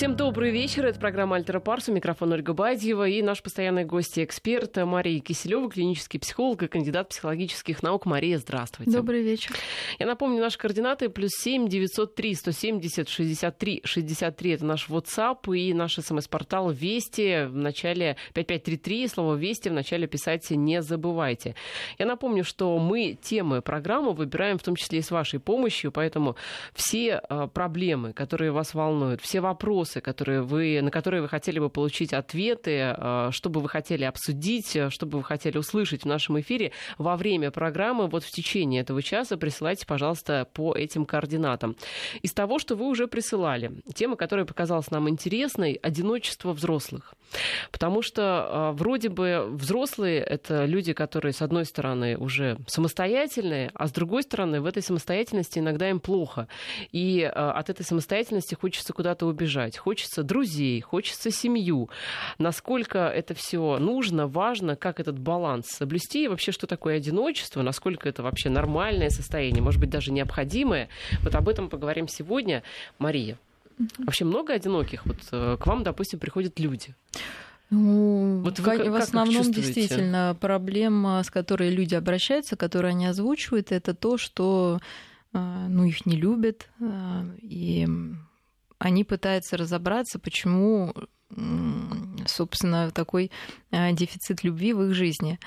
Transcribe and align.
Всем 0.00 0.16
добрый 0.16 0.50
вечер. 0.50 0.86
Это 0.86 0.98
программа 0.98 1.36
«Альтера 1.36 1.60
Парс». 1.60 1.90
У 1.90 1.92
микрофона 1.92 2.36
Ольга 2.36 2.54
Бадьева 2.54 3.06
и 3.06 3.20
наш 3.20 3.42
постоянный 3.42 3.84
гость 3.84 4.16
и 4.16 4.24
эксперт 4.24 4.74
Мария 4.78 5.20
Киселева, 5.20 5.70
клинический 5.70 6.18
психолог 6.18 6.62
и 6.62 6.68
кандидат 6.68 7.10
психологических 7.10 7.82
наук. 7.82 8.06
Мария, 8.06 8.38
здравствуйте. 8.38 8.92
Добрый 8.92 9.22
вечер. 9.22 9.54
Я 9.98 10.06
напомню, 10.06 10.40
наши 10.40 10.56
координаты 10.56 11.10
плюс 11.10 11.32
семь 11.32 11.68
девятьсот 11.68 12.14
три 12.14 12.34
сто 12.34 12.50
семьдесят 12.50 13.10
шестьдесят 13.10 13.58
три 13.58 13.82
шестьдесят 13.84 14.38
три. 14.38 14.52
Это 14.52 14.64
наш 14.64 14.88
WhatsApp 14.88 15.54
и 15.54 15.74
наш 15.74 15.96
смс-портал 15.96 16.70
«Вести» 16.70 17.44
в 17.44 17.56
начале 17.56 18.16
5533. 18.32 19.06
Слово 19.06 19.34
«Вести» 19.34 19.68
в 19.68 19.74
начале 19.74 20.06
писать 20.06 20.50
не 20.50 20.80
забывайте. 20.80 21.56
Я 21.98 22.06
напомню, 22.06 22.42
что 22.42 22.78
мы 22.78 23.18
темы 23.20 23.60
программы 23.60 24.14
выбираем 24.14 24.56
в 24.56 24.62
том 24.62 24.76
числе 24.76 25.00
и 25.00 25.02
с 25.02 25.10
вашей 25.10 25.40
помощью, 25.40 25.92
поэтому 25.92 26.36
все 26.72 27.16
а, 27.16 27.48
проблемы, 27.48 28.14
которые 28.14 28.50
вас 28.50 28.72
волнуют, 28.72 29.20
все 29.20 29.42
вопросы, 29.42 29.89
вопросы, 29.90 30.00
которые 30.00 30.42
вы, 30.42 30.80
на 30.82 30.90
которые 30.90 31.22
вы 31.22 31.28
хотели 31.28 31.58
бы 31.58 31.68
получить 31.68 32.12
ответы, 32.12 32.94
э, 32.96 33.28
что 33.32 33.50
бы 33.50 33.60
вы 33.60 33.68
хотели 33.68 34.04
обсудить, 34.04 34.76
э, 34.76 34.90
что 34.90 35.06
бы 35.06 35.18
вы 35.18 35.24
хотели 35.24 35.58
услышать 35.58 36.02
в 36.02 36.06
нашем 36.06 36.38
эфире 36.38 36.72
во 36.98 37.16
время 37.16 37.50
программы, 37.50 38.06
вот 38.06 38.24
в 38.24 38.30
течение 38.30 38.82
этого 38.82 39.02
часа 39.02 39.36
присылайте, 39.36 39.86
пожалуйста, 39.86 40.46
по 40.52 40.74
этим 40.74 41.04
координатам. 41.04 41.76
Из 42.22 42.32
того, 42.32 42.58
что 42.58 42.76
вы 42.76 42.86
уже 42.86 43.06
присылали, 43.06 43.72
тема, 43.94 44.16
которая 44.16 44.46
показалась 44.46 44.90
нам 44.90 45.08
интересной, 45.08 45.72
одиночество 45.72 46.52
взрослых. 46.52 47.14
Потому 47.70 48.02
что 48.02 48.22
э, 48.22 48.76
вроде 48.76 49.08
бы 49.08 49.46
взрослые— 49.50 50.20
это 50.36 50.66
люди, 50.66 50.92
которые, 50.92 51.32
с 51.32 51.42
одной 51.42 51.64
стороны, 51.64 52.16
уже 52.16 52.58
самостоятельные, 52.66 53.70
а 53.74 53.86
с 53.86 53.92
другой 53.92 54.22
стороны, 54.22 54.60
в 54.60 54.66
этой 54.66 54.82
самостоятельности 54.82 55.58
иногда 55.58 55.90
им 55.90 56.00
плохо. 56.00 56.46
И 56.92 57.22
от 57.22 57.70
этой 57.70 57.84
самостоятельности 57.84 58.54
хочется 58.54 58.92
куда-то 58.92 59.26
убежать 59.26 59.79
хочется 59.80 60.22
друзей, 60.22 60.80
хочется 60.80 61.30
семью. 61.30 61.90
Насколько 62.38 62.98
это 63.08 63.34
все 63.34 63.78
нужно, 63.78 64.26
важно, 64.26 64.76
как 64.76 65.00
этот 65.00 65.18
баланс 65.18 65.66
соблюсти, 65.68 66.24
и 66.24 66.28
вообще, 66.28 66.52
что 66.52 66.66
такое 66.66 66.96
одиночество, 66.96 67.62
насколько 67.62 68.08
это 68.08 68.22
вообще 68.22 68.50
нормальное 68.50 69.10
состояние, 69.10 69.62
может 69.62 69.80
быть, 69.80 69.90
даже 69.90 70.12
необходимое. 70.12 70.88
Вот 71.22 71.34
об 71.34 71.48
этом 71.48 71.68
поговорим 71.68 72.06
сегодня. 72.08 72.62
Мария, 72.98 73.38
вообще 73.98 74.24
много 74.24 74.52
одиноких? 74.52 75.06
Вот 75.06 75.18
э, 75.32 75.56
к 75.58 75.66
вам, 75.66 75.82
допустим, 75.82 76.18
приходят 76.18 76.58
люди. 76.60 76.94
Ну, 77.70 78.40
вот 78.42 78.58
вы, 78.58 78.90
в 78.90 78.96
основном 78.96 79.52
действительно 79.52 80.36
проблема, 80.40 81.22
с 81.22 81.30
которой 81.30 81.70
люди 81.70 81.94
обращаются, 81.94 82.56
которую 82.56 82.90
они 82.90 83.06
озвучивают, 83.06 83.70
это 83.70 83.94
то, 83.94 84.18
что 84.18 84.80
э, 85.32 85.38
ну, 85.68 85.84
их 85.84 86.04
не 86.04 86.16
любят, 86.16 86.68
э, 86.80 86.84
и 87.40 87.86
они 88.80 89.04
пытаются 89.04 89.58
разобраться, 89.58 90.18
почему, 90.18 90.94
собственно, 92.26 92.90
такой 92.90 93.30
а, 93.70 93.92
дефицит 93.92 94.42
любви 94.42 94.72
в 94.72 94.82
их 94.84 94.94
жизни. 94.94 95.38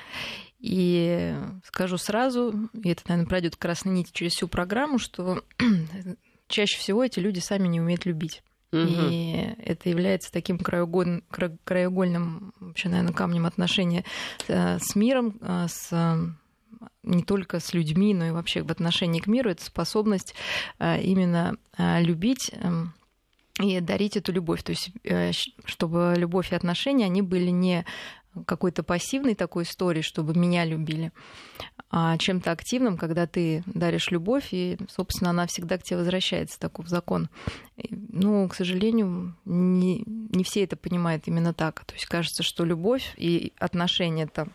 И 0.59 1.36
скажу 1.66 1.98
сразу, 1.98 2.70
и 2.73 2.90
это, 2.90 3.02
наверное, 3.08 3.28
пройдет 3.28 3.58
красной 3.58 3.92
нить 3.92 4.14
через 4.14 4.34
всю 4.34 4.48
программу, 4.48 5.00
что 5.00 5.44
чаще 6.48 6.78
всего 6.78 7.03
эти 7.03 7.20
люди 7.20 7.40
сами 7.40 7.67
не 7.67 7.81
умеют 7.81 8.06
любить. 8.06 8.44
Угу. 8.72 8.81
И 8.88 9.56
это 9.58 9.90
является 9.90 10.31
таким 10.31 10.59
краеугольным, 10.59 11.23
краеугольным 11.64 12.53
вообще, 12.59 12.90
наверное, 12.90 13.14
камнем 13.14 13.47
отношения 13.47 14.06
э, 14.47 14.78
с 14.80 14.95
миром, 14.95 15.38
э, 15.42 15.66
с 15.68 16.18
не 17.02 17.23
только 17.23 17.59
с 17.59 17.73
людьми, 17.73 18.14
но 18.14 18.25
и 18.25 18.31
вообще 18.31 18.62
в 18.62 18.72
отношении 18.72 19.20
к 19.20 19.28
миру, 19.28 19.50
это 19.50 19.64
способность 19.66 20.36
э, 20.80 21.02
именно 21.02 21.56
любить 21.78 22.52
эм, 22.53 22.94
и 23.64 23.80
дарить 23.80 24.17
эту 24.17 24.31
любовь. 24.31 24.64
То 24.64 24.72
есть, 24.72 24.92
э, 25.03 25.31
чтобы 25.66 26.14
любовь 26.17 26.52
и 26.52 26.56
отношения, 26.56 27.06
они 27.06 27.22
были 27.22 27.50
не 27.50 27.86
какой-то 28.45 28.83
пассивной 28.83 29.36
такой 29.36 29.64
историей, 29.64 30.03
чтобы 30.03 30.33
меня 30.33 30.66
любили, 30.66 31.11
а 31.90 32.18
чем-то 32.18 32.52
активным, 32.52 32.97
когда 32.97 33.28
ты 33.28 33.63
даришь 33.68 34.09
любовь, 34.09 34.47
и, 34.52 34.78
собственно, 34.90 35.29
она 35.29 35.46
всегда 35.46 35.78
к 35.78 35.84
тебе 35.84 35.97
возвращается, 35.97 36.59
такой 36.59 36.88
закон. 36.88 37.29
Ну, 37.90 38.47
к 38.50 38.56
сожалению, 38.56 39.35
не, 39.46 40.03
не 40.06 40.44
все 40.44 40.63
это 40.63 40.75
понимают 40.75 41.28
именно 41.28 41.53
так. 41.53 41.85
То 41.85 41.94
есть 41.94 42.07
кажется, 42.07 42.41
что 42.41 42.66
любовь 42.66 43.13
и 43.18 43.53
отношения 43.59 44.23
это 44.23 44.47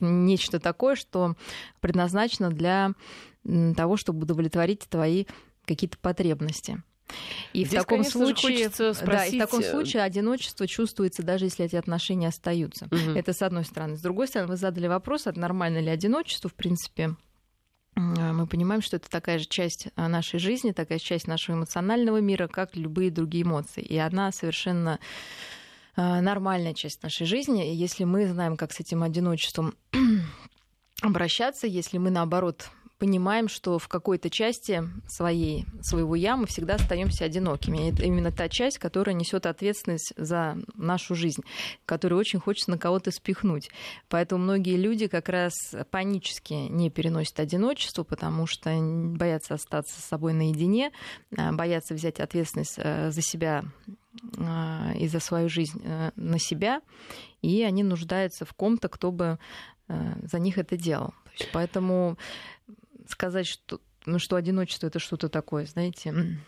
нечто 0.00 0.60
такое, 0.60 0.94
что 0.94 1.34
предназначено 1.80 2.50
для 2.50 2.92
того, 3.76 3.96
чтобы 3.96 4.22
удовлетворить 4.22 4.86
твои 4.88 5.26
какие-то 5.64 5.98
потребности. 5.98 6.82
И 7.52 7.64
Здесь, 7.64 7.80
в 7.80 7.82
таком 7.82 7.98
конечно, 7.98 8.20
случае, 8.20 8.68
спросить... 8.68 9.06
да, 9.06 9.26
и 9.26 9.36
в 9.36 9.38
таком 9.38 9.60
э, 9.60 9.70
случае 9.70 10.02
одиночество 10.02 10.66
чувствуется, 10.66 11.22
даже 11.22 11.46
если 11.46 11.64
эти 11.64 11.76
отношения 11.76 12.28
остаются. 12.28 12.86
Угу. 12.86 13.16
Это 13.16 13.32
с 13.32 13.42
одной 13.42 13.64
стороны. 13.64 13.96
С 13.96 14.00
другой 14.00 14.28
стороны, 14.28 14.50
вы 14.50 14.56
задали 14.56 14.86
вопрос, 14.86 15.26
а 15.26 15.32
нормально 15.32 15.78
ли 15.78 15.88
одиночество, 15.88 16.50
в 16.50 16.54
принципе. 16.54 17.16
Мы 17.96 18.46
понимаем, 18.46 18.82
что 18.82 18.96
это 18.96 19.08
такая 19.08 19.38
же 19.38 19.46
часть 19.46 19.88
а, 19.96 20.08
нашей 20.08 20.38
жизни, 20.38 20.72
такая 20.72 20.98
часть 20.98 21.26
нашего 21.26 21.56
эмоционального 21.56 22.20
мира, 22.20 22.46
как 22.46 22.76
любые 22.76 23.10
другие 23.10 23.42
эмоции. 23.44 23.82
И 23.82 23.96
она 23.96 24.32
совершенно 24.32 25.00
а, 25.96 26.20
нормальная 26.20 26.74
часть 26.74 27.02
нашей 27.02 27.26
жизни. 27.26 27.72
И 27.72 27.74
если 27.74 28.04
мы 28.04 28.28
знаем, 28.28 28.58
как 28.58 28.72
с 28.72 28.80
этим 28.80 29.02
одиночеством 29.02 29.74
обращаться, 31.00 31.66
если 31.66 31.96
мы, 31.96 32.10
наоборот, 32.10 32.68
понимаем, 32.98 33.48
что 33.48 33.78
в 33.78 33.88
какой-то 33.88 34.30
части 34.30 34.82
своей, 35.08 35.66
своего 35.82 36.14
я 36.14 36.36
мы 36.36 36.46
всегда 36.46 36.74
остаемся 36.74 37.24
одинокими. 37.24 37.90
Это 37.90 38.04
именно 38.04 38.32
та 38.32 38.48
часть, 38.48 38.78
которая 38.78 39.14
несет 39.14 39.46
ответственность 39.46 40.12
за 40.16 40.56
нашу 40.74 41.14
жизнь, 41.14 41.42
которую 41.84 42.18
очень 42.18 42.40
хочется 42.40 42.70
на 42.70 42.78
кого-то 42.78 43.10
спихнуть. 43.10 43.70
Поэтому 44.08 44.44
многие 44.44 44.76
люди 44.76 45.06
как 45.08 45.28
раз 45.28 45.52
панически 45.90 46.54
не 46.54 46.90
переносят 46.90 47.38
одиночество, 47.40 48.02
потому 48.02 48.46
что 48.46 48.70
боятся 48.80 49.54
остаться 49.54 50.00
с 50.00 50.04
собой 50.04 50.32
наедине, 50.32 50.92
а, 51.36 51.52
боятся 51.52 51.94
взять 51.94 52.20
ответственность 52.20 52.74
э, 52.78 53.10
за 53.10 53.22
себя 53.22 53.64
а, 54.38 54.92
и 54.98 55.08
за 55.08 55.20
свою 55.20 55.48
жизнь 55.48 55.80
э, 55.84 56.10
на 56.16 56.38
себя, 56.38 56.80
и 57.42 57.62
они 57.62 57.82
нуждаются 57.82 58.44
в 58.44 58.54
ком-то, 58.54 58.88
кто 58.88 59.12
бы 59.12 59.38
э, 59.88 60.12
за 60.22 60.38
них 60.38 60.58
это 60.58 60.76
делал. 60.76 61.14
Поэтому 61.52 62.16
сказать, 63.08 63.46
что, 63.46 63.80
ну, 64.04 64.18
что 64.18 64.36
одиночество 64.36 64.86
это 64.86 64.98
что-то 64.98 65.28
такое, 65.28 65.66
знаете, 65.66 66.38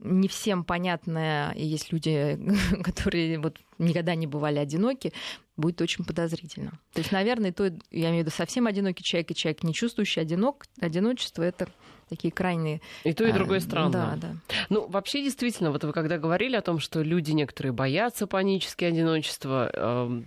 не 0.00 0.28
всем 0.28 0.64
понятное, 0.64 1.52
и 1.52 1.64
есть 1.64 1.92
люди, 1.92 2.38
которые 2.84 3.38
вот 3.38 3.58
никогда 3.78 4.14
не 4.14 4.26
бывали 4.26 4.58
одиноки, 4.58 5.12
будет 5.56 5.80
очень 5.80 6.04
подозрительно. 6.04 6.78
То 6.92 7.00
есть, 7.00 7.12
наверное, 7.12 7.52
то, 7.52 7.64
я 7.90 8.10
имею 8.10 8.24
в 8.24 8.26
виду 8.26 8.30
совсем 8.30 8.66
одинокий 8.66 9.02
человек 9.02 9.30
и 9.30 9.34
человек, 9.34 9.62
не 9.62 9.74
чувствующий 9.74 10.22
одинок, 10.22 10.66
одиночество, 10.80 11.42
это 11.42 11.68
такие 12.08 12.32
крайние. 12.32 12.80
И 13.04 13.12
то, 13.12 13.24
и 13.24 13.32
другое 13.32 13.58
а, 13.58 13.60
странно. 13.60 13.90
Да, 13.90 14.16
да. 14.20 14.56
Ну, 14.70 14.86
вообще, 14.88 15.22
действительно, 15.22 15.70
вот 15.70 15.84
вы 15.84 15.92
когда 15.92 16.18
говорили 16.18 16.56
о 16.56 16.62
том, 16.62 16.78
что 16.78 17.02
люди 17.02 17.32
некоторые 17.32 17.72
боятся 17.72 18.26
панически 18.26 18.84
одиночества, 18.84 19.70
э, 19.72 20.22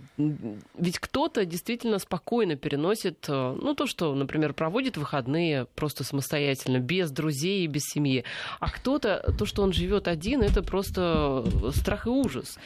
ведь 0.78 0.98
кто-то 0.98 1.44
действительно 1.44 1.98
спокойно 1.98 2.56
переносит, 2.56 3.26
э, 3.28 3.32
ну, 3.60 3.74
то, 3.74 3.86
что, 3.86 4.14
например, 4.14 4.52
проводит 4.52 4.96
выходные 4.96 5.66
просто 5.74 6.04
самостоятельно, 6.04 6.78
без 6.78 7.10
друзей 7.10 7.64
и 7.64 7.66
без 7.66 7.82
семьи, 7.82 8.24
а 8.60 8.70
кто-то, 8.70 9.34
то, 9.38 9.46
что 9.46 9.62
он 9.62 9.72
живет 9.72 10.08
один, 10.08 10.42
это 10.42 10.62
просто 10.62 11.44
страх 11.74 12.06
и 12.06 12.10
ужас. 12.10 12.58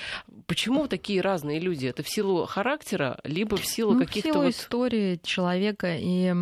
Почему 0.47 0.87
такие 0.87 1.21
разные 1.21 1.60
люди? 1.60 1.87
Это 1.87 2.03
в 2.03 2.09
силу 2.09 2.47
характера, 2.47 3.19
либо 3.25 3.56
в 3.56 3.66
силу 3.66 3.93
ну, 3.93 4.00
каких-то... 4.00 4.28
В 4.28 4.33
силу 4.33 4.44
вот... 4.44 4.54
истории 4.54 5.21
человека 5.22 5.97
и 5.98 6.34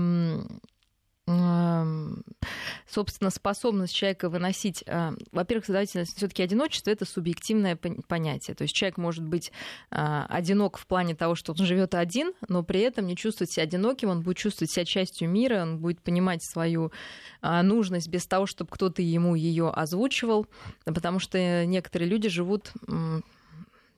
собственно, 1.27 3.31
способность 3.31 3.95
человека 3.95 4.29
выносить... 4.29 4.85
А, 4.87 5.15
во-первых, 5.33 5.67
давайте 5.67 6.05
все-таки 6.05 6.43
одиночество 6.43 6.91
это 6.91 7.07
субъективное 7.07 7.77
понятие. 7.77 8.55
То 8.55 8.63
есть 8.63 8.75
человек 8.75 8.99
может 8.99 9.25
быть 9.25 9.51
а, 9.91 10.27
одинок 10.29 10.77
в 10.77 10.87
плане 10.87 11.15
того, 11.15 11.35
что 11.35 11.53
он 11.53 11.59
живет 11.59 11.95
один, 11.95 12.35
но 12.49 12.63
при 12.63 12.81
этом 12.81 13.07
не 13.07 13.17
чувствовать 13.17 13.51
себя 13.51 13.65
одиноким, 13.65 14.11
он 14.11 14.23
будет 14.23 14.37
чувствовать 14.37 14.71
себя 14.71 14.85
частью 14.85 15.31
мира, 15.31 15.63
он 15.63 15.79
будет 15.79 16.03
понимать 16.03 16.45
свою 16.45 16.93
а, 17.41 17.63
нужность 17.63 18.09
без 18.09 18.27
того, 18.27 18.47
чтобы 18.47 18.71
кто-то 18.71 19.01
ему 19.01 19.35
ее 19.35 19.71
озвучивал, 19.71 20.47
потому 20.85 21.21
что 21.21 21.65
некоторые 21.65 22.09
люди 22.09 22.29
живут 22.29 22.73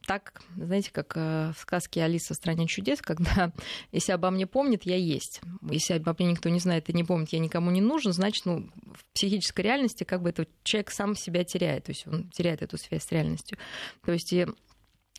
так, 0.06 0.40
знаете, 0.56 0.90
как 0.92 1.12
э, 1.16 1.52
в 1.54 1.60
сказке 1.60 2.02
Алиса 2.02 2.34
в 2.34 2.36
стране 2.36 2.66
чудес, 2.66 3.02
когда 3.02 3.52
если 3.92 4.12
обо 4.12 4.30
мне 4.30 4.46
помнит, 4.46 4.84
я 4.84 4.96
есть. 4.96 5.40
Если 5.68 5.94
обо 5.94 6.14
мне 6.18 6.30
никто 6.30 6.48
не 6.48 6.60
знает 6.60 6.88
и 6.88 6.92
не 6.92 7.04
помнит, 7.04 7.30
я 7.30 7.38
никому 7.38 7.70
не 7.70 7.80
нужен, 7.80 8.12
значит, 8.12 8.46
ну, 8.46 8.70
в 8.94 9.04
психической 9.14 9.64
реальности 9.64 10.04
как 10.04 10.22
бы 10.22 10.30
этот 10.30 10.48
человек 10.62 10.90
сам 10.90 11.14
себя 11.14 11.44
теряет, 11.44 11.84
то 11.84 11.90
есть 11.90 12.06
он 12.06 12.30
теряет 12.30 12.62
эту 12.62 12.78
связь 12.78 13.04
с 13.04 13.12
реальностью. 13.12 13.58
То 14.04 14.12
есть 14.12 14.32
и 14.32 14.46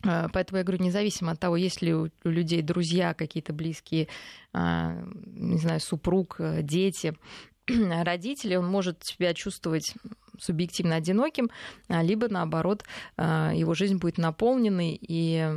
э, 0.04 0.28
Поэтому 0.32 0.58
я 0.58 0.64
говорю, 0.64 0.82
независимо 0.82 1.32
от 1.32 1.40
того, 1.40 1.56
есть 1.56 1.82
ли 1.82 1.94
у 1.94 2.08
людей 2.24 2.62
друзья 2.62 3.14
какие-то 3.14 3.52
близкие, 3.52 4.08
а, 4.52 4.96
не 5.26 5.58
знаю, 5.58 5.80
супруг, 5.80 6.36
э, 6.38 6.62
дети, 6.62 7.14
родители, 7.66 8.56
он 8.56 8.66
может 8.66 9.04
себя 9.04 9.34
чувствовать 9.34 9.94
субъективно 10.38 10.96
одиноким, 10.96 11.50
а, 11.88 12.02
либо 12.02 12.28
наоборот 12.28 12.84
его 13.16 13.74
жизнь 13.74 13.96
будет 13.96 14.18
наполненной 14.18 14.98
и 15.00 15.54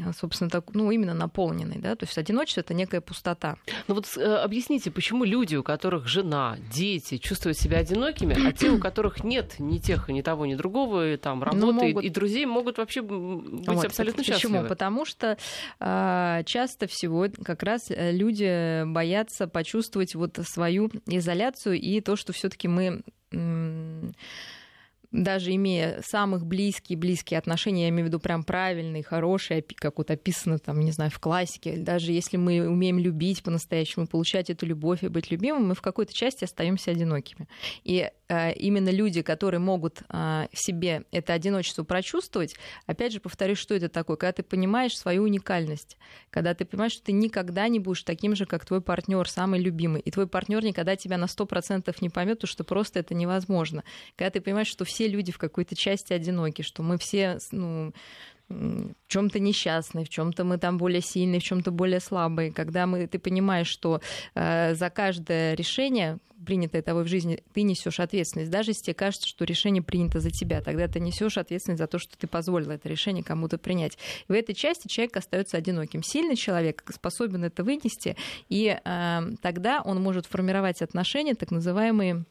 а, 0.00 0.12
собственно, 0.14 0.48
так, 0.48 0.72
ну, 0.72 0.90
именно 0.90 1.12
наполненный, 1.12 1.76
да, 1.76 1.94
то 1.94 2.06
есть 2.06 2.16
одиночество 2.16 2.60
это 2.60 2.72
некая 2.72 3.02
пустота. 3.02 3.56
Ну 3.88 3.94
вот 3.94 4.06
э, 4.16 4.36
объясните, 4.36 4.90
почему 4.90 5.24
люди, 5.24 5.54
у 5.54 5.62
которых 5.62 6.06
жена, 6.06 6.56
дети 6.72 7.18
чувствуют 7.18 7.58
себя 7.58 7.78
одинокими, 7.78 8.48
а 8.48 8.52
те, 8.52 8.70
у 8.70 8.78
которых 8.78 9.22
нет 9.22 9.56
ни 9.58 9.78
тех, 9.78 10.08
ни 10.08 10.22
того, 10.22 10.46
ни 10.46 10.54
другого, 10.54 11.12
и 11.12 11.16
там 11.18 11.40
ну, 11.40 11.44
работы 11.44 11.72
могут... 11.72 12.04
и, 12.04 12.08
друзей, 12.08 12.46
могут 12.46 12.78
вообще 12.78 13.02
быть 13.02 13.66
вот, 13.66 13.84
абсолютно 13.84 14.22
почему? 14.22 14.34
счастливы? 14.34 14.54
Почему? 14.54 14.68
Потому 14.68 15.04
что 15.04 15.36
э, 15.78 16.42
часто 16.46 16.86
всего 16.86 17.26
как 17.44 17.62
раз 17.62 17.90
э, 17.90 18.12
люди 18.12 18.84
боятся 18.84 19.46
почувствовать 19.46 20.14
вот 20.14 20.38
свою 20.44 20.90
изоляцию 21.06 21.78
и 21.78 22.00
то, 22.00 22.16
что 22.16 22.32
все-таки 22.32 22.66
мы 22.66 23.02
даже 25.12 25.54
имея 25.54 26.00
самых 26.02 26.46
близкие, 26.46 26.98
близкие 26.98 27.38
отношения, 27.38 27.84
я 27.84 27.88
имею 27.90 28.06
в 28.06 28.08
виду 28.08 28.18
прям 28.18 28.44
правильные, 28.44 29.02
хорошие, 29.02 29.62
как 29.62 29.98
вот 29.98 30.10
описано 30.10 30.58
там, 30.58 30.80
не 30.80 30.90
знаю, 30.90 31.10
в 31.10 31.20
классике, 31.20 31.76
даже 31.76 32.12
если 32.12 32.38
мы 32.38 32.66
умеем 32.66 32.98
любить 32.98 33.42
по-настоящему, 33.42 34.06
получать 34.06 34.48
эту 34.48 34.64
любовь 34.64 35.04
и 35.04 35.08
быть 35.08 35.30
любимым, 35.30 35.68
мы 35.68 35.74
в 35.74 35.82
какой-то 35.82 36.14
части 36.14 36.44
остаемся 36.44 36.90
одинокими. 36.90 37.46
И 37.84 38.10
именно 38.50 38.90
люди, 38.90 39.22
которые 39.22 39.60
могут 39.60 40.02
э, 40.08 40.46
в 40.52 40.58
себе 40.58 41.04
это 41.10 41.32
одиночество 41.32 41.84
прочувствовать, 41.84 42.56
опять 42.86 43.12
же, 43.12 43.20
повторюсь, 43.20 43.58
что 43.58 43.74
это 43.74 43.88
такое, 43.88 44.16
когда 44.16 44.32
ты 44.32 44.42
понимаешь 44.42 44.96
свою 44.96 45.24
уникальность, 45.24 45.96
когда 46.30 46.54
ты 46.54 46.64
понимаешь, 46.64 46.92
что 46.92 47.04
ты 47.04 47.12
никогда 47.12 47.68
не 47.68 47.78
будешь 47.78 48.02
таким 48.02 48.34
же, 48.36 48.46
как 48.46 48.64
твой 48.64 48.80
партнер, 48.80 49.28
самый 49.28 49.60
любимый, 49.60 50.00
и 50.00 50.10
твой 50.10 50.26
партнер 50.26 50.64
никогда 50.64 50.96
тебя 50.96 51.18
на 51.18 51.26
100% 51.26 51.94
не 52.00 52.10
поймет, 52.10 52.38
потому 52.38 52.52
что 52.52 52.64
просто 52.64 53.00
это 53.00 53.14
невозможно. 53.14 53.84
Когда 54.16 54.30
ты 54.30 54.40
понимаешь, 54.40 54.68
что 54.68 54.84
все 54.84 55.08
люди 55.08 55.32
в 55.32 55.38
какой-то 55.38 55.76
части 55.76 56.12
одиноки, 56.12 56.62
что 56.62 56.82
мы 56.82 56.98
все 56.98 57.38
ну, 57.50 57.92
в 58.52 59.08
чем-то 59.08 59.38
несчастны, 59.38 60.04
в 60.04 60.08
чем-то 60.08 60.44
мы 60.44 60.58
там 60.58 60.78
более 60.78 61.00
сильные, 61.00 61.40
в 61.40 61.44
чем-то 61.44 61.70
более 61.70 62.00
слабые. 62.00 62.52
Когда 62.52 62.86
мы, 62.86 63.06
ты 63.06 63.18
понимаешь, 63.18 63.68
что 63.68 64.00
э, 64.34 64.74
за 64.74 64.90
каждое 64.90 65.54
решение, 65.54 66.18
принятое 66.44 66.82
тобой 66.82 67.04
в 67.04 67.08
жизни, 67.08 67.42
ты 67.52 67.62
несешь 67.62 68.00
ответственность. 68.00 68.50
Даже 68.50 68.70
если 68.70 68.84
тебе 68.84 68.94
кажется, 68.94 69.28
что 69.28 69.44
решение 69.44 69.82
принято 69.82 70.20
за 70.20 70.30
тебя, 70.30 70.60
тогда 70.60 70.88
ты 70.88 71.00
несешь 71.00 71.38
ответственность 71.38 71.78
за 71.78 71.86
то, 71.86 71.98
что 71.98 72.18
ты 72.18 72.26
позволил 72.26 72.70
это 72.70 72.88
решение 72.88 73.22
кому-то 73.22 73.58
принять. 73.58 73.96
И 74.28 74.32
в 74.32 74.34
этой 74.34 74.54
части 74.54 74.88
человек 74.88 75.16
остается 75.16 75.56
одиноким. 75.56 76.02
Сильный 76.02 76.36
человек 76.36 76.84
способен 76.92 77.44
это 77.44 77.64
вынести, 77.64 78.16
и 78.48 78.78
э, 78.84 79.20
тогда 79.40 79.82
он 79.82 80.02
может 80.02 80.26
формировать 80.26 80.82
отношения, 80.82 81.34
так 81.34 81.50
называемые 81.50 82.24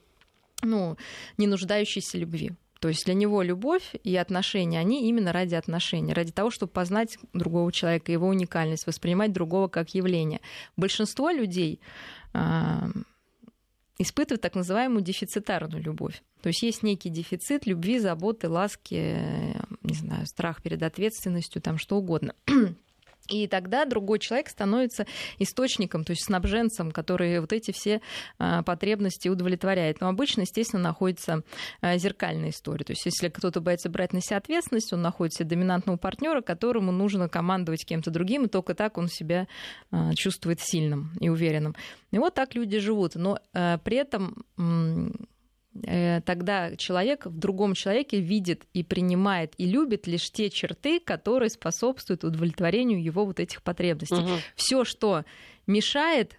ну, 0.64 0.98
не 1.38 1.48
нуждающейся 1.48 2.18
любви. 2.18 2.52
То 2.82 2.88
есть 2.88 3.06
для 3.06 3.14
него 3.14 3.44
любовь 3.44 3.94
и 4.04 4.16
отношения, 4.18 4.80
они 4.80 5.08
именно 5.08 5.32
ради 5.32 5.54
отношений, 5.54 6.14
ради 6.14 6.32
того, 6.32 6.50
чтобы 6.50 6.72
познать 6.72 7.20
другого 7.32 7.72
человека, 7.72 8.12
его 8.12 8.28
уникальность, 8.28 8.88
воспринимать 8.88 9.32
другого 9.32 9.68
как 9.68 9.94
явление. 9.94 10.42
Большинство 10.78 11.30
людей 11.30 11.80
испытывают 14.00 14.42
так 14.42 14.56
называемую 14.56 15.04
дефицитарную 15.04 15.84
любовь. 15.84 16.24
То 16.42 16.48
есть 16.48 16.64
есть 16.64 16.82
некий 16.82 17.12
дефицит 17.12 17.68
любви, 17.68 18.00
заботы, 18.00 18.50
ласки, 18.50 18.96
не 19.84 19.94
знаю, 19.94 20.26
страх 20.26 20.64
перед 20.64 20.82
ответственностью, 20.82 21.62
там 21.62 21.78
что 21.78 21.98
угодно. 21.98 22.34
И 23.30 23.48
тогда 23.48 23.86
другой 23.86 24.20
человек 24.20 24.50
становится 24.50 25.06
источником, 25.40 26.04
то 26.04 26.12
есть 26.12 26.26
снабженцем, 26.26 26.92
который 26.92 27.40
вот 27.40 27.54
эти 27.54 27.72
все 27.72 28.02
а, 28.38 28.64
потребности 28.64 29.30
удовлетворяет. 29.30 30.02
Но 30.02 30.10
обычно, 30.10 30.42
естественно, 30.42 30.84
находится 30.84 31.44
а, 31.82 31.98
зеркальная 31.98 32.50
история. 32.50 32.84
То 32.84 32.92
есть 32.92 33.06
если 33.06 33.30
кто-то 33.30 33.62
боится 33.62 33.90
брать 33.90 34.14
на 34.14 34.22
себя 34.22 34.38
ответственность, 34.38 34.92
он 34.92 35.02
находит 35.02 35.36
себе 35.36 35.50
доминантного 35.50 35.98
партнера, 35.98 36.42
которому 36.42 36.92
нужно 36.92 37.30
командовать 37.30 37.86
кем-то 37.86 38.12
другим, 38.12 38.46
и 38.46 38.50
только 38.50 38.74
так 38.74 38.98
он 38.98 39.08
себя 39.08 39.48
а, 39.92 40.14
чувствует 40.16 40.60
сильным 40.60 41.12
и 41.20 41.30
уверенным. 41.30 41.76
И 42.12 42.18
вот 42.18 42.34
так 42.34 42.56
люди 42.56 42.80
живут. 42.80 43.16
Но 43.16 43.40
при 43.54 43.96
этом 43.96 44.44
тогда 45.74 46.76
человек 46.76 47.26
в 47.26 47.38
другом 47.38 47.76
человеке 47.76 48.20
видит 48.20 48.64
и 48.74 48.84
принимает 48.84 49.54
и 49.58 49.66
любит 49.66 50.06
лишь 50.06 50.30
те 50.30 50.50
черты, 50.50 51.00
которые 51.00 51.50
способствуют 51.50 52.24
удовлетворению 52.24 53.02
его 53.02 53.26
вот 53.26 53.40
этих 53.40 53.64
потребностей. 53.64 54.16
Угу. 54.16 54.32
Все, 54.56 54.84
что 54.84 55.24
мешает 55.68 56.38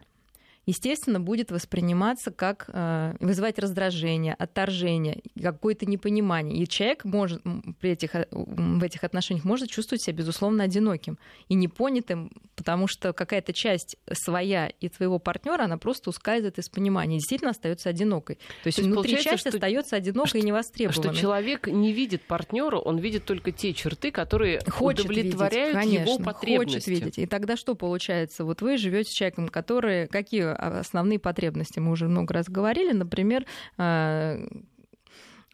естественно, 0.67 1.20
будет 1.20 1.50
восприниматься 1.50 2.31
как 2.31 2.67
э, 2.69 3.14
вызывать 3.20 3.59
раздражение, 3.59 4.35
отторжение, 4.35 5.23
какое-то 5.41 5.87
непонимание. 5.87 6.62
И 6.62 6.69
человек 6.69 7.05
может 7.05 7.43
при 7.81 7.91
этих, 7.91 8.14
э, 8.14 8.26
в 8.31 8.82
этих 8.82 9.05
отношениях 9.05 9.44
может 9.44 9.70
чувствовать 9.70 10.03
себя, 10.03 10.17
безусловно, 10.17 10.64
одиноким 10.64 11.19
и 11.49 11.55
непонятым, 11.55 12.32
потому 12.55 12.87
что 12.87 13.12
какая-то 13.12 13.53
часть 13.53 13.97
своя 14.12 14.69
и 14.69 14.88
твоего 14.88 15.19
партнера, 15.19 15.64
она 15.64 15.79
просто 15.79 16.11
ускальзывает 16.11 16.59
из 16.59 16.69
понимания, 16.69 17.17
и 17.17 17.19
действительно 17.19 17.50
остается 17.50 17.88
одинокой. 17.88 18.37
То 18.62 18.67
есть, 18.67 18.76
То 18.76 18.82
есть 18.82 18.93
внутри 18.93 19.20
часть 19.20 19.41
что, 19.41 19.49
остается 19.49 19.97
одинокой 19.97 20.29
что, 20.29 20.38
и 20.38 20.43
невостребованной. 20.43 21.12
Что 21.12 21.20
человек 21.20 21.67
не 21.67 21.93
видит 21.93 22.23
партнера, 22.23 22.76
он 22.79 22.99
видит 22.99 23.25
только 23.25 23.50
те 23.50 23.75
черты, 23.75 24.12
которые 24.12 24.61
хочет 24.69 25.06
удовлетворяют 25.06 25.76
видеть, 25.76 25.91
конечно, 25.91 26.11
его 26.11 26.19
потребности. 26.25 26.75
Хочет 26.75 26.87
видеть. 26.87 27.19
И 27.19 27.26
тогда 27.26 27.56
что 27.56 27.75
получается? 27.75 28.44
Вот 28.44 28.62
вы 28.62 28.76
живете 28.76 29.11
с 29.11 29.14
человеком, 29.14 29.49
который 29.49 30.06
какие 30.06 30.51
основные 30.54 31.19
потребности. 31.19 31.78
Мы 31.78 31.93
уже 31.93 32.08
много 32.08 32.34
раз 32.34 32.49
говорили, 32.49 32.93
например, 32.93 33.46
э, 33.78 34.46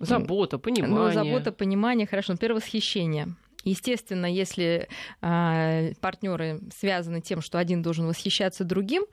Забота, 0.00 0.56
ну, 0.56 0.60
понимание. 0.60 0.96
Ну, 0.96 1.10
забота, 1.12 1.52
понимание, 1.52 2.06
хорошо. 2.06 2.32
Например, 2.32 2.54
восхищение. 2.54 3.34
Естественно, 3.64 4.26
если 4.26 4.88
э, 5.20 5.94
партнеры 6.00 6.60
связаны 6.76 7.20
тем, 7.20 7.40
что 7.40 7.58
один 7.58 7.82
должен 7.82 8.06
восхищаться 8.06 8.64
другим, 8.64 9.04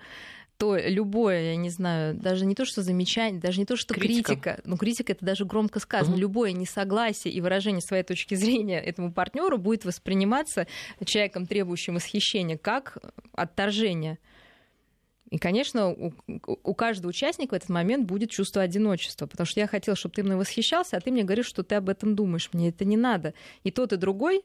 то 0.57 0.77
любое, 0.77 1.51
я 1.51 1.55
не 1.57 1.69
знаю, 1.69 2.15
даже 2.15 2.45
не 2.45 2.55
то, 2.55 2.63
что 2.63 2.81
замечание, 2.81 3.41
даже 3.41 3.59
не 3.59 3.65
то, 3.65 3.75
что 3.75 3.93
критика, 3.93 4.33
критика 4.33 4.61
ну, 4.63 4.77
критика 4.77 5.11
это 5.11 5.25
даже 5.25 5.43
громко 5.43 5.79
сказано, 5.79 6.13
угу. 6.13 6.21
любое 6.21 6.53
несогласие 6.53 7.33
и 7.33 7.41
выражение 7.41 7.81
своей 7.81 8.03
точки 8.03 8.35
зрения 8.35 8.79
этому 8.79 9.11
партнеру 9.11 9.57
будет 9.57 9.83
восприниматься 9.83 10.67
человеком, 11.03 11.45
требующим 11.45 11.95
восхищения, 11.95 12.57
как 12.57 12.97
отторжение. 13.33 14.17
И, 15.35 15.37
конечно, 15.37 15.89
у, 15.89 16.13
у 16.63 16.73
каждого 16.73 17.09
участника 17.09 17.55
в 17.55 17.57
этот 17.57 17.67
момент 17.67 18.05
будет 18.05 18.29
чувство 18.29 18.61
одиночества, 18.61 19.25
потому 19.25 19.45
что 19.45 19.59
я 19.59 19.67
хотела, 19.67 19.97
чтобы 19.97 20.15
ты 20.15 20.23
мной 20.23 20.37
восхищался, 20.37 20.95
а 20.95 21.01
ты 21.01 21.11
мне 21.11 21.25
говоришь, 21.25 21.47
что 21.47 21.61
ты 21.61 21.75
об 21.75 21.89
этом 21.89 22.15
думаешь. 22.15 22.49
Мне 22.53 22.69
это 22.69 22.85
не 22.85 22.95
надо. 22.95 23.33
И 23.65 23.69
тот, 23.69 23.91
и 23.91 23.97
другой 23.97 24.43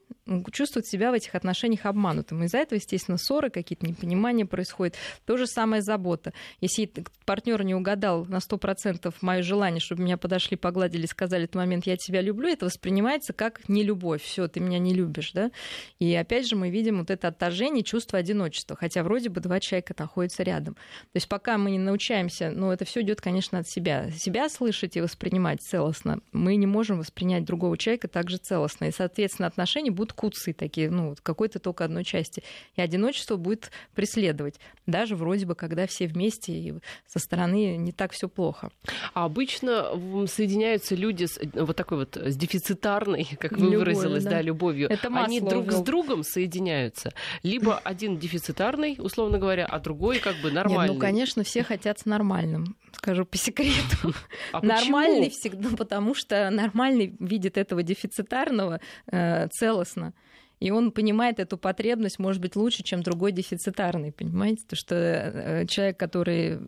чувствуют 0.51 0.89
себя 0.89 1.13
в 1.13 1.15
этих 1.15 1.37
отношениях 1.37 1.87
обманутым. 1.87 2.43
Из-за 2.43 2.59
этого, 2.59 2.77
естественно, 2.77 3.19
ссоры, 3.19 3.51
какие-то 3.51 3.87
непонимания 3.87 4.45
происходят. 4.47 4.97
То 5.27 5.37
же 5.37 5.47
самое 5.47 5.81
забота. 5.81 6.33
Если 6.61 6.93
партнер 7.25 7.63
не 7.63 7.77
угадал 7.77 8.25
на 8.25 8.39
100% 8.39 9.15
мое 9.21 9.43
желание, 9.43 9.81
чтобы 9.81 10.03
меня 10.03 10.17
подошли, 10.17 10.57
погладили, 10.57 11.07
сказали 11.07 11.43
в 11.43 11.45
этот 11.45 11.55
момент, 11.55 11.87
я 11.87 11.97
тебя 11.97 12.21
люблю, 12.21 12.49
это 12.49 12.67
воспринимается 12.67 13.33
как 13.33 13.69
нелюбовь. 13.69 14.25
Все, 14.25 14.49
ты 14.49 14.59
меня 14.59 14.81
не 14.81 14.93
любишь. 14.93 15.31
Да? 15.35 15.53
И 16.01 16.13
опять 16.17 16.49
же 16.49 16.57
мы 16.57 16.69
видим 16.69 16.99
вот 16.99 17.13
это 17.13 17.29
отторжение, 17.29 17.85
чувство 17.85 18.19
одиночества. 18.19 18.75
Хотя 18.75 19.05
вроде 19.05 19.29
бы 19.29 19.41
два 19.41 19.61
человека 19.61 19.95
находятся 19.97 20.43
рядом. 20.43 20.77
То 21.13 21.17
есть 21.17 21.29
пока 21.29 21.59
мы 21.59 21.71
не 21.71 21.79
научаемся, 21.79 22.51
ну 22.51 22.71
это 22.71 22.85
все 22.85 23.03
идет, 23.03 23.21
конечно, 23.21 23.59
от 23.59 23.69
себя. 23.69 24.11
Себя 24.11 24.49
слышать 24.49 24.97
и 24.97 25.01
воспринимать 25.01 25.61
целостно. 25.63 26.21
Мы 26.33 26.57
не 26.57 26.67
можем 26.67 26.99
воспринять 26.99 27.45
другого 27.45 27.77
человека 27.77 28.09
также 28.09 28.37
целостно. 28.37 28.87
И, 28.87 28.91
соответственно, 28.93 29.49
отношения 29.49 29.91
будут 29.91 30.13
куцы 30.13 30.53
такие, 30.53 30.91
ну, 30.91 31.15
какой-то 31.23 31.59
только 31.59 31.85
одной 31.85 32.05
части. 32.05 32.43
И 32.77 32.81
одиночество 32.81 33.37
будет 33.37 33.71
преследовать. 33.95 34.61
Даже 34.87 35.17
вроде 35.17 35.47
бы, 35.47 35.55
когда 35.55 35.87
все 35.87 36.07
вместе 36.07 36.53
и 36.53 36.75
со 37.07 37.19
стороны 37.19 37.77
не 37.77 37.93
так 37.93 38.13
все 38.13 38.29
плохо. 38.29 38.71
А 39.15 39.25
обычно 39.25 39.91
соединяются 40.27 40.95
люди 40.95 41.25
с 41.25 41.39
вот 41.55 41.77
такой 41.77 41.99
вот 41.99 42.17
с 42.17 42.37
дефицитарной, 42.37 43.29
как 43.39 43.53
вы 43.53 43.67
Любовь, 43.67 43.79
выразилась, 43.79 44.25
да, 44.25 44.31
да 44.31 44.43
любовью. 44.43 44.91
Это 44.91 45.09
Они 45.09 45.41
друг 45.41 45.73
с 45.73 45.81
другом 45.83 46.23
соединяются. 46.23 47.13
Либо 47.43 47.79
один 47.79 48.19
дефицитарный, 48.19 48.97
условно 48.99 49.39
говоря, 49.39 49.67
а 49.67 49.79
другой 49.79 50.19
как 50.19 50.37
бы 50.37 50.51
нормальный. 50.69 50.93
Нет, 50.93 50.95
ну, 50.95 51.01
конечно, 51.01 51.43
все 51.43 51.63
хотят 51.63 51.99
с 51.99 52.05
нормальным. 52.05 52.77
Скажу 52.93 53.25
по 53.25 53.37
секрету. 53.37 54.15
А 54.53 54.65
нормальный 54.65 55.31
всегда, 55.31 55.69
потому 55.77 56.15
что 56.15 56.51
нормальный 56.51 57.15
видит 57.19 57.57
этого 57.57 57.83
дефицитарного 57.83 58.81
э, 59.11 59.49
целостно. 59.49 60.13
И 60.61 60.71
он 60.71 60.93
понимает 60.93 61.41
эту 61.41 61.57
потребность, 61.57 62.19
может 62.19 62.43
быть, 62.43 62.55
лучше, 62.55 62.83
чем 62.83 63.03
другой 63.03 63.33
дефицитарный, 63.33 64.13
понимаете? 64.13 64.63
То, 64.69 64.77
что 64.77 64.95
э, 64.95 65.67
человек, 65.67 65.99
который 65.99 66.61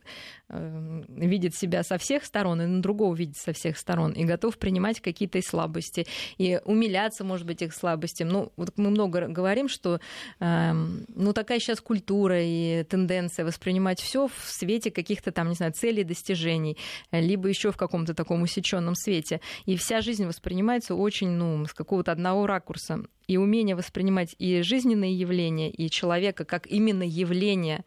э, 0.52 1.02
видит 1.08 1.54
себя 1.54 1.82
со 1.82 1.98
всех 1.98 2.24
сторон, 2.24 2.62
и 2.62 2.66
на 2.66 2.82
другого 2.82 3.14
видит 3.14 3.36
со 3.36 3.52
всех 3.52 3.76
сторон, 3.78 4.12
и 4.12 4.24
готов 4.24 4.58
принимать 4.58 5.00
какие-то 5.00 5.40
слабости, 5.42 6.06
и 6.38 6.60
умиляться, 6.64 7.24
может 7.24 7.46
быть, 7.46 7.62
их 7.62 7.74
слабостям. 7.74 8.28
Ну, 8.28 8.52
вот 8.56 8.72
мы 8.76 8.90
много 8.90 9.26
говорим, 9.28 9.68
что 9.68 10.00
эм, 10.40 11.04
ну, 11.14 11.32
такая 11.32 11.58
сейчас 11.58 11.80
культура 11.80 12.40
и 12.40 12.84
тенденция 12.84 13.44
воспринимать 13.44 14.00
все 14.00 14.28
в 14.28 14.34
свете 14.46 14.90
каких-то 14.90 15.32
там, 15.32 15.48
не 15.48 15.54
знаю, 15.54 15.72
целей, 15.72 16.04
достижений, 16.04 16.76
либо 17.10 17.48
еще 17.48 17.72
в 17.72 17.76
каком-то 17.76 18.14
таком 18.14 18.42
усеченном 18.42 18.94
свете. 18.94 19.40
И 19.66 19.76
вся 19.76 20.00
жизнь 20.00 20.26
воспринимается 20.26 20.94
очень, 20.94 21.30
ну, 21.30 21.64
с 21.66 21.72
какого-то 21.72 22.12
одного 22.12 22.46
ракурса. 22.46 23.02
И 23.26 23.36
умение 23.36 23.76
воспринимать 23.76 24.34
и 24.38 24.62
жизненные 24.62 25.14
явления, 25.14 25.70
и 25.70 25.88
человека 25.88 26.44
как 26.44 26.66
именно 26.66 27.02
явление 27.02 27.84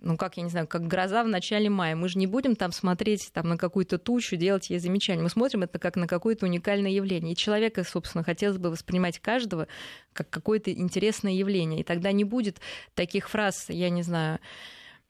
ну, 0.00 0.16
как, 0.16 0.36
я 0.36 0.42
не 0.42 0.50
знаю, 0.50 0.66
как 0.66 0.86
гроза 0.86 1.22
в 1.22 1.28
начале 1.28 1.68
мая. 1.68 1.94
Мы 1.94 2.08
же 2.08 2.18
не 2.18 2.26
будем 2.26 2.56
там 2.56 2.72
смотреть 2.72 3.30
там, 3.32 3.48
на 3.48 3.58
какую-то 3.58 3.98
тучу, 3.98 4.36
делать 4.36 4.70
ей 4.70 4.78
замечания. 4.78 5.22
Мы 5.22 5.28
смотрим 5.28 5.62
это 5.62 5.78
как 5.78 5.96
на 5.96 6.06
какое-то 6.06 6.46
уникальное 6.46 6.90
явление. 6.90 7.32
И 7.32 7.36
человека, 7.36 7.84
собственно, 7.84 8.24
хотелось 8.24 8.58
бы 8.58 8.70
воспринимать 8.70 9.18
каждого 9.18 9.68
как 10.12 10.30
какое-то 10.30 10.72
интересное 10.72 11.32
явление. 11.32 11.80
И 11.80 11.84
тогда 11.84 12.12
не 12.12 12.24
будет 12.24 12.60
таких 12.94 13.28
фраз, 13.28 13.66
я 13.68 13.90
не 13.90 14.02
знаю, 14.02 14.38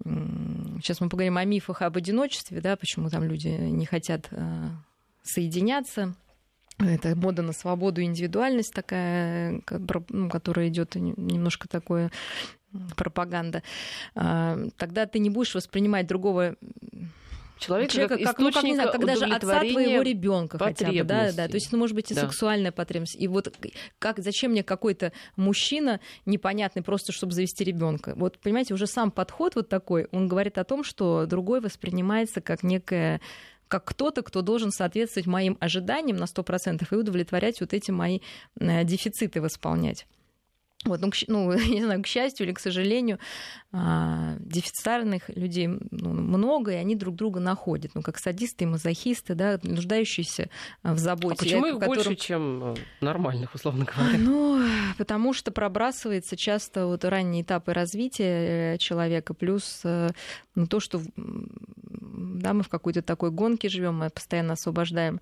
сейчас 0.04 1.00
мы 1.00 1.08
поговорим 1.08 1.36
о 1.36 1.44
мифах 1.44 1.82
об 1.82 1.96
одиночестве, 1.96 2.60
да, 2.60 2.76
почему 2.76 3.08
там 3.08 3.22
люди 3.22 3.48
не 3.48 3.86
хотят 3.86 4.28
э, 4.30 4.68
соединяться. 5.22 6.14
Это 6.78 7.14
мода 7.14 7.42
на 7.42 7.52
свободу 7.52 8.02
индивидуальность 8.02 8.72
такая, 8.72 9.62
ну, 10.08 10.28
которая 10.28 10.68
идет 10.68 10.96
немножко 10.96 11.68
такое 11.68 12.10
пропаганда. 12.96 13.62
А, 14.14 14.58
тогда 14.76 15.06
ты 15.06 15.18
не 15.18 15.30
будешь 15.30 15.54
воспринимать 15.54 16.06
другого 16.06 16.56
человека, 17.62 17.92
человека 17.92 18.18
как, 18.18 18.26
как, 18.26 18.38
ну, 18.38 18.52
как 18.52 18.64
не 18.64 18.74
знаю, 18.74 18.92
как 18.92 19.04
даже 19.04 19.24
отца 19.24 19.60
твоего 19.60 20.02
ребенка 20.02 20.58
хотя 20.58 20.90
бы, 20.90 21.04
да, 21.04 21.32
да, 21.32 21.48
то 21.48 21.54
есть 21.54 21.68
это 21.68 21.76
может 21.76 21.94
быть 21.94 22.10
и 22.10 22.14
да. 22.14 22.22
сексуальная 22.22 22.72
потребность. 22.72 23.16
И 23.18 23.28
вот 23.28 23.54
как, 23.98 24.18
зачем 24.18 24.52
мне 24.52 24.62
какой-то 24.62 25.12
мужчина 25.36 26.00
непонятный 26.26 26.82
просто, 26.82 27.12
чтобы 27.12 27.32
завести 27.32 27.64
ребенка? 27.64 28.14
Вот 28.16 28.38
понимаете, 28.38 28.74
уже 28.74 28.86
сам 28.86 29.10
подход 29.10 29.54
вот 29.54 29.68
такой, 29.68 30.08
он 30.12 30.28
говорит 30.28 30.58
о 30.58 30.64
том, 30.64 30.84
что 30.84 31.26
другой 31.26 31.60
воспринимается 31.60 32.40
как 32.40 32.62
некая 32.62 33.20
как 33.68 33.86
кто-то, 33.86 34.22
кто 34.22 34.42
должен 34.42 34.70
соответствовать 34.70 35.26
моим 35.26 35.56
ожиданиям 35.58 36.18
на 36.18 36.24
100% 36.24 36.86
и 36.90 36.94
удовлетворять 36.94 37.58
вот 37.62 37.72
эти 37.72 37.90
мои 37.90 38.20
э, 38.60 38.84
дефициты 38.84 39.40
восполнять. 39.40 40.06
Вот, 40.84 41.00
ну, 41.00 41.10
к, 41.10 41.16
ну, 41.28 41.52
не 41.68 41.82
знаю, 41.82 42.02
к 42.02 42.06
счастью 42.06 42.46
или 42.46 42.52
к 42.52 42.58
сожалению, 42.60 43.18
а, 43.74 44.36
дефицитарных 44.40 45.28
людей 45.28 45.66
ну, 45.66 46.10
много, 46.10 46.72
и 46.72 46.74
они 46.74 46.96
друг 46.96 47.16
друга 47.16 47.40
находят. 47.40 47.92
Ну, 47.94 48.02
как 48.02 48.18
садисты 48.18 48.64
и 48.64 48.66
мазохисты, 48.66 49.34
да, 49.34 49.58
нуждающиеся 49.62 50.50
в 50.82 50.98
заботе. 50.98 51.36
А 51.38 51.38
почему 51.38 51.66
их 51.66 51.78
которым... 51.78 51.94
больше, 51.94 52.14
чем 52.16 52.64
э, 52.64 52.74
нормальных, 53.00 53.54
условно 53.54 53.86
говоря? 53.86 54.18
Ну, 54.18 54.62
потому 54.98 55.32
что 55.32 55.52
пробрасывается 55.52 56.36
часто 56.36 56.86
вот 56.86 57.04
ранние 57.04 57.44
этапы 57.44 57.72
развития 57.72 58.74
э, 58.74 58.78
человека, 58.78 59.32
плюс 59.32 59.80
э, 59.84 60.10
ну, 60.54 60.66
то, 60.66 60.80
что 60.80 61.00
да, 61.16 62.52
мы 62.52 62.64
в 62.64 62.68
какой-то 62.68 63.00
такой 63.00 63.30
гонке 63.30 63.68
живем, 63.68 63.98
мы 63.98 64.10
постоянно 64.10 64.54
освобождаем 64.54 65.20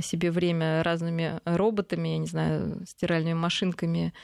себе 0.00 0.30
время 0.30 0.82
разными 0.84 1.40
роботами, 1.44 2.10
я 2.10 2.18
не 2.18 2.26
знаю, 2.26 2.84
стиральными 2.86 3.34
машинками, 3.34 4.14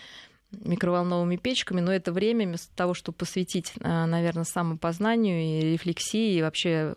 микроволновыми 0.51 1.37
печками, 1.37 1.81
но 1.81 1.93
это 1.93 2.13
время 2.13 2.47
вместо 2.47 2.75
того, 2.75 2.95
чтобы 2.95 3.19
посвятить, 3.19 3.73
а, 3.81 4.07
наверное, 4.07 4.45
самопознанию 4.45 5.41
и 5.43 5.73
рефлексии, 5.73 6.37
и 6.37 6.43
вообще 6.43 6.95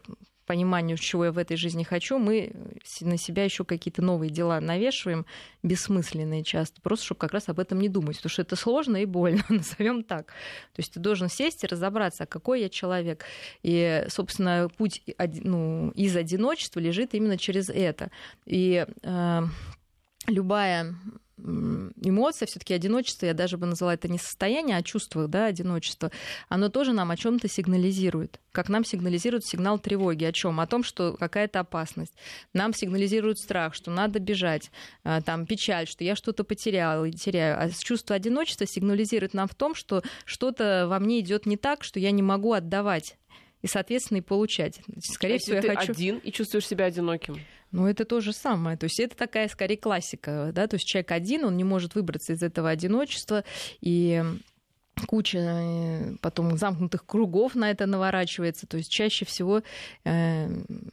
пониманию, 0.51 0.98
чего 0.98 1.25
я 1.25 1.31
в 1.31 1.38
этой 1.38 1.55
жизни 1.55 1.84
хочу, 1.84 2.17
мы 2.17 2.51
на 3.00 3.17
себя 3.17 3.46
еще 3.46 3.63
какие-то 3.63 4.01
новые 4.01 4.29
дела 4.29 4.60
навешиваем, 4.60 5.25
бессмысленные 5.63 6.43
часто, 6.43 6.81
просто 6.81 7.05
чтобы 7.05 7.20
как 7.20 7.31
раз 7.31 7.48
об 7.48 7.60
этом 7.60 7.79
не 7.79 7.88
думать, 7.88 8.17
потому 8.17 8.31
что 8.31 8.41
это 8.41 8.58
сложно 8.58 8.98
и 8.98 9.05
больно, 9.05 9.46
назовем 9.50 10.03
так. 10.03 10.27
То 10.74 10.79
есть 10.79 10.93
ты 10.93 11.00
должен 11.00 11.29
сесть 11.29 11.63
и 11.63 11.67
разобраться, 11.67 12.24
а 12.24 12.27
какой 12.27 12.60
я 12.60 12.67
человек. 12.67 13.24
И, 13.63 14.05
собственно, 14.10 14.70
путь 14.77 15.01
ну, 15.17 15.91
из 15.91 16.17
одиночества 16.17 16.81
лежит 16.81 17.13
именно 17.13 17.38
через 17.38 17.70
это. 17.70 18.12
И 18.46 18.86
э, 19.03 19.41
любая 20.28 20.96
эмоция, 21.44 22.46
все-таки 22.46 22.74
одиночество, 22.74 23.25
я 23.25 23.34
даже 23.34 23.58
бы 23.58 23.66
назвала 23.66 23.94
это 23.94 24.08
не 24.08 24.18
состояние, 24.18 24.78
а 24.78 24.84
чувство 24.84 25.28
да, 25.28 25.46
одиночества, 25.46 26.12
оно 26.50 26.70
тоже 26.70 26.94
нам 26.94 27.12
о 27.12 27.18
чем-то 27.18 27.48
сигнализирует. 27.48 28.40
Как 28.51 28.70
нам 28.70 28.84
сигнализирует 28.86 29.46
сигнал 29.46 29.80
тревоги. 29.80 30.24
О 30.25 30.32
чем? 30.32 30.60
О 30.60 30.68
том, 30.68 30.84
что 30.84 31.13
какая-то 31.13 31.62
опасность. 31.62 32.13
Нам 32.54 32.74
сигнализирует 32.74 33.40
страх, 33.40 33.74
что 33.74 33.92
надо 33.92 34.20
бежать, 34.20 34.72
а, 35.04 35.22
там, 35.22 35.46
печаль, 35.46 35.88
что 35.88 36.04
я 36.04 36.16
что-то 36.16 36.44
потеряла 36.44 37.06
и 37.06 37.12
теряю. 37.12 37.60
А 37.60 37.70
чувство 37.70 38.16
одиночества 38.16 38.68
сигнализирует 38.68 39.34
нам 39.34 39.48
в 39.48 39.56
том, 39.56 39.74
что 39.74 40.04
что-то 40.25 40.86
во 40.88 41.00
мне 41.00 41.22
идет 41.22 41.46
не 41.46 41.58
так, 41.58 41.84
что 41.84 42.00
я 42.00 42.12
не 42.12 42.22
могу 42.22 42.54
отдавать 42.54 43.18
и, 43.62 43.68
соответственно, 43.68 44.20
и 44.20 44.22
получать. 44.22 44.82
Скорее 45.00 45.36
а 45.36 45.39
всего, 45.39 45.56
я 45.56 45.62
ты 45.62 45.75
хочу... 45.75 45.91
один 45.91 46.18
и 46.18 46.32
чувствуешь 46.32 46.68
себя 46.68 46.86
одиноким? 46.86 47.39
Ну, 47.72 47.88
это 47.88 48.06
то 48.06 48.20
же 48.20 48.34
самое. 48.34 48.77
То 48.77 48.86
есть 48.86 49.00
это 49.00 49.15
такая, 49.15 49.48
скорее, 49.48 49.77
классика. 49.77 50.51
Да? 50.53 50.68
То 50.68 50.75
есть 50.75 50.86
человек 50.86 51.12
один, 51.12 51.46
он 51.46 51.58
не 51.58 51.63
может 51.63 51.96
выбраться 51.96 52.34
из 52.34 52.44
этого 52.44 52.70
одиночества, 52.70 53.44
и 53.80 54.24
куча 55.08 55.38
э, 55.38 56.15
потом 56.22 56.58
замкнутых 56.58 57.06
кругов 57.06 57.56
на 57.56 57.72
это 57.72 57.86
наворачивается. 57.86 58.68
То 58.68 58.77
есть 58.77 58.91
чаще 58.91 59.25
всего, 59.25 59.63
э, 60.03 60.48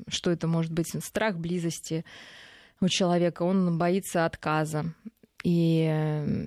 что 0.09 0.31
это 0.31 0.47
может 0.47 0.73
быть, 0.73 0.89
страх 1.05 1.37
близости 1.37 2.05
у 2.81 2.89
человека, 2.89 3.43
он 3.43 3.77
боится 3.79 4.25
отказа. 4.25 4.95
И 5.45 5.87
э, 5.88 6.47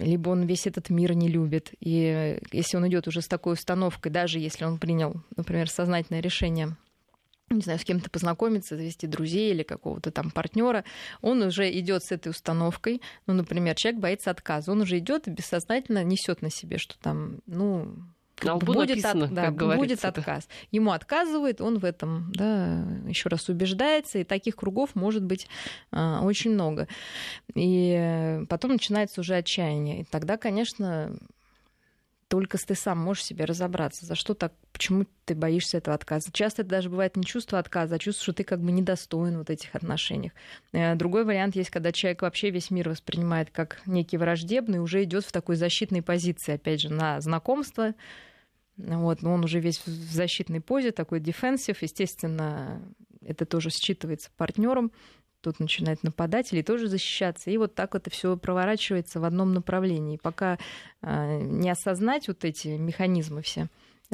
либо 0.00 0.30
он 0.30 0.44
весь 0.44 0.66
этот 0.66 0.90
мир 0.90 1.14
не 1.14 1.28
любит. 1.28 1.72
И 1.80 2.40
если 2.52 2.76
он 2.76 2.88
идет 2.88 3.06
уже 3.08 3.22
с 3.22 3.28
такой 3.28 3.54
установкой, 3.54 4.10
даже 4.10 4.38
если 4.38 4.64
он 4.64 4.78
принял, 4.78 5.22
например, 5.36 5.70
сознательное 5.70 6.20
решение 6.20 6.76
не 7.54 7.60
знаю, 7.60 7.78
с 7.78 7.84
кем-то 7.84 8.10
познакомиться, 8.10 8.76
завести 8.76 9.06
друзей 9.06 9.50
или 9.50 9.62
какого-то 9.62 10.10
там 10.10 10.30
партнера, 10.30 10.84
он 11.20 11.42
уже 11.42 11.70
идет 11.78 12.02
с 12.02 12.12
этой 12.12 12.28
установкой. 12.30 13.02
Ну, 13.26 13.34
например, 13.34 13.74
человек 13.74 14.00
боится 14.00 14.30
отказа, 14.30 14.72
он 14.72 14.80
уже 14.80 14.98
идет 14.98 15.28
и 15.28 15.30
бессознательно 15.30 16.02
несет 16.02 16.42
на 16.42 16.50
себе, 16.50 16.78
что 16.78 16.98
там, 16.98 17.40
ну, 17.46 17.94
на 18.44 18.56
будет, 18.56 18.90
написано, 18.90 19.24
от, 19.26 19.34
да, 19.34 19.50
будет 19.50 20.04
отказ. 20.04 20.46
Да. 20.46 20.54
Ему 20.70 20.92
отказывает, 20.92 21.60
он 21.60 21.78
в 21.78 21.84
этом 21.84 22.32
да, 22.34 22.84
еще 23.06 23.28
раз 23.28 23.48
убеждается, 23.48 24.18
и 24.18 24.24
таких 24.24 24.56
кругов 24.56 24.94
может 24.94 25.22
быть 25.22 25.48
э, 25.92 26.18
очень 26.22 26.52
много. 26.52 26.88
И 27.54 28.42
потом 28.48 28.72
начинается 28.72 29.20
уже 29.20 29.36
отчаяние. 29.36 30.02
И 30.02 30.04
тогда, 30.04 30.36
конечно, 30.36 31.16
только 32.32 32.56
ты 32.56 32.74
сам 32.74 32.96
можешь 32.96 33.24
себе 33.24 33.44
разобраться, 33.44 34.06
за 34.06 34.14
что 34.14 34.32
так, 34.32 34.54
почему 34.72 35.04
ты 35.26 35.34
боишься 35.34 35.76
этого 35.76 35.94
отказа. 35.94 36.32
Часто 36.32 36.62
это 36.62 36.70
даже 36.70 36.88
бывает 36.88 37.14
не 37.14 37.24
чувство 37.24 37.58
отказа, 37.58 37.96
а 37.96 37.98
чувство, 37.98 38.22
что 38.22 38.32
ты 38.32 38.42
как 38.42 38.58
бы 38.58 38.72
недостоин 38.72 39.36
вот 39.36 39.50
этих 39.50 39.74
отношениях. 39.74 40.32
Э, 40.72 40.94
другой 40.94 41.26
вариант 41.26 41.56
есть, 41.56 41.68
когда 41.68 41.92
человек 41.92 42.22
вообще 42.22 42.48
весь 42.48 42.70
мир 42.70 42.88
воспринимает 42.88 43.50
как 43.50 43.82
некий 43.84 44.16
враждебный, 44.16 44.78
уже 44.78 45.02
идет 45.02 45.26
в 45.26 45.30
такой 45.30 45.56
защитной 45.56 46.00
позиции, 46.00 46.54
опять 46.54 46.80
же, 46.80 46.88
на 46.88 47.20
знакомство, 47.20 47.92
вот, 48.76 49.22
но 49.22 49.34
он 49.34 49.44
уже 49.44 49.60
весь 49.60 49.78
в 49.78 49.88
защитной 49.88 50.60
позе, 50.60 50.92
такой 50.92 51.20
дефенсив, 51.20 51.82
естественно, 51.82 52.82
это 53.20 53.46
тоже 53.46 53.68
считывается 53.68 54.28
партнером 54.36 54.92
тот 55.42 55.58
начинает 55.58 56.02
нападать 56.02 56.52
или 56.52 56.62
тоже 56.62 56.86
защищаться. 56.86 57.50
И 57.50 57.58
вот 57.58 57.74
так 57.74 57.94
это 57.94 58.10
все 58.10 58.36
проворачивается 58.36 59.20
в 59.20 59.24
одном 59.24 59.52
направлении. 59.52 60.16
Пока 60.22 60.58
а, 61.02 61.38
не 61.38 61.68
осознать 61.68 62.28
вот 62.28 62.44
эти 62.44 62.68
механизмы 62.68 63.42
все, 63.42 63.66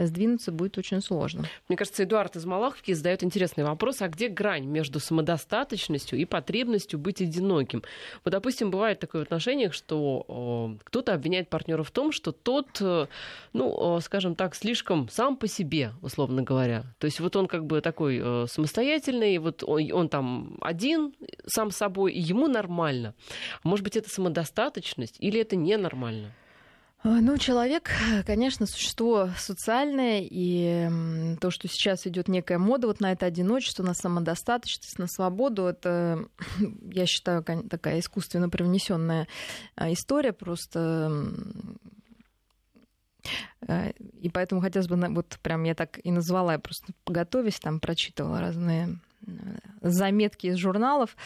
сдвинуться 0.06 0.52
будет 0.52 0.78
очень 0.78 1.00
сложно. 1.00 1.44
Мне 1.68 1.76
кажется, 1.76 2.04
Эдуард 2.04 2.36
из 2.36 2.44
Малаховки 2.44 2.92
задает 2.92 3.22
интересный 3.24 3.64
вопрос, 3.64 4.02
а 4.02 4.08
где 4.08 4.28
грань 4.28 4.66
между 4.66 5.00
самодостаточностью 5.00 6.18
и 6.18 6.24
потребностью 6.24 6.98
быть 6.98 7.20
одиноким? 7.20 7.82
Вот, 8.24 8.30
допустим, 8.30 8.70
бывает 8.70 9.00
такое 9.00 9.22
в 9.22 9.24
отношениях, 9.24 9.74
что 9.74 10.76
э, 10.78 10.84
кто-то 10.84 11.14
обвиняет 11.14 11.48
партнера 11.48 11.82
в 11.82 11.90
том, 11.90 12.12
что 12.12 12.32
тот, 12.32 12.68
э, 12.80 13.06
ну, 13.52 13.98
э, 13.98 14.00
скажем 14.00 14.34
так, 14.34 14.54
слишком 14.54 15.08
сам 15.08 15.36
по 15.36 15.46
себе, 15.46 15.92
условно 16.02 16.42
говоря. 16.42 16.84
То 16.98 17.06
есть 17.06 17.20
вот 17.20 17.36
он 17.36 17.46
как 17.46 17.66
бы 17.66 17.80
такой 17.80 18.48
самостоятельный, 18.48 19.38
вот 19.38 19.62
он, 19.64 19.92
он 19.92 20.08
там 20.08 20.58
один 20.60 21.14
сам 21.46 21.70
собой, 21.70 22.12
и 22.12 22.20
ему 22.20 22.46
нормально. 22.46 23.14
Может 23.62 23.84
быть, 23.84 23.96
это 23.96 24.10
самодостаточность 24.10 25.16
или 25.18 25.40
это 25.40 25.56
ненормально? 25.56 26.32
А, 27.04 27.20
ну, 27.20 27.38
человек, 27.38 27.90
конечно, 28.26 28.66
существо 28.66 29.30
социальное, 29.36 30.20
и 30.28 31.36
то, 31.40 31.50
что 31.50 31.68
сейчас 31.68 32.06
идет 32.08 32.26
некая 32.26 32.58
мода 32.58 32.88
вот 32.88 33.00
на 33.00 33.12
это 33.12 33.26
одиночество, 33.26 33.84
на 33.84 33.94
самодостаточность, 33.94 34.98
на 34.98 35.06
свободу, 35.06 35.66
это, 35.66 36.24
я 36.92 37.06
считаю, 37.06 37.44
такая 37.44 38.00
искусственно 38.00 38.48
привнесенная 38.48 39.28
а, 39.76 39.92
история, 39.92 40.32
просто 40.32 41.12
и 44.20 44.30
поэтому 44.30 44.60
хотелось 44.60 44.88
бы, 44.88 44.96
вот 44.96 45.38
прям 45.42 45.64
я 45.64 45.74
так 45.74 45.98
и 46.02 46.10
назвала, 46.10 46.54
я 46.54 46.58
просто 46.58 46.92
готовясь, 47.06 47.58
там 47.58 47.80
прочитывала 47.80 48.40
разные 48.40 48.98
заметки 49.82 50.46
из 50.46 50.56
журналов, 50.56 51.16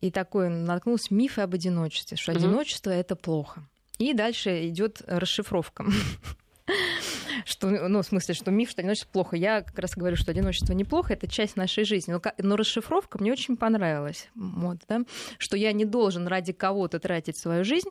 и 0.00 0.10
такой 0.10 0.48
наткнулась 0.48 1.10
мифы 1.10 1.42
об 1.42 1.54
одиночестве, 1.54 2.16
что 2.16 2.32
одиночество 2.32 2.90
это 2.90 3.14
плохо. 3.14 3.62
И 3.98 4.14
дальше 4.14 4.68
идет 4.68 5.02
расшифровка. 5.06 5.86
Что, 7.44 7.68
ну, 7.88 8.02
в 8.02 8.06
смысле, 8.06 8.34
что 8.34 8.50
миф, 8.52 8.70
что 8.70 8.82
одиночество 8.82 9.10
плохо. 9.10 9.36
Я 9.36 9.62
как 9.62 9.76
раз 9.78 9.96
говорю, 9.96 10.14
что 10.16 10.30
одиночество 10.30 10.72
неплохо, 10.74 11.14
это 11.14 11.26
часть 11.26 11.56
нашей 11.56 11.84
жизни. 11.84 12.12
Но, 12.12 12.22
но 12.38 12.56
расшифровка 12.56 13.18
мне 13.18 13.32
очень 13.32 13.56
понравилась. 13.56 14.28
Вот, 14.36 14.78
да? 14.88 15.00
Что 15.38 15.56
я 15.56 15.72
не 15.72 15.84
должен 15.84 16.28
ради 16.28 16.52
кого-то 16.52 17.00
тратить 17.00 17.36
свою 17.36 17.64
жизнь, 17.64 17.88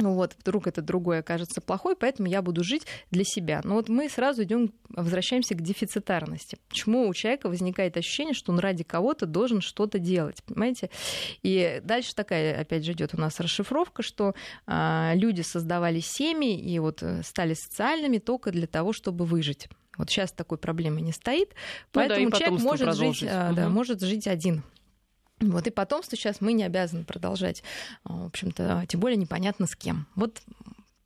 ну 0.00 0.14
вот, 0.14 0.34
вдруг 0.38 0.66
это 0.66 0.82
другое 0.82 1.20
окажется 1.20 1.60
плохой, 1.60 1.94
поэтому 1.94 2.28
я 2.28 2.42
буду 2.42 2.64
жить 2.64 2.86
для 3.10 3.24
себя. 3.24 3.60
Но 3.64 3.74
вот 3.74 3.88
мы 3.88 4.08
сразу 4.08 4.42
идем, 4.42 4.72
возвращаемся 4.88 5.54
к 5.54 5.60
дефицитарности. 5.60 6.58
Почему 6.68 7.08
у 7.08 7.14
человека 7.14 7.48
возникает 7.48 7.96
ощущение, 7.96 8.34
что 8.34 8.52
он 8.52 8.58
ради 8.58 8.84
кого-то 8.84 9.26
должен 9.26 9.60
что-то 9.60 9.98
делать, 9.98 10.42
понимаете? 10.44 10.90
И 11.42 11.80
дальше 11.84 12.14
такая, 12.14 12.60
опять 12.60 12.84
же, 12.84 12.92
идет 12.92 13.14
у 13.14 13.20
нас 13.20 13.38
расшифровка, 13.40 14.02
что 14.02 14.34
а, 14.66 15.12
люди 15.14 15.42
создавали 15.42 16.00
семьи 16.00 16.58
и 16.58 16.78
вот 16.78 17.02
э, 17.02 17.22
стали 17.22 17.54
социальными 17.54 18.18
только 18.18 18.50
для 18.50 18.66
того, 18.66 18.92
чтобы 18.92 19.24
выжить. 19.24 19.68
Вот 19.98 20.08
сейчас 20.08 20.32
такой 20.32 20.56
проблемы 20.56 21.02
не 21.02 21.12
стоит, 21.12 21.54
поэтому 21.92 22.24
ну 22.24 22.30
да, 22.30 22.38
человек 22.38 22.60
может 22.60 22.96
жить, 22.96 23.22
угу. 23.22 23.54
да, 23.54 23.68
может 23.68 24.00
жить 24.00 24.26
один. 24.26 24.62
Вот, 25.40 25.66
и 25.66 25.70
потомство 25.70 26.16
сейчас 26.16 26.40
мы 26.40 26.52
не 26.52 26.64
обязаны 26.64 27.04
продолжать, 27.04 27.62
а, 28.04 28.12
в 28.12 28.26
общем-то, 28.26 28.84
тем 28.88 29.00
более 29.00 29.16
непонятно 29.16 29.66
с 29.66 29.74
кем. 29.74 30.06
Вот 30.14 30.42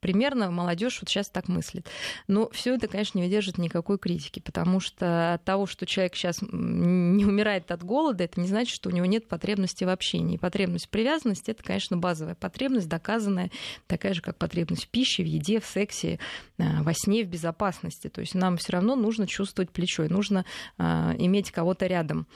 примерно 0.05 0.51
молодежь 0.51 0.99
вот 1.01 1.09
сейчас 1.09 1.29
так 1.29 1.47
мыслит. 1.47 1.87
Но 2.27 2.47
все 2.51 2.75
это, 2.75 2.87
конечно, 2.87 3.17
не 3.17 3.23
выдержит 3.23 3.57
никакой 3.57 3.97
критики, 3.97 4.39
потому 4.39 4.79
что 4.79 5.33
от 5.33 5.43
того, 5.43 5.65
что 5.65 5.87
человек 5.87 6.15
сейчас 6.15 6.43
не 6.43 7.25
умирает 7.25 7.71
от 7.71 7.83
голода, 7.83 8.23
это 8.23 8.39
не 8.39 8.47
значит, 8.47 8.75
что 8.75 8.89
у 8.89 8.91
него 8.91 9.07
нет 9.07 9.27
потребности 9.27 9.83
в 9.83 9.89
общении. 9.89 10.37
Потребность 10.37 10.89
привязанности 10.89 11.49
это, 11.49 11.63
конечно, 11.63 11.97
базовая 11.97 12.35
потребность, 12.35 12.87
доказанная, 12.87 13.49
такая 13.87 14.13
же, 14.13 14.21
как 14.21 14.37
потребность 14.37 14.85
в 14.85 14.89
пище, 14.89 15.23
в 15.23 15.25
еде, 15.25 15.59
в 15.59 15.65
сексе, 15.65 16.19
а, 16.59 16.83
во 16.83 16.93
сне, 16.93 17.23
в 17.23 17.27
безопасности. 17.27 18.07
То 18.07 18.21
есть 18.21 18.35
нам 18.35 18.57
все 18.57 18.73
равно 18.73 18.95
нужно 18.95 19.25
чувствовать 19.25 19.71
плечо, 19.71 20.03
и 20.03 20.09
нужно 20.09 20.45
а, 20.77 21.15
иметь 21.17 21.49
кого-то 21.49 21.87
рядом. 21.87 22.27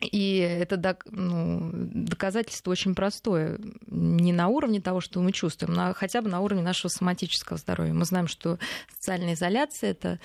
И 0.00 0.38
это 0.38 0.96
ну, 1.10 1.70
доказательство 1.72 2.70
очень 2.70 2.94
простое. 2.94 3.58
Не 3.86 4.32
на 4.32 4.48
уровне 4.48 4.80
того, 4.80 5.00
что 5.00 5.20
мы 5.20 5.32
чувствуем, 5.32 5.74
но 5.74 5.92
хотя 5.94 6.22
бы 6.22 6.30
на 6.30 6.40
уровне 6.40 6.62
нашего 6.62 6.88
соматического 6.88 7.58
здоровья. 7.58 7.92
Мы 7.92 8.04
знаем, 8.06 8.26
что 8.26 8.58
социальная 8.94 9.34
изоляция 9.34 9.90
это, 9.90 10.18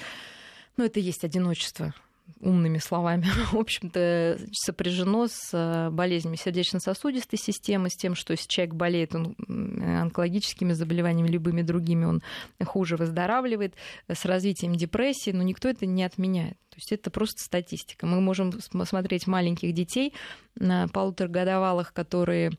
ну, 0.78 0.86
это 0.86 1.00
есть 1.00 1.24
одиночество 1.26 1.94
умными 2.40 2.78
словами, 2.78 3.26
в 3.52 3.58
общем-то, 3.58 4.40
сопряжено 4.52 5.28
с 5.28 5.50
э, 5.54 5.90
болезнями 5.90 6.36
сердечно-сосудистой 6.36 7.40
системы, 7.40 7.90
с 7.90 7.96
тем, 7.96 8.16
что 8.16 8.32
если 8.32 8.48
человек 8.48 8.76
болеет 8.76 9.16
он, 9.16 9.36
онкологическими 9.48 10.74
заболеваниями, 10.74 11.28
любыми 11.28 11.62
другими, 11.62 12.06
он 12.06 12.22
хуже 12.64 12.98
выздоравливает, 12.98 13.76
с 14.08 14.26
развитием 14.26 14.76
депрессии, 14.76 15.32
но 15.32 15.44
никто 15.44 15.70
это 15.70 15.86
не 15.86 16.04
отменяет. 16.04 16.58
То 16.70 16.78
есть 16.78 16.92
это 16.92 17.10
просто 17.10 17.44
статистика. 17.44 18.06
Мы 18.06 18.20
можем 18.22 18.52
смотреть 18.60 19.28
маленьких 19.28 19.74
детей, 19.74 20.14
полуторагодовалых, 20.60 21.94
которые 21.94 22.52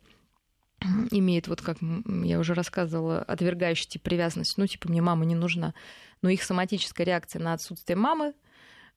имеют, 1.11 1.49
вот 1.49 1.61
как 1.61 1.79
я 2.25 2.39
уже 2.39 2.55
рассказывала, 2.55 3.21
отвергающий 3.21 3.89
тип 3.89 4.03
привязанности, 4.03 4.59
ну, 4.59 4.67
типа, 4.67 4.89
мне 4.89 5.03
мама 5.03 5.25
не 5.25 5.35
нужна, 5.35 5.75
но 6.23 6.29
их 6.29 6.43
соматическая 6.43 7.07
реакция 7.07 7.43
на 7.43 7.53
отсутствие 7.53 7.97
мамы 7.97 8.35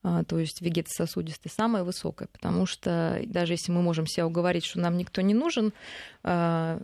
то 0.01 0.39
есть 0.39 0.61
вегетососудистый, 0.61 1.51
самая 1.51 1.83
высокая, 1.83 2.29
потому 2.31 2.65
что 2.65 3.21
даже 3.25 3.53
если 3.53 3.71
мы 3.71 3.81
можем 3.81 4.07
себя 4.07 4.25
уговорить, 4.25 4.65
что 4.65 4.79
нам 4.79 4.97
никто 4.97 5.21
не 5.21 5.33
нужен, 5.33 5.73
а, 6.23 6.81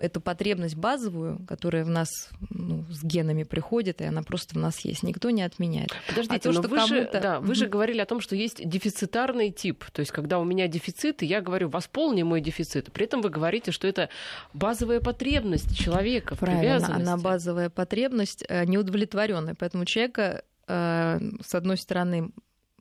эту 0.00 0.20
потребность 0.20 0.76
базовую, 0.76 1.44
которая 1.46 1.84
в 1.84 1.90
нас 1.90 2.08
ну, 2.48 2.84
с 2.90 3.04
генами 3.04 3.44
приходит, 3.44 4.00
и 4.00 4.04
она 4.04 4.22
просто 4.22 4.54
в 4.54 4.58
нас 4.58 4.80
есть, 4.80 5.02
никто 5.02 5.30
не 5.30 5.42
отменяет. 5.42 5.90
Подождите, 6.08 6.36
а 6.36 6.40
то, 6.40 6.52
но 6.52 6.62
что 6.62 6.68
вы, 6.68 6.86
же, 6.86 7.10
да, 7.12 7.40
вы 7.40 7.54
же 7.54 7.66
говорили 7.66 8.00
о 8.00 8.06
том, 8.06 8.20
что 8.20 8.34
есть 8.34 8.66
дефицитарный 8.66 9.50
тип. 9.50 9.84
То 9.92 10.00
есть, 10.00 10.10
когда 10.10 10.38
у 10.38 10.44
меня 10.44 10.68
дефицит, 10.68 11.22
и 11.22 11.26
я 11.26 11.40
говорю, 11.40 11.68
восполни 11.68 12.22
мой 12.22 12.40
дефицит. 12.40 12.92
При 12.92 13.04
этом 13.04 13.20
вы 13.20 13.28
говорите, 13.28 13.70
что 13.72 13.86
это 13.86 14.08
базовая 14.54 15.00
потребность 15.00 15.76
человека 15.76 16.34
Правильно, 16.34 16.94
она 16.94 17.16
базовая 17.16 17.70
потребность 17.70 18.44
э, 18.48 18.64
неудовлетворенная. 18.64 19.54
Поэтому 19.54 19.84
человека 19.84 20.42
с 20.70 21.54
одной 21.54 21.76
стороны, 21.76 22.32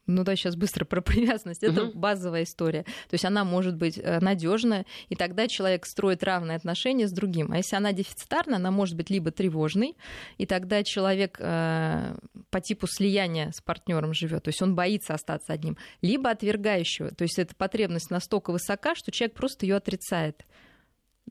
ну 0.10 0.24
да, 0.24 0.36
сейчас 0.36 0.56
быстро 0.56 0.86
про 0.86 1.02
привязанность. 1.02 1.64
Это 1.64 1.86
угу. 1.86 1.98
базовая 1.98 2.44
история. 2.44 2.84
То 2.84 3.14
есть 3.14 3.26
она 3.26 3.46
может 3.46 3.76
быть 3.76 3.98
э, 3.98 4.20
надежная, 4.20 4.86
и 5.08 5.16
тогда 5.16 5.48
человек 5.48 5.86
строит 5.86 6.24
равные 6.24 6.58
отношения 6.58 7.08
с 7.08 7.12
другим. 7.12 7.52
А 7.52 7.58
если 7.58 7.76
она 7.76 7.94
дефицитарна, 7.94 8.58
она 8.58 8.72
может 8.72 8.96
быть 8.96 9.10
либо 9.10 9.32
тревожной, 9.32 9.96
и 10.38 10.46
тогда 10.46 10.84
человек 10.84 11.38
э, 11.40 12.16
по 12.50 12.60
типу 12.60 12.88
слияния 12.88 13.52
с 13.52 13.62
партнером 13.62 14.14
живет, 14.14 14.44
то 14.44 14.50
есть 14.50 14.62
он 14.62 14.76
боится 14.76 15.14
остаться 15.14 15.54
одним, 15.54 15.78
либо 16.02 16.30
отвергающего. 16.30 17.12
То 17.12 17.24
есть 17.24 17.38
эта 17.38 17.56
потребность 17.56 18.10
настолько 18.10 18.52
высока, 18.52 18.96
что 18.96 19.12
человек 19.12 19.36
просто 19.36 19.66
ее 19.66 19.76
отрицает 19.76 20.46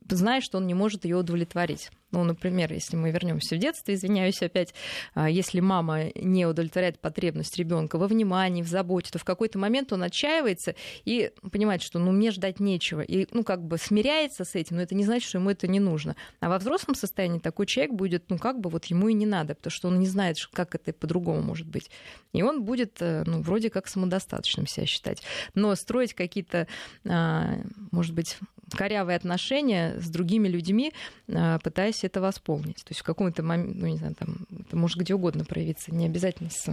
зная, 0.09 0.41
что 0.41 0.59
он 0.59 0.67
не 0.67 0.75
может 0.75 1.05
ее 1.05 1.17
удовлетворить. 1.17 1.91
Ну, 2.11 2.25
например, 2.25 2.73
если 2.73 2.97
мы 2.97 3.11
вернемся 3.11 3.55
в 3.55 3.59
детство, 3.59 3.93
извиняюсь 3.93 4.43
опять, 4.43 4.73
а, 5.15 5.29
если 5.29 5.61
мама 5.61 6.11
не 6.15 6.47
удовлетворяет 6.47 7.01
потребность 7.01 7.59
ребенка 7.59 7.99
во 7.99 8.07
внимании, 8.07 8.63
в 8.63 8.69
заботе, 8.69 9.11
то 9.13 9.19
в 9.19 9.25
какой-то 9.25 9.59
момент 9.59 9.93
он 9.93 10.03
отчаивается 10.03 10.75
и 11.05 11.31
понимает, 11.53 11.83
что 11.83 11.99
ну 11.99 12.13
мне 12.13 12.31
ждать 12.31 12.61
нечего. 12.61 13.03
И 13.03 13.27
ну 13.33 13.45
как 13.45 13.63
бы 13.63 13.77
смиряется 13.77 14.45
с 14.45 14.55
этим, 14.55 14.77
но 14.77 14.83
это 14.83 14.95
не 14.95 15.05
значит, 15.05 15.29
что 15.29 15.39
ему 15.39 15.51
это 15.51 15.69
не 15.69 15.81
нужно. 15.81 16.17
А 16.41 16.49
во 16.49 16.59
взрослом 16.59 16.95
состоянии 16.95 17.41
такой 17.41 17.67
человек 17.67 17.95
будет, 17.95 18.31
ну 18.31 18.39
как 18.39 18.59
бы 18.59 18.71
вот 18.71 18.87
ему 18.87 19.09
и 19.09 19.13
не 19.13 19.27
надо, 19.27 19.55
потому 19.55 19.71
что 19.71 19.89
он 19.89 19.99
не 19.99 20.07
знает, 20.07 20.39
как 20.53 20.75
это 20.75 20.95
по-другому 20.95 21.43
может 21.43 21.67
быть. 21.67 21.91
И 22.33 22.43
он 22.43 22.65
будет, 22.65 22.97
э, 23.01 23.25
ну, 23.27 23.43
вроде 23.43 23.69
как 23.69 23.87
самодостаточным 23.87 24.67
себя 24.67 24.87
считать. 24.87 25.23
Но 25.55 25.75
строить 25.75 26.15
какие-то, 26.15 26.67
а, 27.07 27.59
может 27.91 28.15
быть, 28.15 28.39
корявые 28.77 29.17
отношения 29.17 29.99
с 29.99 30.09
другими 30.09 30.49
людьми, 30.49 30.93
а, 31.29 31.59
пытаясь 31.59 32.05
это 32.05 32.21
восполнить. 32.21 32.77
То 32.85 32.91
есть 32.91 33.01
в 33.01 33.05
каком-то 33.05 33.43
моменте, 33.43 33.79
ну, 33.79 33.87
не 33.87 33.97
знаю, 33.97 34.15
там, 34.15 34.47
это 34.51 34.77
может 34.77 34.99
где 34.99 35.15
угодно 35.15 35.45
проявиться, 35.45 35.95
не 35.95 36.07
обязательно 36.07 36.51
с 36.51 36.71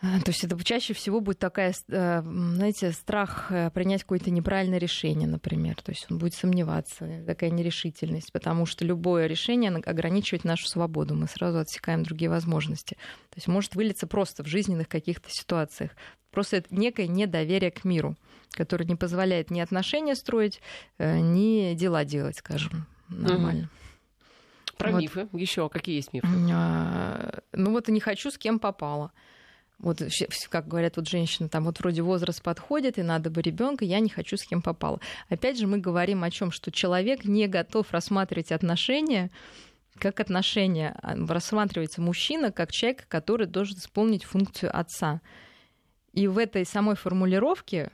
то 0.00 0.28
есть 0.28 0.44
это 0.44 0.62
чаще 0.64 0.94
всего 0.94 1.20
будет 1.20 1.38
такая, 1.38 1.74
э, 1.88 2.22
знаете, 2.22 2.92
страх 2.92 3.52
э, 3.52 3.70
принять 3.70 4.02
какое-то 4.02 4.30
неправильное 4.30 4.78
решение, 4.78 5.28
например. 5.28 5.76
То 5.82 5.92
есть 5.92 6.06
он 6.10 6.18
будет 6.18 6.34
сомневаться, 6.34 7.22
такая 7.26 7.50
нерешительность, 7.50 8.32
потому 8.32 8.64
что 8.64 8.84
любое 8.84 9.26
решение 9.26 9.70
ограничивает 9.70 10.44
нашу 10.44 10.66
свободу. 10.68 11.14
Мы 11.14 11.26
сразу 11.26 11.58
отсекаем 11.58 12.02
другие 12.02 12.30
возможности. 12.30 12.94
То 12.94 13.36
есть 13.36 13.46
может 13.46 13.74
вылиться 13.74 14.06
просто 14.06 14.42
в 14.42 14.46
жизненных 14.46 14.88
каких-то 14.88 15.30
ситуациях. 15.30 15.90
Просто 16.30 16.58
это 16.58 16.74
некое 16.74 17.06
недоверие 17.06 17.70
к 17.70 17.84
миру 17.84 18.16
который 18.52 18.86
не 18.86 18.96
позволяет 18.96 19.50
ни 19.50 19.60
отношения 19.60 20.14
строить, 20.14 20.60
э, 20.98 21.18
ни 21.18 21.74
дела 21.74 22.04
делать, 22.04 22.36
скажем, 22.38 22.86
нормально. 23.08 23.70
Про 24.76 24.92
вот. 24.92 25.02
мифы 25.02 25.28
еще 25.32 25.68
какие 25.68 25.96
есть 25.96 26.12
мифы? 26.12 26.26
А, 26.52 27.40
ну 27.52 27.70
вот 27.70 27.88
и 27.88 27.92
не 27.92 28.00
хочу 28.00 28.30
с 28.30 28.38
кем 28.38 28.58
попало. 28.58 29.12
Вот 29.80 30.02
как 30.50 30.68
говорят 30.68 30.96
вот 30.96 31.08
женщины, 31.08 31.48
там 31.48 31.64
вот 31.64 31.80
вроде 31.80 32.02
возраст 32.02 32.42
подходит, 32.42 32.98
и 32.98 33.02
надо 33.02 33.30
бы 33.30 33.40
ребенка, 33.40 33.84
я 33.84 34.00
не 34.00 34.10
хочу 34.10 34.36
с 34.36 34.44
кем 34.44 34.60
попало. 34.62 35.00
Опять 35.28 35.58
же, 35.58 35.66
мы 35.66 35.78
говорим 35.78 36.22
о 36.22 36.30
чем, 36.30 36.50
что 36.50 36.70
человек 36.70 37.24
не 37.24 37.46
готов 37.46 37.90
рассматривать 37.90 38.52
отношения 38.52 39.30
как 39.98 40.18
отношения. 40.18 40.96
А, 41.02 41.14
рассматривается 41.14 42.00
мужчина 42.00 42.50
как 42.50 42.72
человек, 42.72 43.06
который 43.08 43.46
должен 43.46 43.78
исполнить 43.78 44.24
функцию 44.24 44.76
отца. 44.76 45.20
И 46.12 46.26
в 46.26 46.38
этой 46.38 46.64
самой 46.64 46.96
формулировке 46.96 47.90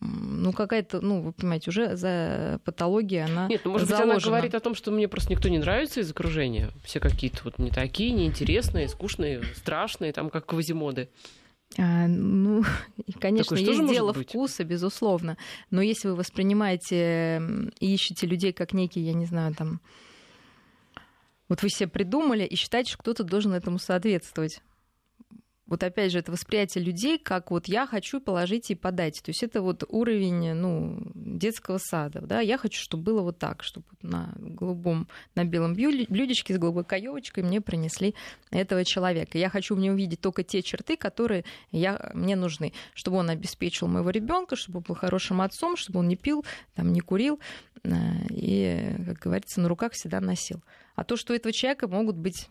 ну, 0.00 0.52
какая-то, 0.52 1.00
ну, 1.00 1.22
вы 1.22 1.32
понимаете, 1.32 1.70
уже 1.70 1.96
за 1.96 2.60
патология 2.64 3.24
она 3.24 3.46
Нет, 3.48 3.62
ну, 3.64 3.72
может 3.72 3.88
заложена. 3.88 4.14
быть, 4.14 4.24
она 4.24 4.36
говорит 4.36 4.54
о 4.54 4.60
том, 4.60 4.74
что 4.74 4.90
мне 4.90 5.08
просто 5.08 5.32
никто 5.32 5.48
не 5.48 5.58
нравится 5.58 6.00
из 6.00 6.10
окружения. 6.10 6.70
Все 6.84 7.00
какие-то 7.00 7.40
вот 7.44 7.58
не 7.58 7.70
такие, 7.70 8.10
неинтересные, 8.10 8.88
скучные, 8.88 9.42
страшные, 9.54 10.12
там, 10.12 10.28
как 10.28 10.46
квазимоды. 10.46 11.08
А, 11.78 12.06
ну, 12.06 12.62
конечно, 13.20 13.56
Такое 13.56 13.72
есть 13.72 13.88
дело 13.88 14.12
вкуса, 14.12 14.64
безусловно. 14.64 15.38
Но 15.70 15.80
если 15.80 16.08
вы 16.08 16.16
воспринимаете 16.16 17.70
и 17.80 17.94
ищете 17.94 18.26
людей 18.26 18.52
как 18.52 18.74
некий, 18.74 19.00
я 19.00 19.14
не 19.14 19.24
знаю, 19.24 19.54
там, 19.54 19.80
Вот 21.48 21.62
вы 21.62 21.70
себе 21.70 21.88
придумали 21.88 22.44
и 22.44 22.54
считаете, 22.54 22.90
что 22.90 22.98
кто-то 22.98 23.24
должен 23.24 23.54
этому 23.54 23.78
соответствовать 23.78 24.60
вот 25.66 25.82
опять 25.82 26.12
же, 26.12 26.20
это 26.20 26.30
восприятие 26.30 26.84
людей, 26.84 27.18
как 27.18 27.50
вот 27.50 27.66
я 27.66 27.86
хочу 27.86 28.20
положить 28.20 28.70
и 28.70 28.76
подать. 28.76 29.20
То 29.24 29.30
есть 29.30 29.42
это 29.42 29.62
вот 29.62 29.82
уровень 29.88 30.54
ну, 30.54 31.10
детского 31.14 31.78
сада. 31.78 32.20
Да? 32.20 32.40
Я 32.40 32.56
хочу, 32.56 32.80
чтобы 32.80 33.02
было 33.02 33.22
вот 33.22 33.38
так, 33.38 33.64
чтобы 33.64 33.86
на 34.00 34.32
голубом, 34.36 35.08
на 35.34 35.44
белом 35.44 35.74
блюдечке 35.74 36.54
с 36.54 36.58
голубой 36.58 36.84
каевочкой 36.84 37.42
мне 37.42 37.60
принесли 37.60 38.14
этого 38.50 38.84
человека. 38.84 39.38
Я 39.38 39.50
хочу 39.50 39.74
в 39.74 39.80
нем 39.80 39.96
видеть 39.96 40.20
только 40.20 40.44
те 40.44 40.62
черты, 40.62 40.96
которые 40.96 41.44
я, 41.72 42.12
мне 42.14 42.36
нужны. 42.36 42.72
Чтобы 42.94 43.16
он 43.16 43.28
обеспечил 43.30 43.88
моего 43.88 44.10
ребенка, 44.10 44.54
чтобы 44.54 44.78
он 44.78 44.84
был 44.84 44.94
хорошим 44.94 45.40
отцом, 45.40 45.76
чтобы 45.76 45.98
он 45.98 46.06
не 46.06 46.16
пил, 46.16 46.44
там, 46.74 46.92
не 46.92 47.00
курил 47.00 47.40
э, 47.82 47.90
и, 48.30 48.94
как 49.04 49.18
говорится, 49.18 49.60
на 49.60 49.68
руках 49.68 49.92
всегда 49.94 50.20
носил. 50.20 50.62
А 50.94 51.02
то, 51.02 51.16
что 51.16 51.32
у 51.32 51.36
этого 51.36 51.52
человека 51.52 51.88
могут 51.88 52.16
быть 52.16 52.48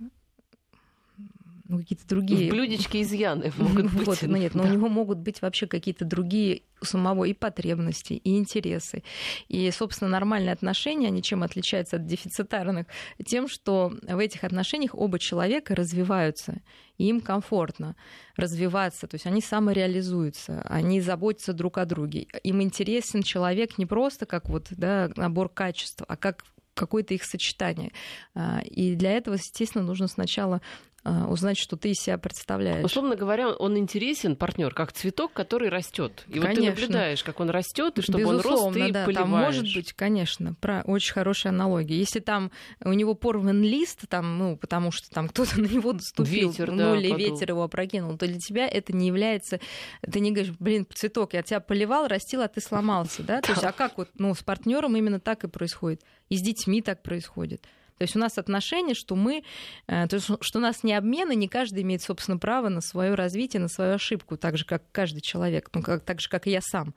ну, 1.67 1.79
какие-то 1.79 2.07
другие... 2.07 2.49
В 2.49 2.53
блюдечке 2.53 3.01
изъяны 3.01 3.51
могут 3.57 3.91
быть. 3.91 4.07
Вот, 4.07 4.21
ну, 4.21 4.37
нет, 4.37 4.53
но 4.53 4.63
да. 4.63 4.69
у 4.69 4.73
него 4.73 4.87
могут 4.87 5.17
быть 5.17 5.41
вообще 5.41 5.65
какие-то 5.65 6.05
другие 6.05 6.61
у 6.81 6.85
самого 6.85 7.25
и 7.25 7.33
потребности, 7.33 8.13
и 8.13 8.37
интересы. 8.37 9.03
И, 9.47 9.69
собственно, 9.71 10.09
нормальные 10.09 10.53
отношения, 10.53 11.07
они 11.07 11.23
чем 11.23 11.41
отличаются 11.41 11.95
от 11.95 12.05
дефицитарных? 12.05 12.85
Тем, 13.25 13.47
что 13.47 13.93
в 14.01 14.19
этих 14.19 14.43
отношениях 14.43 14.93
оба 14.93 15.17
человека 15.17 15.75
развиваются, 15.75 16.61
и 16.97 17.07
им 17.07 17.19
комфортно 17.19 17.95
развиваться, 18.35 19.07
то 19.07 19.15
есть 19.15 19.25
они 19.25 19.41
самореализуются, 19.41 20.61
они 20.69 21.01
заботятся 21.01 21.53
друг 21.53 21.77
о 21.77 21.85
друге. 21.85 22.27
Им 22.43 22.61
интересен 22.61 23.23
человек 23.23 23.77
не 23.77 23.85
просто 23.85 24.25
как 24.25 24.49
вот, 24.49 24.67
да, 24.69 25.09
набор 25.15 25.49
качеств, 25.49 26.03
а 26.07 26.15
как 26.15 26.45
какое-то 26.75 27.13
их 27.13 27.23
сочетание. 27.23 27.91
А, 28.35 28.61
и 28.63 28.95
для 28.95 29.13
этого, 29.13 29.35
естественно, 29.35 29.83
нужно 29.83 30.07
сначала 30.07 30.61
узнать, 31.05 31.57
что 31.57 31.77
ты 31.77 31.91
из 31.91 31.97
себя 31.97 32.17
представляешь. 32.17 32.83
Условно 32.83 33.15
говоря, 33.15 33.49
он 33.49 33.77
интересен, 33.77 34.35
партнер, 34.35 34.73
как 34.73 34.91
цветок, 34.91 35.33
который 35.33 35.69
растет. 35.69 36.25
И 36.27 36.39
конечно. 36.39 36.49
вот 36.49 36.55
ты 36.55 36.81
наблюдаешь, 36.81 37.23
как 37.23 37.39
он 37.39 37.49
растет, 37.49 37.99
и 37.99 38.01
чтобы 38.01 38.19
Безусловно, 38.19 38.57
он 38.57 38.73
рос, 38.73 38.73
ты 38.73 38.91
да, 38.91 39.05
поливаешь. 39.05 39.29
Там 39.29 39.29
может 39.29 39.73
быть, 39.75 39.93
конечно, 39.93 40.55
про 40.55 40.81
очень 40.85 41.13
хорошая 41.13 41.53
аналогия. 41.53 41.97
Если 41.97 42.19
там 42.19 42.51
у 42.83 42.93
него 42.93 43.13
порван 43.13 43.61
лист, 43.61 44.01
там, 44.09 44.37
ну, 44.37 44.57
потому 44.57 44.91
что 44.91 45.09
там 45.09 45.29
кто-то 45.29 45.59
на 45.61 45.67
него 45.67 45.93
наступил, 45.93 46.49
ветер, 46.49 46.71
ну, 46.71 46.77
да, 46.77 46.97
или 46.97 47.11
подул. 47.11 47.29
ветер 47.31 47.49
его 47.49 47.63
опрокинул, 47.63 48.17
то 48.17 48.27
для 48.27 48.39
тебя 48.39 48.67
это 48.67 48.93
не 48.93 49.07
является... 49.07 49.59
Ты 50.01 50.19
не 50.19 50.31
говоришь, 50.31 50.55
блин, 50.59 50.87
цветок, 50.91 51.33
я 51.33 51.43
тебя 51.43 51.59
поливал, 51.59 52.07
растил, 52.07 52.41
а 52.41 52.47
ты 52.47 52.61
сломался, 52.61 53.23
да? 53.23 53.41
То 53.41 53.51
есть, 53.51 53.63
а 53.63 53.71
как 53.71 53.97
вот, 53.97 54.09
ну, 54.17 54.33
с 54.33 54.41
партнером 54.41 54.95
именно 54.95 55.19
так 55.19 55.43
и 55.43 55.47
происходит. 55.47 56.01
И 56.29 56.37
с 56.37 56.41
детьми 56.41 56.81
так 56.81 57.03
происходит. 57.03 57.63
То 57.97 58.03
есть 58.03 58.15
у 58.15 58.19
нас 58.19 58.37
отношения, 58.37 58.93
что 58.93 59.15
мы, 59.15 59.43
э, 59.87 60.07
то 60.07 60.15
есть, 60.15 60.29
что 60.41 60.59
у 60.59 60.61
нас 60.61 60.83
не 60.83 60.93
обмен, 60.93 61.31
и 61.31 61.35
не 61.35 61.47
каждый 61.47 61.83
имеет, 61.83 62.01
собственно, 62.01 62.37
право 62.37 62.69
на 62.69 62.81
свое 62.81 63.15
развитие, 63.15 63.61
на 63.61 63.69
свою 63.69 63.95
ошибку, 63.95 64.37
так 64.37 64.57
же, 64.57 64.65
как 64.65 64.83
каждый 64.91 65.21
человек, 65.21 65.69
ну, 65.73 65.81
как, 65.81 66.03
так 66.03 66.19
же, 66.19 66.27
как 66.29 66.47
и 66.47 66.51
я 66.51 66.61
сам. 66.61 66.93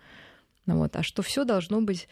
Ну, 0.66 0.78
вот. 0.78 0.96
А 0.96 1.02
что 1.02 1.22
все 1.22 1.44
должно 1.44 1.80
быть 1.80 2.08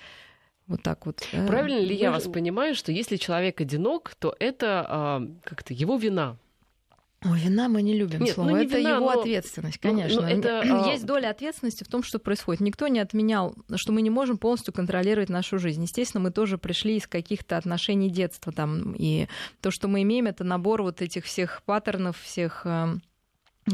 вот 0.67 0.83
так 0.83 1.07
вот. 1.07 1.27
Правильно 1.47 1.81
ли 1.81 1.95
я 1.95 2.11
вас 2.11 2.25
понимаю, 2.25 2.75
что 2.75 2.93
если 2.93 3.17
человек 3.17 3.61
одинок, 3.61 4.15
то 4.19 4.35
это 4.39 4.87
а, 4.89 5.23
как-то 5.45 5.75
его 5.75 5.97
вина? 5.97 6.37
Ой, 7.31 7.41
вина 7.41 7.69
мы 7.69 7.83
не 7.83 7.95
любим 7.95 8.21
Нет, 8.21 8.35
слово. 8.35 8.51
Ну, 8.51 8.57
не 8.59 8.67
это 8.67 8.79
вина, 8.79 8.97
его 8.97 9.13
но... 9.13 9.21
ответственность, 9.21 9.79
ну, 9.83 9.91
конечно. 9.91 10.23
Ну, 10.23 10.29
это... 10.29 10.61
А, 10.61 10.93
есть 10.93 11.05
доля 11.05 11.31
ответственности 11.31 11.85
в 11.85 11.89
том, 11.89 12.03
что 12.03 12.19
происходит. 12.19 12.61
Никто 12.61 12.89
не 12.89 13.01
отменял, 13.01 13.55
что 13.75 13.93
мы 13.93 14.03
не 14.03 14.11
можем 14.11 14.39
полностью 14.39 14.73
контролировать 14.73 15.29
нашу 15.29 15.59
жизнь. 15.59 15.83
Естественно, 15.83 16.23
мы 16.23 16.31
тоже 16.31 16.59
пришли 16.59 16.97
из 16.97 17.07
каких-то 17.07 17.57
отношений 17.57 18.11
детства 18.11 18.53
там. 18.53 18.95
И 18.97 19.27
то, 19.61 19.71
что 19.71 19.89
мы 19.89 20.03
имеем, 20.03 20.27
это 20.27 20.45
набор 20.45 20.83
вот 20.83 21.03
этих 21.03 21.25
всех 21.25 21.63
паттернов, 21.65 22.19
всех 22.21 22.63
эм, 22.65 23.03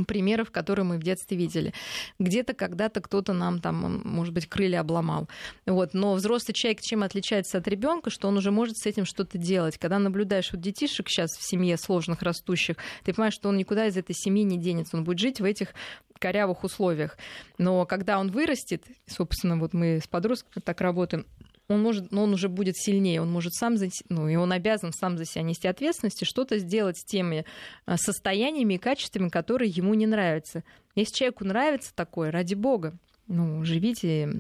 примеров, 0.07 0.51
которые 0.51 0.85
мы 0.85 0.99
в 0.99 1.03
детстве 1.03 1.37
видели. 1.37 1.73
Где-то 2.19 2.55
когда-то 2.55 3.01
кто-то 3.01 3.33
нам 3.33 3.61
там, 3.61 4.03
может 4.05 4.33
быть, 4.33 4.47
крылья 4.47 4.81
обломал. 4.81 5.29
Вот. 5.67 5.95
Но 5.95 6.15
взрослый 6.15 6.55
человек 6.55 6.81
чем 6.81 7.03
отличается 7.03 7.59
от 7.59 7.69
ребенка, 7.69 8.11
что 8.11 8.29
он 8.29 8.37
уже 8.37 8.51
может 8.51 8.77
с 8.79 8.87
этим 8.87 9.05
что-то 9.05 9.39
делать. 9.39 9.79
Когда 9.79 9.99
наблюдаешь 9.99 10.51
вот 10.53 10.61
детишек 10.61 11.09
сейчас 11.09 11.31
в 11.31 11.43
семье 11.43 11.77
сложных, 11.77 12.23
растущих, 12.23 12.77
ты 13.05 13.13
понимаешь, 13.13 13.35
что 13.35 13.49
он 13.49 13.57
никуда 13.57 13.87
из 13.87 13.97
этой 13.97 14.15
семьи 14.15 14.43
не 14.43 14.59
денется. 14.59 14.97
Он 14.97 15.05
будет 15.05 15.19
жить 15.19 15.41
в 15.41 15.45
этих 15.45 15.75
корявых 16.19 16.63
условиях. 16.65 17.19
Но 17.59 17.85
когда 17.85 18.19
он 18.19 18.31
вырастет, 18.31 18.85
собственно, 19.07 19.59
вот 19.59 19.75
мы 19.75 19.99
с 19.99 20.07
подростками 20.07 20.63
так 20.63 20.81
работаем, 20.81 21.27
он 21.73 21.83
может, 21.83 22.13
но 22.13 22.25
он 22.25 22.33
уже 22.35 22.49
будет 22.49 22.77
сильнее, 22.77 23.21
он 23.21 23.31
может 23.31 23.55
сам, 23.55 23.77
за, 23.77 23.89
ну, 24.09 24.29
и 24.29 24.37
он 24.37 24.53
обязан 24.53 24.93
сам 24.93 25.19
за 25.19 25.25
себя 25.25 25.43
нести 25.43 25.69
ответственность 25.69 26.23
и 26.23 26.27
что-то 26.27 26.59
сделать 26.59 26.99
с 26.99 27.05
теми 27.05 27.45
а, 27.87 27.97
состояниями 27.97 28.75
и 28.75 28.79
качествами, 28.79 29.29
которые 29.29 29.71
ему 29.71 29.95
не 29.95 30.07
нравятся. 30.07 30.65
Если 30.95 31.15
человеку 31.15 31.45
нравится 31.45 31.95
такое, 31.95 32.31
ради 32.31 32.55
бога, 32.55 32.95
ну, 33.27 33.65
живите, 33.65 34.31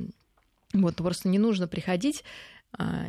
вот 0.73 0.97
просто 0.97 1.29
не 1.29 1.39
нужно 1.39 1.69
приходить 1.69 2.25
а, 2.73 3.07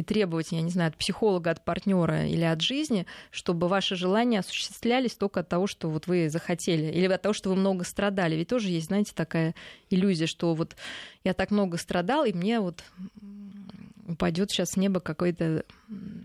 и 0.00 0.02
требовать, 0.02 0.52
я 0.52 0.62
не 0.62 0.70
знаю, 0.70 0.88
от 0.88 0.96
психолога, 0.96 1.50
от 1.50 1.64
партнера 1.64 2.26
или 2.26 2.42
от 2.42 2.62
жизни, 2.62 3.06
чтобы 3.30 3.68
ваши 3.68 3.96
желания 3.96 4.40
осуществлялись 4.40 5.14
только 5.14 5.40
от 5.40 5.48
того, 5.48 5.66
что 5.66 5.90
вот 5.90 6.06
вы 6.06 6.30
захотели, 6.30 6.90
или 6.90 7.06
от 7.06 7.20
того, 7.20 7.34
что 7.34 7.50
вы 7.50 7.56
много 7.56 7.84
страдали. 7.84 8.34
Ведь 8.34 8.48
тоже 8.48 8.70
есть, 8.70 8.86
знаете, 8.86 9.12
такая 9.14 9.54
иллюзия, 9.90 10.26
что 10.26 10.54
вот 10.54 10.74
я 11.22 11.34
так 11.34 11.50
много 11.50 11.76
страдал, 11.76 12.24
и 12.24 12.32
мне 12.32 12.60
вот 12.60 12.82
упадет 14.08 14.50
сейчас 14.50 14.70
с 14.70 14.76
неба 14.76 15.00
какой-то 15.00 15.64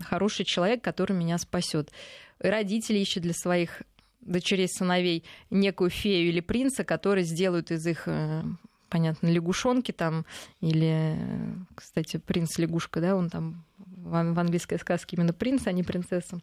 хороший 0.00 0.46
человек, 0.46 0.82
который 0.82 1.12
меня 1.12 1.36
спасет. 1.38 1.90
Родители 2.38 2.98
ищут 2.98 3.22
для 3.22 3.34
своих 3.34 3.82
дочерей, 4.22 4.68
сыновей 4.68 5.24
некую 5.50 5.90
фею 5.90 6.28
или 6.28 6.40
принца, 6.40 6.82
который 6.82 7.22
сделают 7.24 7.70
из 7.70 7.86
их 7.86 8.04
э, 8.06 8.42
понятно, 8.88 9.28
лягушонки 9.28 9.92
там, 9.92 10.24
или, 10.60 11.16
кстати, 11.74 12.18
принц-лягушка, 12.18 13.00
да, 13.00 13.16
он 13.16 13.30
там 13.30 13.64
в 13.78 14.38
английской 14.38 14.78
сказке 14.78 15.16
именно 15.16 15.32
принц, 15.32 15.66
а 15.66 15.72
не 15.72 15.82
принцесса 15.82 16.40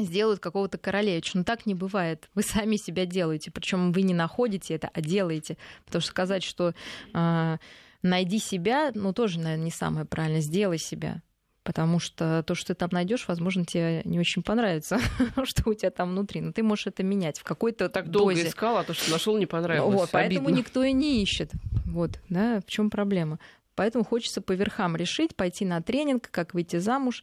сделают 0.00 0.40
какого-то 0.40 0.78
королевича. 0.78 1.36
Но 1.38 1.44
так 1.44 1.66
не 1.66 1.74
бывает. 1.74 2.28
Вы 2.34 2.42
сами 2.42 2.76
себя 2.76 3.04
делаете. 3.04 3.50
Причем 3.50 3.92
вы 3.92 4.02
не 4.02 4.14
находите 4.14 4.74
это, 4.74 4.90
а 4.92 5.00
делаете. 5.00 5.56
Потому 5.84 6.02
что 6.02 6.10
сказать, 6.10 6.44
что 6.44 6.74
э, 7.14 7.56
найди 8.02 8.38
себя, 8.38 8.92
ну, 8.94 9.12
тоже, 9.12 9.40
наверное, 9.40 9.64
не 9.64 9.70
самое 9.70 10.06
правильное. 10.06 10.40
Сделай 10.40 10.78
себя. 10.78 11.22
Потому 11.68 11.98
что 11.98 12.42
то, 12.44 12.54
что 12.54 12.68
ты 12.68 12.74
там 12.74 12.88
найдешь, 12.92 13.28
возможно, 13.28 13.62
тебе 13.66 14.00
не 14.06 14.18
очень 14.18 14.42
понравится, 14.42 14.98
что 15.44 15.68
у 15.68 15.74
тебя 15.74 15.90
там 15.90 16.12
внутри. 16.12 16.40
Но 16.40 16.50
ты 16.50 16.62
можешь 16.62 16.86
это 16.86 17.02
менять 17.02 17.38
в 17.38 17.44
какой-то 17.44 17.90
так 17.90 18.08
долго 18.08 18.32
дозе. 18.32 18.48
искал, 18.48 18.78
а 18.78 18.84
то, 18.84 18.94
что 18.94 19.10
нашел, 19.10 19.36
не 19.36 19.44
понравилось. 19.44 19.94
Вот, 19.94 20.08
поэтому 20.10 20.48
никто 20.48 20.82
и 20.82 20.94
не 20.94 21.22
ищет. 21.22 21.50
Вот, 21.84 22.20
да, 22.30 22.62
в 22.66 22.70
чем 22.70 22.88
проблема? 22.88 23.38
Поэтому 23.74 24.02
хочется 24.02 24.40
по 24.40 24.52
верхам 24.52 24.96
решить, 24.96 25.36
пойти 25.36 25.66
на 25.66 25.82
тренинг, 25.82 26.30
как 26.30 26.54
выйти 26.54 26.78
замуж, 26.78 27.22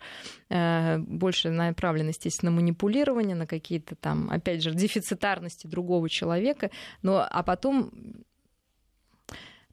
э, 0.50 1.00
больше 1.00 1.50
направлен, 1.50 2.10
естественно, 2.10 2.52
на 2.52 2.58
манипулирование, 2.58 3.36
на 3.36 3.48
какие-то 3.48 3.96
там, 3.96 4.30
опять 4.30 4.62
же, 4.62 4.76
дефицитарности 4.76 5.66
другого 5.66 6.08
человека, 6.08 6.70
но, 7.02 7.28
а 7.28 7.42
потом 7.42 7.92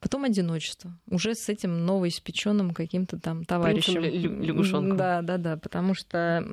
Потом 0.02 0.24
одиночество. 0.24 0.98
Уже 1.08 1.36
с 1.36 1.48
этим 1.48 1.86
новоиспеченным 1.86 2.74
каким-то 2.74 3.20
там 3.20 3.44
товарищем. 3.44 4.02
лягушонком. 4.02 4.96
Да, 4.96 5.22
да, 5.22 5.38
да. 5.38 5.56
Потому 5.56 5.94
что 5.94 6.44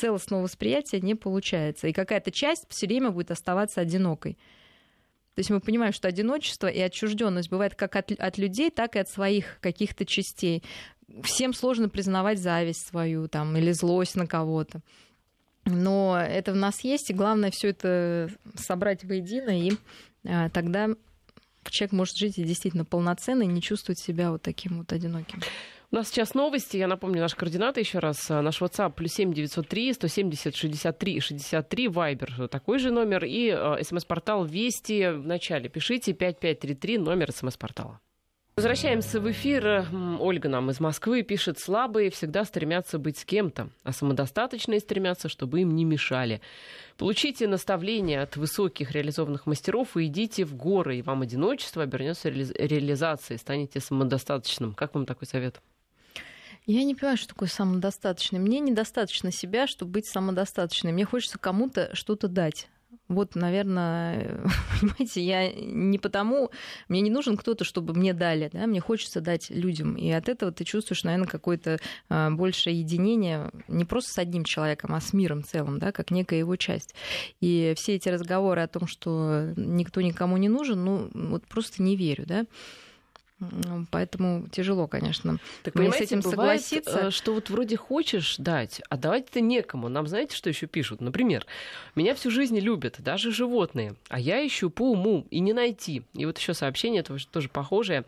целостного 0.00 0.44
восприятия 0.44 0.98
не 1.02 1.14
получается. 1.14 1.86
И 1.86 1.92
какая-то 1.92 2.30
часть 2.30 2.64
все 2.70 2.86
время 2.86 3.10
будет 3.10 3.30
оставаться 3.30 3.82
одинокой. 3.82 4.38
То 5.34 5.40
есть 5.40 5.50
мы 5.50 5.60
понимаем, 5.60 5.92
что 5.92 6.08
одиночество 6.08 6.66
и 6.66 6.80
отчужденность 6.80 7.50
бывает 7.50 7.74
как 7.74 7.94
от, 7.94 8.10
от 8.10 8.38
людей, 8.38 8.70
так 8.70 8.96
и 8.96 9.00
от 9.00 9.10
своих 9.10 9.58
каких-то 9.60 10.06
частей. 10.06 10.64
Всем 11.22 11.52
сложно 11.52 11.90
признавать 11.90 12.38
зависть 12.38 12.88
свою 12.88 13.28
там, 13.28 13.54
или 13.58 13.72
злость 13.72 14.16
на 14.16 14.26
кого-то. 14.26 14.80
Но 15.66 16.18
это 16.18 16.52
в 16.52 16.56
нас 16.56 16.82
есть, 16.84 17.10
и 17.10 17.14
главное 17.14 17.50
все 17.50 17.68
это 17.68 18.30
собрать 18.56 19.04
воедино, 19.04 19.50
и 19.50 19.72
а, 20.26 20.48
тогда 20.48 20.88
человек 21.68 21.92
может 21.92 22.16
жить 22.16 22.38
и 22.38 22.44
действительно 22.44 22.84
полноценно 22.84 23.42
и 23.42 23.46
не 23.46 23.62
чувствовать 23.62 23.98
себя 23.98 24.30
вот 24.30 24.42
таким 24.42 24.78
вот 24.78 24.92
одиноким. 24.92 25.40
У 25.90 25.96
нас 25.96 26.08
сейчас 26.08 26.34
новости. 26.34 26.76
Я 26.76 26.86
напомню 26.86 27.20
наши 27.20 27.34
координаты 27.34 27.80
еще 27.80 27.98
раз. 27.98 28.28
Наш 28.28 28.60
WhatsApp 28.60 28.92
плюс 28.92 29.12
семь 29.12 29.32
девятьсот 29.32 29.68
три 29.68 29.90
сто 29.94 30.06
семьдесят 30.06 30.54
шестьдесят 30.54 30.98
три 30.98 31.18
шестьдесят 31.20 31.70
три. 31.70 31.88
Вайбер 31.88 32.48
такой 32.48 32.78
же 32.78 32.90
номер. 32.90 33.24
И 33.24 33.48
э, 33.48 33.82
смс-портал 33.82 34.44
Вести 34.44 35.08
в 35.08 35.26
начале. 35.26 35.70
Пишите 35.70 36.12
пять 36.12 36.40
пять 36.40 36.60
три 36.60 36.74
три 36.74 36.98
номер 36.98 37.32
смс-портала. 37.32 38.00
Возвращаемся 38.58 39.20
в 39.20 39.30
эфир. 39.30 39.86
Ольга 40.18 40.48
нам 40.48 40.68
из 40.72 40.80
Москвы 40.80 41.22
пишет, 41.22 41.60
слабые 41.60 42.10
всегда 42.10 42.44
стремятся 42.44 42.98
быть 42.98 43.16
с 43.16 43.24
кем-то, 43.24 43.70
а 43.84 43.92
самодостаточные 43.92 44.80
стремятся, 44.80 45.28
чтобы 45.28 45.60
им 45.60 45.76
не 45.76 45.84
мешали. 45.84 46.40
Получите 46.96 47.46
наставления 47.46 48.20
от 48.20 48.36
высоких 48.36 48.90
реализованных 48.90 49.46
мастеров 49.46 49.96
и 49.96 50.06
идите 50.06 50.44
в 50.44 50.56
горы, 50.56 50.98
и 50.98 51.02
вам 51.02 51.22
одиночество 51.22 51.84
обернется 51.84 52.30
реализацией, 52.30 53.38
станете 53.38 53.78
самодостаточным. 53.78 54.74
Как 54.74 54.92
вам 54.92 55.06
такой 55.06 55.28
совет? 55.28 55.60
Я 56.66 56.82
не 56.82 56.96
понимаю, 56.96 57.16
что 57.16 57.28
такое 57.28 57.48
самодостаточный. 57.48 58.40
Мне 58.40 58.58
недостаточно 58.58 59.30
себя, 59.30 59.68
чтобы 59.68 59.92
быть 59.92 60.06
самодостаточной. 60.08 60.90
Мне 60.90 61.04
хочется 61.04 61.38
кому-то 61.38 61.94
что-то 61.94 62.26
дать. 62.26 62.68
Вот, 63.08 63.34
наверное, 63.34 64.40
понимаете, 64.80 65.22
я 65.22 65.52
не 65.52 65.98
потому, 65.98 66.50
мне 66.88 67.00
не 67.00 67.10
нужен 67.10 67.36
кто-то, 67.36 67.64
чтобы 67.64 67.94
мне 67.94 68.12
дали, 68.12 68.50
да, 68.52 68.66
мне 68.66 68.80
хочется 68.80 69.20
дать 69.20 69.50
людям. 69.50 69.94
И 69.94 70.10
от 70.10 70.28
этого 70.28 70.52
ты 70.52 70.64
чувствуешь, 70.64 71.04
наверное, 71.04 71.26
какое-то 71.26 71.78
а, 72.08 72.30
большее 72.30 72.78
единение 72.78 73.50
не 73.66 73.84
просто 73.84 74.12
с 74.12 74.18
одним 74.18 74.44
человеком, 74.44 74.94
а 74.94 75.00
с 75.00 75.12
миром 75.12 75.42
целым, 75.42 75.78
да, 75.78 75.92
как 75.92 76.10
некая 76.10 76.38
его 76.38 76.56
часть. 76.56 76.94
И 77.40 77.74
все 77.76 77.94
эти 77.94 78.08
разговоры 78.08 78.62
о 78.62 78.68
том, 78.68 78.86
что 78.86 79.52
никто 79.56 80.00
никому 80.00 80.36
не 80.36 80.48
нужен, 80.48 80.84
ну, 80.84 81.10
вот 81.14 81.46
просто 81.46 81.82
не 81.82 81.96
верю, 81.96 82.24
да. 82.26 82.46
Поэтому 83.90 84.48
тяжело, 84.50 84.88
конечно. 84.88 85.38
Так, 85.62 85.76
Мне 85.76 85.92
с 85.92 86.00
этим 86.00 86.20
бывает, 86.20 86.60
согласиться. 86.60 86.98
Э, 87.08 87.10
что 87.10 87.34
вот 87.34 87.50
вроде 87.50 87.76
хочешь 87.76 88.36
дать, 88.38 88.82
а 88.88 88.96
давать 88.96 89.28
это 89.30 89.40
некому. 89.40 89.88
Нам 89.88 90.08
знаете, 90.08 90.36
что 90.36 90.48
еще 90.48 90.66
пишут? 90.66 91.00
Например, 91.00 91.46
меня 91.94 92.14
всю 92.14 92.30
жизнь 92.30 92.58
любят, 92.58 92.96
даже 92.98 93.30
животные, 93.30 93.94
а 94.08 94.18
я 94.18 94.44
ищу 94.44 94.70
по 94.70 94.90
уму 94.90 95.24
и 95.30 95.38
не 95.38 95.52
найти. 95.52 96.02
И 96.14 96.26
вот 96.26 96.38
еще 96.38 96.52
сообщение 96.52 97.04
тоже, 97.04 97.28
тоже 97.28 97.48
похожее. 97.48 98.04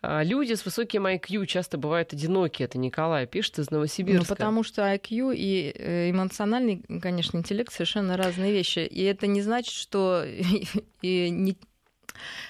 А, 0.00 0.22
люди 0.22 0.54
с 0.54 0.64
высоким 0.64 1.06
IQ 1.06 1.44
часто 1.46 1.76
бывают 1.76 2.14
одиноки. 2.14 2.62
Это 2.62 2.78
Николай 2.78 3.26
пишет 3.26 3.58
из 3.58 3.70
Новосибирска. 3.70 4.30
Ну, 4.30 4.34
потому 4.34 4.62
что 4.62 4.82
IQ 4.82 5.34
и 5.36 5.74
э, 5.74 6.10
эмоциональный, 6.10 6.82
конечно, 7.00 7.36
интеллект 7.36 7.72
совершенно 7.72 8.16
разные 8.16 8.52
вещи. 8.52 8.78
И 8.78 9.02
это 9.02 9.26
не 9.26 9.42
значит, 9.42 9.74
что 9.74 10.24
и 11.02 11.28
не 11.30 11.56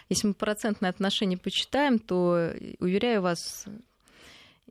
если 0.08 0.28
мы 0.28 0.34
процентное 0.34 0.90
отношение 0.90 1.38
почитаем, 1.38 1.98
то, 1.98 2.52
уверяю 2.78 3.22
вас, 3.22 3.66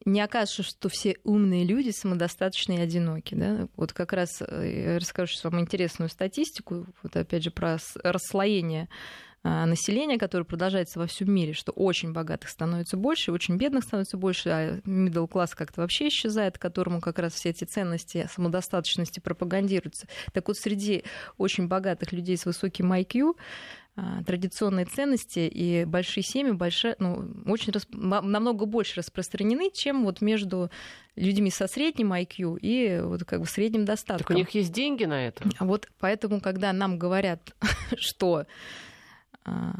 не 0.05 0.21
окажется, 0.21 0.63
что 0.63 0.89
все 0.89 1.17
умные 1.23 1.63
люди 1.63 1.91
самодостаточные 1.91 2.79
и 2.79 2.81
одиноки. 2.81 3.35
Да? 3.35 3.67
Вот 3.75 3.93
как 3.93 4.13
раз 4.13 4.41
э, 4.41 4.93
я 4.93 4.99
расскажу 4.99 5.35
вам 5.43 5.59
интересную 5.59 6.09
статистику, 6.09 6.87
вот 7.03 7.15
опять 7.15 7.43
же 7.43 7.51
про 7.51 7.77
расслоение 8.03 8.89
а, 9.43 9.65
населения, 9.65 10.19
которое 10.19 10.43
продолжается 10.43 10.99
во 10.99 11.07
всем 11.07 11.33
мире, 11.33 11.53
что 11.53 11.71
очень 11.71 12.13
богатых 12.13 12.47
становится 12.49 12.95
больше, 12.95 13.31
очень 13.31 13.57
бедных 13.57 13.83
становится 13.85 14.15
больше, 14.15 14.49
а 14.49 14.77
middle 14.85 15.27
класс 15.27 15.55
как-то 15.55 15.81
вообще 15.81 16.09
исчезает, 16.09 16.59
которому 16.59 17.01
как 17.01 17.17
раз 17.17 17.33
все 17.33 17.49
эти 17.49 17.63
ценности 17.63 18.29
самодостаточности 18.31 19.19
пропагандируются. 19.19 20.07
Так 20.33 20.47
вот, 20.47 20.57
среди 20.57 21.03
очень 21.39 21.67
богатых 21.67 22.11
людей 22.11 22.37
с 22.37 22.45
высоким 22.45 22.93
IQ 22.93 23.35
традиционные 24.25 24.85
ценности 24.85 25.39
и 25.39 25.85
большие 25.85 26.23
семьи 26.23 26.51
больше, 26.51 26.95
ну, 26.99 27.31
очень 27.45 27.71
расп... 27.73 27.89
намного 27.93 28.65
больше 28.65 28.99
распространены, 28.99 29.69
чем 29.73 30.03
вот 30.03 30.21
между 30.21 30.69
людьми 31.15 31.49
со 31.51 31.67
средним 31.67 32.13
IQ 32.13 32.59
и 32.59 33.01
вот 33.03 33.25
как 33.25 33.41
бы 33.41 33.45
средним 33.45 33.85
достатком. 33.85 34.27
Так 34.27 34.35
у 34.35 34.39
них 34.39 34.49
есть 34.51 34.71
деньги 34.71 35.05
на 35.05 35.27
это. 35.27 35.43
А 35.57 35.65
вот 35.65 35.89
поэтому, 35.99 36.41
когда 36.41 36.73
нам 36.73 36.97
говорят, 36.97 37.53
что 37.97 38.45
а, 39.43 39.73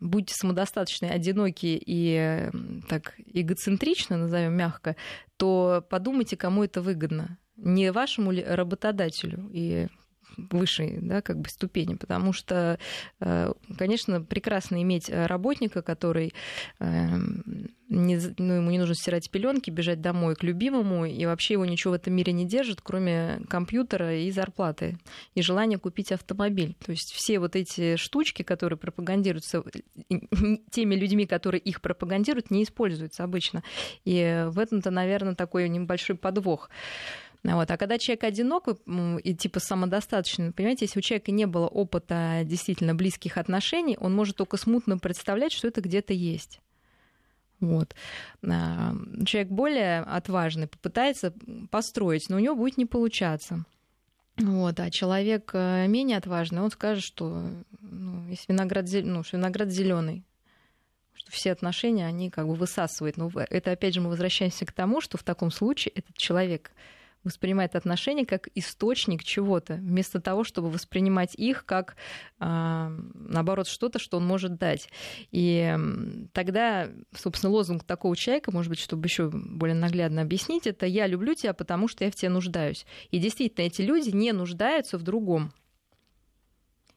будьте 0.00 0.34
самодостаточны, 0.34 1.06
одиноки 1.06 1.80
и 1.84 2.50
так 2.88 3.14
эгоцентричны, 3.32 4.16
назовем 4.16 4.54
мягко, 4.54 4.96
то 5.36 5.84
подумайте, 5.88 6.36
кому 6.36 6.64
это 6.64 6.80
выгодно. 6.80 7.38
Не 7.56 7.92
вашему 7.92 8.32
работодателю 8.32 9.48
и 9.52 9.88
высшей 10.36 10.98
да, 11.00 11.22
как 11.22 11.38
бы 11.38 11.48
ступени, 11.48 11.94
потому 11.94 12.32
что, 12.32 12.78
э, 13.20 13.52
конечно, 13.76 14.20
прекрасно 14.22 14.82
иметь 14.82 15.10
работника, 15.10 15.82
который 15.82 16.34
эм, 16.80 17.70
не, 17.88 18.18
ну, 18.38 18.54
ему 18.54 18.70
не 18.70 18.78
нужно 18.78 18.94
стирать 18.94 19.30
пеленки, 19.30 19.70
бежать 19.70 20.00
домой 20.00 20.34
к 20.34 20.42
любимому, 20.42 21.04
и 21.04 21.26
вообще 21.26 21.54
его 21.54 21.64
ничего 21.64 21.92
в 21.92 21.96
этом 21.96 22.14
мире 22.14 22.32
не 22.32 22.46
держит, 22.46 22.80
кроме 22.80 23.40
компьютера 23.48 24.16
и 24.16 24.30
зарплаты, 24.30 24.98
и 25.34 25.42
желания 25.42 25.78
купить 25.78 26.12
автомобиль. 26.12 26.74
То 26.84 26.92
есть 26.92 27.12
все 27.12 27.38
вот 27.38 27.56
эти 27.56 27.96
штучки, 27.96 28.42
которые 28.42 28.78
пропагандируются 28.78 29.62
теми 30.70 30.94
людьми, 30.94 31.26
которые 31.26 31.60
их 31.60 31.80
пропагандируют, 31.80 32.50
не 32.50 32.62
используются 32.62 33.24
обычно. 33.24 33.62
И 34.04 34.44
в 34.48 34.58
этом-то, 34.58 34.90
наверное, 34.90 35.34
такой 35.34 35.68
небольшой 35.68 36.16
подвох. 36.16 36.70
Вот. 37.44 37.70
А 37.70 37.76
когда 37.76 37.98
человек 37.98 38.24
одинок 38.24 38.68
и 39.22 39.34
типа 39.34 39.60
самодостаточный, 39.60 40.52
понимаете, 40.52 40.86
если 40.86 40.98
у 40.98 41.02
человека 41.02 41.30
не 41.30 41.46
было 41.46 41.66
опыта 41.66 42.40
действительно 42.44 42.94
близких 42.94 43.36
отношений, 43.36 43.98
он 44.00 44.14
может 44.14 44.36
только 44.36 44.56
смутно 44.56 44.98
представлять, 44.98 45.52
что 45.52 45.68
это 45.68 45.82
где-то 45.82 46.14
есть. 46.14 46.60
Вот. 47.60 47.94
А, 48.42 48.94
человек 49.26 49.50
более 49.50 50.00
отважный 50.00 50.68
попытается 50.68 51.34
построить, 51.70 52.30
но 52.30 52.36
у 52.36 52.40
него 52.40 52.56
будет 52.56 52.78
не 52.78 52.86
получаться. 52.86 53.64
Вот, 54.36 54.80
а 54.80 54.90
человек 54.90 55.50
э, 55.52 55.86
менее 55.86 56.18
отважный, 56.18 56.60
он 56.60 56.70
скажет, 56.72 57.04
что 57.04 57.50
ну, 57.80 58.28
если 58.28 58.52
виноград, 58.52 58.86
ну, 59.04 59.22
виноград 59.30 59.70
зеленый, 59.70 60.24
что 61.12 61.30
все 61.30 61.52
отношения, 61.52 62.06
они 62.06 62.30
как 62.30 62.48
бы 62.48 62.54
высасывают. 62.54 63.16
Но 63.16 63.30
это, 63.48 63.70
опять 63.70 63.94
же, 63.94 64.00
мы 64.00 64.08
возвращаемся 64.08 64.66
к 64.66 64.72
тому, 64.72 65.00
что 65.00 65.18
в 65.18 65.22
таком 65.22 65.52
случае 65.52 65.92
этот 65.94 66.16
человек 66.16 66.72
воспринимает 67.24 67.74
отношения 67.74 68.26
как 68.26 68.48
источник 68.54 69.24
чего-то, 69.24 69.74
вместо 69.74 70.20
того, 70.20 70.44
чтобы 70.44 70.70
воспринимать 70.70 71.34
их 71.34 71.64
как, 71.64 71.96
а, 72.38 72.92
наоборот, 73.14 73.66
что-то, 73.66 73.98
что 73.98 74.18
он 74.18 74.26
может 74.26 74.56
дать. 74.56 74.88
И 75.30 75.76
тогда, 76.32 76.88
собственно, 77.14 77.52
лозунг 77.52 77.84
такого 77.84 78.16
человека, 78.16 78.52
может 78.52 78.68
быть, 78.70 78.78
чтобы 78.78 79.06
еще 79.06 79.30
более 79.32 79.74
наглядно 79.74 80.22
объяснить, 80.22 80.66
это 80.66 80.86
«я 80.86 81.06
люблю 81.06 81.34
тебя, 81.34 81.54
потому 81.54 81.88
что 81.88 82.04
я 82.04 82.10
в 82.10 82.14
тебе 82.14 82.28
нуждаюсь». 82.28 82.86
И 83.10 83.18
действительно, 83.18 83.64
эти 83.64 83.82
люди 83.82 84.10
не 84.10 84.32
нуждаются 84.32 84.98
в 84.98 85.02
другом. 85.02 85.52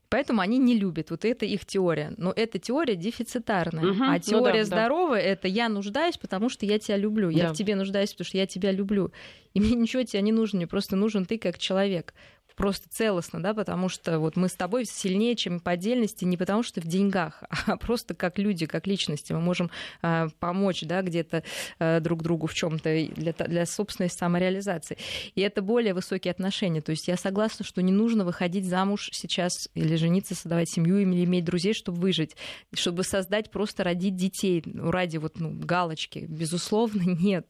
Поэтому 0.10 0.42
они 0.42 0.58
не 0.58 0.78
любят. 0.78 1.12
Вот 1.12 1.26
это 1.26 1.46
их 1.46 1.66
теория. 1.66 2.14
Но 2.18 2.32
эта 2.34 2.60
теория 2.60 2.96
дефицитарная. 2.96 3.92
Угу, 3.92 4.04
а 4.04 4.20
теория 4.20 4.64
ну 4.64 4.70
да, 4.70 4.76
здоровая 4.76 5.22
да. 5.22 5.28
это 5.28 5.48
я 5.48 5.68
нуждаюсь, 5.68 6.18
потому 6.18 6.50
что 6.50 6.66
я 6.66 6.80
тебя 6.80 6.98
люблю. 6.98 7.30
Я 7.30 7.48
да. 7.48 7.54
в 7.54 7.58
тебе 7.58 7.76
нуждаюсь, 7.76 8.12
потому 8.14 8.26
что 8.26 8.38
я 8.38 8.48
тебя 8.48 8.72
люблю. 8.72 9.12
И 9.54 9.60
мне 9.60 9.76
ничего 9.76 10.04
тебе 10.04 10.22
не 10.22 10.32
нужно, 10.32 10.58
мне 10.58 10.68
просто 10.68 10.96
нужен 10.96 11.26
ты 11.26 11.38
как 11.38 11.58
человек 11.58 12.14
просто 12.58 12.90
целостно, 12.90 13.42
да, 13.42 13.54
потому 13.54 13.88
что 13.88 14.20
вот 14.20 14.36
мы 14.36 14.50
с 14.50 14.54
тобой 14.54 14.86
сильнее, 14.86 15.36
чем 15.36 15.60
по 15.60 15.72
отдельности, 15.72 16.26
не 16.26 16.36
потому 16.38 16.64
что 16.64 16.82
в 16.82 16.86
деньгах, 16.86 17.44
а 17.68 17.78
просто 17.78 18.16
как 18.16 18.40
люди, 18.40 18.66
как 18.66 18.88
личности. 18.88 19.32
Мы 19.32 19.40
можем 19.40 19.70
э, 20.02 20.28
помочь, 20.40 20.82
да, 20.82 21.04
где-то 21.04 21.44
э, 21.80 22.00
друг 22.02 22.24
другу 22.24 22.48
в 22.48 22.54
чем-то 22.56 23.08
для, 23.16 23.34
для 23.34 23.66
собственной 23.66 24.10
самореализации. 24.10 24.98
И 25.36 25.42
это 25.42 25.62
более 25.62 25.94
высокие 25.94 26.32
отношения. 26.32 26.82
То 26.82 26.90
есть 26.90 27.08
я 27.08 27.16
согласна, 27.16 27.64
что 27.64 27.82
не 27.82 27.92
нужно 27.92 28.26
выходить 28.26 28.66
замуж 28.66 29.12
сейчас 29.14 29.70
или 29.76 29.96
жениться, 29.96 30.34
создавать 30.34 30.70
семью 30.70 30.98
или 30.98 31.24
иметь 31.26 31.46
друзей, 31.46 31.76
чтобы 31.76 32.02
выжить, 32.02 32.36
чтобы 32.74 33.04
создать, 33.04 33.52
просто 33.52 33.84
родить 33.84 34.16
детей 34.16 34.64
ради 34.76 35.18
вот, 35.18 35.40
ну, 35.40 35.52
галочки. 35.52 36.26
Безусловно, 36.28 37.04
нет. 37.06 37.48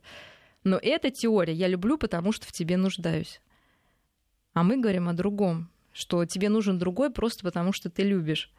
Но 0.65 0.78
эта 0.82 1.12
теория 1.12 1.54
я 1.54 1.70
люблю, 1.70 1.98
потому 1.98 2.34
что 2.34 2.46
в 2.46 2.52
тебе 2.52 2.76
нуждаюсь. 2.76 3.39
А 4.58 4.63
мы 4.63 4.78
говорим 4.78 5.08
о 5.08 5.13
другом, 5.13 5.70
что 5.93 6.26
тебе 6.26 6.50
нужен 6.50 6.80
другой 6.80 7.12
просто 7.12 7.43
потому, 7.43 7.74
что 7.74 7.91
ты 7.91 8.02
любишь. 8.02 8.50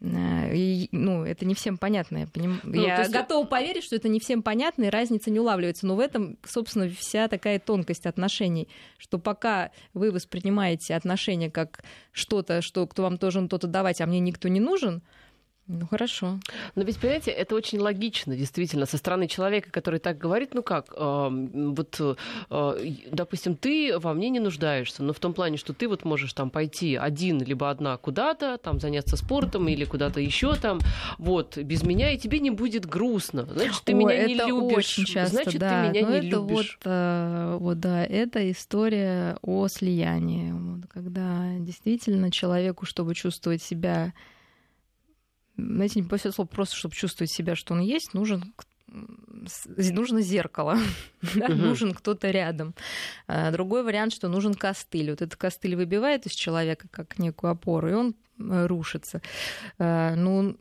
Э, 0.00 0.50
и, 0.50 0.88
ну, 0.92 1.26
это 1.26 1.44
не 1.44 1.54
всем 1.54 1.76
понятно. 1.76 2.16
Я, 2.16 2.26
поним... 2.26 2.58
ну, 2.62 2.82
я 2.82 3.00
есть... 3.00 3.12
готова 3.12 3.46
поверить, 3.46 3.84
что 3.84 3.96
это 3.96 4.08
не 4.08 4.18
всем 4.18 4.42
понятно, 4.42 4.84
и 4.84 4.88
разница 4.88 5.30
не 5.30 5.40
улавливается. 5.40 5.86
Но 5.86 5.94
в 5.94 6.00
этом, 6.00 6.38
собственно, 6.42 6.88
вся 6.88 7.28
такая 7.28 7.58
тонкость 7.58 8.06
отношений, 8.06 8.66
что 8.96 9.18
пока 9.18 9.72
вы 9.92 10.10
воспринимаете 10.10 10.94
отношения 10.94 11.50
как 11.50 11.84
что-то, 12.10 12.62
что 12.62 12.86
кто 12.86 13.02
вам 13.02 13.18
должен 13.18 13.46
кто-то 13.46 13.66
давать, 13.66 14.00
а 14.00 14.06
мне 14.06 14.20
никто 14.20 14.48
не 14.48 14.60
нужен, 14.60 15.02
ну 15.66 15.86
хорошо. 15.86 16.38
Но 16.74 16.82
ведь, 16.82 16.98
понимаете, 16.98 17.30
это 17.30 17.54
очень 17.54 17.78
логично, 17.78 18.36
действительно, 18.36 18.84
со 18.84 18.98
стороны 18.98 19.28
человека, 19.28 19.70
который 19.70 19.98
так 19.98 20.18
говорит, 20.18 20.52
ну 20.52 20.62
как, 20.62 20.92
э, 20.94 21.28
вот, 21.30 22.16
э, 22.50 22.74
допустим, 23.10 23.56
ты 23.56 23.98
во 23.98 24.12
мне 24.12 24.28
не 24.28 24.40
нуждаешься, 24.40 25.02
но 25.02 25.14
в 25.14 25.18
том 25.18 25.32
плане, 25.32 25.56
что 25.56 25.72
ты 25.72 25.88
вот 25.88 26.04
можешь 26.04 26.34
там 26.34 26.50
пойти 26.50 26.96
один 26.96 27.42
либо 27.42 27.70
одна 27.70 27.96
куда-то, 27.96 28.58
там 28.58 28.78
заняться 28.78 29.16
спортом 29.16 29.66
или 29.68 29.84
куда-то 29.84 30.20
еще 30.20 30.54
там, 30.54 30.80
вот, 31.16 31.56
без 31.56 31.82
меня, 31.82 32.12
и 32.12 32.18
тебе 32.18 32.40
не 32.40 32.50
будет 32.50 32.84
грустно. 32.84 33.46
Значит, 33.46 33.82
ты 33.84 33.92
О, 33.92 33.96
меня 33.96 34.26
не 34.26 34.34
любишь. 34.34 34.94
Часто, 35.06 35.42
значит, 35.42 35.60
да. 35.60 35.84
ты 35.84 35.88
меня 35.88 36.06
но 36.06 36.12
не 36.12 36.18
это 36.18 36.26
любишь. 36.26 36.78
Вот, 36.84 36.92
э, 36.92 37.56
вот, 37.58 37.80
да, 37.80 38.04
это 38.04 38.50
история 38.50 39.38
о 39.40 39.66
слиянии, 39.68 40.52
вот, 40.52 40.90
когда 40.92 41.54
действительно 41.58 42.30
человеку, 42.30 42.84
чтобы 42.84 43.14
чувствовать 43.14 43.62
себя 43.62 44.12
знаете, 45.56 46.00
не 46.00 46.08
после 46.08 46.32
слова, 46.32 46.48
просто 46.48 46.76
чтобы 46.76 46.94
чувствовать 46.94 47.30
себя, 47.30 47.54
что 47.54 47.74
он 47.74 47.80
есть, 47.80 48.14
нужен 48.14 48.54
нужно 49.66 50.20
зеркало, 50.20 50.78
да, 51.34 51.46
угу. 51.46 51.54
нужен 51.54 51.94
кто-то 51.94 52.30
рядом. 52.30 52.74
А, 53.26 53.50
другой 53.50 53.82
вариант, 53.82 54.12
что 54.12 54.28
нужен 54.28 54.54
костыль. 54.54 55.10
Вот 55.10 55.22
этот 55.22 55.36
костыль 55.36 55.74
выбивает 55.74 56.26
из 56.26 56.32
человека 56.32 56.86
как 56.90 57.18
некую 57.18 57.50
опору, 57.50 57.90
и 57.90 57.92
он 57.94 58.14
э, 58.38 58.66
рушится. 58.66 59.20
А, 59.78 60.14
ну, 60.14 60.56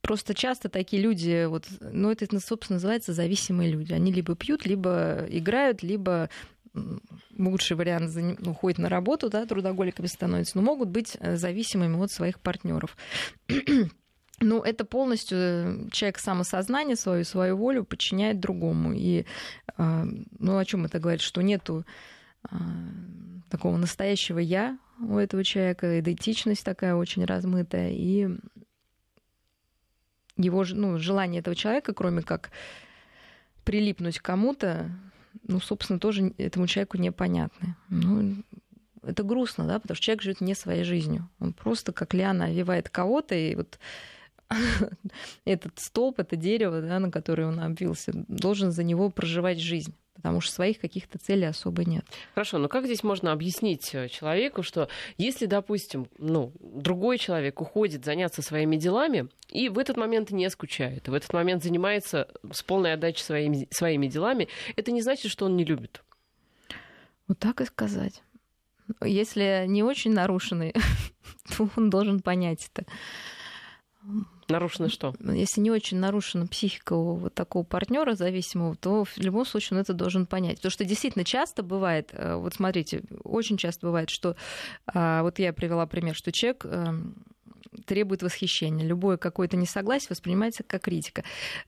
Просто 0.00 0.34
часто 0.34 0.70
такие 0.70 1.02
люди, 1.02 1.44
вот, 1.44 1.66
ну, 1.80 2.10
это, 2.10 2.26
собственно, 2.40 2.76
называется 2.76 3.12
зависимые 3.12 3.70
люди. 3.70 3.92
Они 3.92 4.10
либо 4.10 4.34
пьют, 4.34 4.64
либо 4.64 5.26
играют, 5.28 5.82
либо 5.82 6.30
лучший 7.36 7.76
вариант 7.76 8.10
ну, 8.14 8.52
уходит 8.52 8.78
на 8.78 8.88
работу, 8.88 9.28
да, 9.28 9.46
трудоголиками 9.46 10.06
становятся, 10.06 10.56
но 10.56 10.62
могут 10.62 10.88
быть 10.88 11.16
э, 11.18 11.36
зависимыми 11.36 11.96
от 12.02 12.10
своих 12.10 12.40
партнеров. 12.40 12.96
Ну, 14.42 14.62
это 14.62 14.86
полностью 14.86 15.38
э, 15.38 15.88
человек 15.92 16.18
самосознание 16.18 16.96
свою, 16.96 17.24
свою 17.24 17.58
волю 17.58 17.84
подчиняет 17.84 18.40
другому. 18.40 18.94
И, 18.94 19.26
а, 19.76 20.06
ну, 20.38 20.56
о 20.56 20.64
чем 20.64 20.86
это 20.86 20.98
говорит? 20.98 21.20
Что 21.20 21.42
нету 21.42 21.84
а, 22.44 22.56
такого 23.50 23.76
настоящего 23.76 24.38
я 24.38 24.78
у 24.98 25.18
этого 25.18 25.44
человека, 25.44 26.00
идентичность 26.00 26.64
такая 26.64 26.94
очень 26.94 27.26
размытая, 27.26 27.90
и 27.90 28.28
его 30.38 30.64
ну, 30.70 30.98
желание 30.98 31.40
этого 31.40 31.54
человека, 31.54 31.92
кроме 31.92 32.22
как 32.22 32.50
прилипнуть 33.64 34.20
к 34.20 34.22
кому-то, 34.22 34.90
ну, 35.46 35.60
собственно, 35.60 35.98
тоже 35.98 36.32
этому 36.38 36.66
человеку 36.66 36.98
непонятны. 36.98 37.76
Ну, 37.88 38.42
это 39.02 39.22
грустно, 39.22 39.66
да, 39.66 39.78
потому 39.78 39.96
что 39.96 40.04
человек 40.04 40.22
живет 40.22 40.40
не 40.40 40.54
своей 40.54 40.84
жизнью. 40.84 41.28
Он 41.38 41.52
просто 41.52 41.92
как 41.92 42.14
лиана 42.14 42.46
овивает 42.46 42.88
кого-то, 42.88 43.34
и 43.34 43.54
вот 43.54 43.78
этот 45.44 45.78
столб, 45.78 46.18
это 46.18 46.36
дерево, 46.36 46.80
да, 46.80 46.98
на 46.98 47.10
которое 47.10 47.46
он 47.46 47.60
обвился, 47.60 48.12
должен 48.28 48.72
за 48.72 48.82
него 48.82 49.10
проживать 49.10 49.60
жизнь 49.60 49.94
потому 50.20 50.40
что 50.40 50.52
своих 50.52 50.78
каких-то 50.78 51.18
целей 51.18 51.46
особо 51.46 51.84
нет. 51.84 52.04
Хорошо, 52.34 52.58
но 52.58 52.68
как 52.68 52.84
здесь 52.84 53.02
можно 53.02 53.32
объяснить 53.32 53.94
э, 53.94 54.08
человеку, 54.08 54.62
что 54.62 54.88
если, 55.16 55.46
допустим, 55.46 56.08
ну, 56.18 56.52
другой 56.60 57.16
человек 57.16 57.60
уходит 57.60 58.04
заняться 58.04 58.42
своими 58.42 58.76
делами 58.76 59.28
и 59.48 59.68
в 59.68 59.78
этот 59.78 59.96
момент 59.96 60.30
не 60.30 60.48
скучает, 60.50 61.08
в 61.08 61.14
этот 61.14 61.32
момент 61.32 61.64
занимается 61.64 62.28
с 62.52 62.62
полной 62.62 62.92
отдачей 62.92 63.24
своими, 63.24 63.68
своими 63.70 64.06
делами, 64.08 64.48
это 64.76 64.92
не 64.92 65.00
значит, 65.00 65.32
что 65.32 65.46
он 65.46 65.56
не 65.56 65.64
любит? 65.64 66.02
Вот 67.26 67.38
так 67.38 67.60
и 67.62 67.64
сказать. 67.64 68.22
Если 69.02 69.64
не 69.66 69.82
очень 69.82 70.12
нарушенный, 70.12 70.74
то 71.56 71.70
он 71.76 71.88
должен 71.88 72.20
понять 72.20 72.70
это. 72.72 72.86
Нарушено 74.50 74.88
что? 74.88 75.14
Если 75.20 75.60
не 75.60 75.70
очень 75.70 75.98
нарушена 75.98 76.46
психика 76.46 76.94
у 76.94 77.14
вот 77.14 77.34
такого 77.34 77.64
партнера 77.64 78.14
зависимого, 78.14 78.74
то 78.76 79.04
в 79.04 79.16
любом 79.18 79.46
случае 79.46 79.76
он 79.76 79.82
это 79.82 79.92
должен 79.92 80.26
понять. 80.26 80.56
Потому 80.56 80.70
что 80.70 80.84
действительно 80.84 81.24
часто 81.24 81.62
бывает, 81.62 82.10
э, 82.12 82.34
вот 82.34 82.54
смотрите, 82.54 83.02
очень 83.24 83.56
часто 83.56 83.86
бывает, 83.86 84.10
что 84.10 84.36
а, 84.86 85.22
вот 85.22 85.38
я 85.38 85.52
привела 85.52 85.86
пример, 85.86 86.14
что 86.14 86.32
человек 86.32 86.64
эм, 86.64 87.14
требует 87.86 88.22
восхищения. 88.22 88.86
Любое 88.86 89.16
какое-то 89.16 89.56
несогласие 89.56 90.08
воспринимается 90.10 90.62
как 90.62 90.82
критика. 90.82 91.24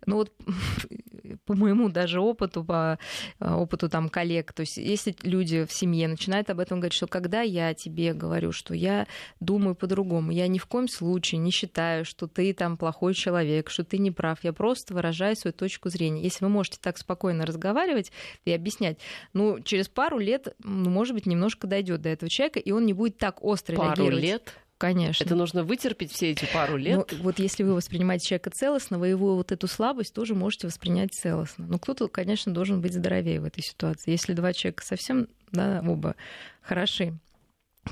Ну 0.07 0.16
вот 0.16 0.33
по 1.46 1.55
моему 1.55 1.88
даже 1.88 2.20
опыту, 2.20 2.64
по 2.64 2.98
э, 3.40 3.52
опыту 3.52 3.88
там 3.88 4.09
коллег, 4.09 4.52
то 4.52 4.61
есть 4.61 4.76
если 4.76 5.14
люди 5.22 5.64
в 5.64 5.72
семье 5.72 6.09
начинают 6.09 6.50
об 6.50 6.61
этом 6.61 6.81
говорить, 6.81 6.94
что 6.94 7.07
когда 7.07 7.42
я 7.42 7.74
тебе 7.74 8.12
говорю, 8.12 8.52
что 8.52 8.74
я 8.74 9.07
думаю 9.40 9.74
по-другому, 9.74 10.33
я 10.33 10.46
ни 10.48 10.59
в 10.59 10.66
коем 10.66 10.88
случае 10.88 11.38
не 11.38 11.50
считаю, 11.50 12.05
что 12.05 12.26
ты 12.26 12.52
там 12.55 12.76
плохой 12.76 13.14
человек, 13.14 13.70
что 13.70 13.85
ты 13.85 13.98
не 13.98 14.11
прав, 14.11 14.42
я 14.42 14.52
просто 14.52 14.94
выражаю 14.94 15.37
свою 15.37 15.52
точку 15.52 15.88
зрения. 15.88 16.22
Если 16.22 16.44
вы 16.44 16.50
можете 16.50 16.78
так 16.81 16.98
спокойно 16.98 17.46
разговаривать 17.46 18.12
и 18.44 18.52
объяснять, 18.52 18.98
ну, 19.33 19.61
через 19.61 19.88
пару 19.88 20.18
лет, 20.18 20.55
ну, 20.62 20.90
может 20.90 21.14
быть, 21.14 21.26
немножко 21.26 21.66
дойдет 21.66 22.02
до 22.02 22.09
этого 22.09 22.31
человека, 22.31 22.59
и 22.61 22.70
он 22.72 22.87
не 22.87 22.92
будет 22.92 23.18
так 23.18 23.42
остро 23.44 23.76
пару 23.76 23.88
реагировать. 23.88 24.12
Пару 24.12 24.22
лет? 24.22 24.55
Конечно. 24.83 25.23
Это 25.23 25.37
нужно 25.37 25.62
вытерпеть 25.62 26.11
все 26.11 26.33
эти 26.33 26.45
пару 26.53 26.77
лет. 26.77 27.09
Ну, 27.12 27.18
вот 27.23 27.38
если 27.38 27.62
вы 27.62 27.75
воспринимаете 27.75 28.27
человека 28.27 28.51
целостно, 28.51 28.99
вы 28.99 29.07
его 29.07 29.37
вот 29.37 29.53
эту 29.53 29.68
слабость 29.68 30.12
тоже 30.12 30.35
можете 30.35 30.66
воспринять 30.66 31.14
целостно. 31.14 31.68
Но 31.68 31.79
кто-то, 31.79 32.09
конечно, 32.09 32.53
должен 32.53 32.81
быть 32.81 32.92
здоровее 32.92 33.40
в 33.40 33.45
этой 33.45 33.62
ситуации. 33.62 34.11
Если 34.11 34.33
два 34.33 34.53
человека 34.53 34.85
совсем, 34.85 35.29
да, 35.53 35.85
оба 35.87 36.16
хороши, 36.62 37.16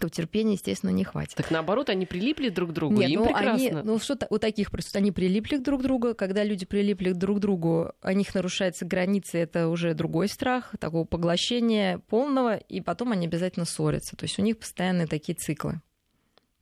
то 0.00 0.09
терпения, 0.09 0.55
естественно, 0.55 0.90
не 0.90 1.05
хватит. 1.05 1.37
Так 1.37 1.53
наоборот, 1.53 1.90
они 1.90 2.07
прилипли 2.07 2.48
друг 2.48 2.70
к 2.70 2.72
другу, 2.72 2.96
Нет, 2.96 3.11
им 3.11 3.20
ну, 3.20 3.26
прекрасно. 3.26 3.53
Они, 3.53 3.70
ну 3.85 3.98
что 4.00 4.18
у 4.29 4.38
таких 4.38 4.72
просто, 4.72 4.98
они 4.98 5.12
прилипли 5.12 5.59
друг 5.59 5.83
к 5.83 5.85
другу, 5.85 6.16
когда 6.16 6.42
люди 6.42 6.66
прилипли 6.66 7.12
друг 7.12 7.37
к 7.37 7.40
другу, 7.40 7.92
у 8.03 8.11
них 8.11 8.35
нарушаются 8.35 8.85
границы, 8.85 9.38
это 9.38 9.68
уже 9.68 9.94
другой 9.94 10.26
страх, 10.26 10.74
такого 10.81 11.05
поглощения 11.05 11.98
полного, 11.98 12.57
и 12.57 12.81
потом 12.81 13.12
они 13.12 13.29
обязательно 13.29 13.64
ссорятся. 13.64 14.16
То 14.16 14.24
есть 14.24 14.40
у 14.40 14.42
них 14.42 14.59
постоянные 14.59 15.07
такие 15.07 15.37
циклы. 15.37 15.81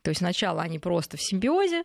То 0.01 0.09
есть 0.09 0.19
сначала 0.19 0.61
они 0.61 0.79
просто 0.79 1.17
в 1.17 1.21
симбиозе, 1.21 1.83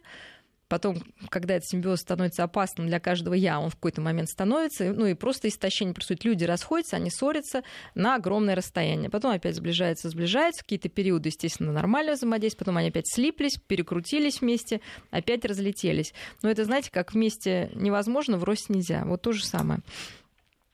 потом, 0.68 1.02
когда 1.28 1.54
этот 1.54 1.68
симбиоз 1.68 2.00
становится 2.00 2.42
опасным 2.42 2.86
для 2.86 3.00
каждого 3.00 3.34
я, 3.34 3.60
он 3.60 3.70
в 3.70 3.74
какой-то 3.74 4.00
момент 4.00 4.28
становится, 4.28 4.92
ну 4.92 5.06
и 5.06 5.14
просто 5.14 5.48
истощение 5.48 5.94
происходит. 5.94 6.24
Люди 6.24 6.44
расходятся, 6.44 6.96
они 6.96 7.10
ссорятся 7.10 7.62
на 7.94 8.16
огромное 8.16 8.54
расстояние. 8.54 9.10
Потом 9.10 9.32
опять 9.32 9.56
сближаются, 9.56 10.08
сближаются, 10.08 10.62
какие-то 10.62 10.88
периоды, 10.88 11.28
естественно, 11.28 11.72
нормально 11.72 12.12
взаимодействие, 12.14 12.58
потом 12.58 12.76
они 12.76 12.88
опять 12.88 13.08
слиплись, 13.08 13.58
перекрутились 13.66 14.40
вместе, 14.40 14.80
опять 15.10 15.44
разлетелись. 15.44 16.12
Но 16.42 16.50
это, 16.50 16.64
знаете, 16.64 16.90
как 16.90 17.12
вместе 17.12 17.70
невозможно, 17.74 18.36
врозь 18.36 18.68
нельзя. 18.68 19.04
Вот 19.04 19.22
то 19.22 19.32
же 19.32 19.44
самое. 19.44 19.80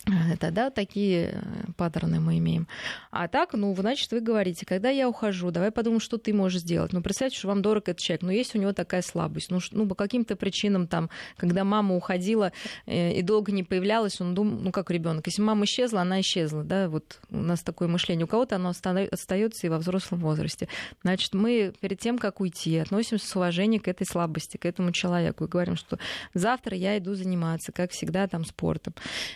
Это, 0.06 0.50
да, 0.50 0.70
такие 0.70 1.32
э, 1.34 1.72
паттерны 1.76 2.20
мы 2.20 2.38
имеем. 2.38 2.66
А 3.10 3.28
так, 3.28 3.52
ну, 3.52 3.74
значит, 3.76 4.10
вы 4.12 4.20
говорите, 4.20 4.64
когда 4.64 4.88
я 4.88 5.08
ухожу, 5.08 5.50
давай 5.50 5.70
подумаем, 5.70 6.00
что 6.00 6.16
ты 6.16 6.32
можешь 6.32 6.62
сделать. 6.62 6.92
Ну, 6.92 7.02
представьте, 7.02 7.38
что 7.38 7.48
вам 7.48 7.60
дорог 7.60 7.88
этот 7.88 8.00
человек, 8.00 8.22
но 8.22 8.32
есть 8.32 8.54
у 8.54 8.58
него 8.58 8.72
такая 8.72 9.02
слабость. 9.02 9.50
Ну, 9.50 9.60
ну 9.72 9.86
по 9.86 9.94
каким-то 9.94 10.36
причинам, 10.36 10.86
там, 10.86 11.10
когда 11.36 11.64
мама 11.64 11.96
уходила 11.96 12.52
э, 12.86 13.12
и 13.12 13.22
долго 13.22 13.52
не 13.52 13.62
появлялась, 13.62 14.20
он 14.20 14.34
думал, 14.34 14.58
ну, 14.58 14.72
как 14.72 14.90
ребенок. 14.90 15.26
Если 15.26 15.42
мама 15.42 15.64
исчезла, 15.64 16.00
она 16.00 16.20
исчезла, 16.20 16.64
да, 16.64 16.88
вот 16.88 17.20
у 17.28 17.36
нас 17.36 17.60
такое 17.62 17.88
мышление. 17.88 18.24
У 18.24 18.28
кого-то 18.28 18.56
оно 18.56 18.70
остается 18.70 19.66
и 19.66 19.70
во 19.70 19.78
взрослом 19.78 20.20
возрасте. 20.20 20.68
Значит, 21.02 21.34
мы 21.34 21.74
перед 21.80 21.98
тем, 21.98 22.18
как 22.18 22.40
уйти, 22.40 22.78
относимся 22.78 23.26
с 23.26 23.36
уважением 23.36 23.82
к 23.82 23.88
этой 23.88 24.06
слабости, 24.06 24.56
к 24.56 24.64
этому 24.64 24.92
человеку 24.92 25.44
и 25.44 25.48
говорим, 25.48 25.76
что 25.76 25.98
завтра 26.32 26.76
я 26.76 26.96
иду 26.96 27.14
заниматься, 27.14 27.70
как 27.70 27.90
всегда, 27.90 28.26
там, 28.28 28.46
спортом. 28.46 28.94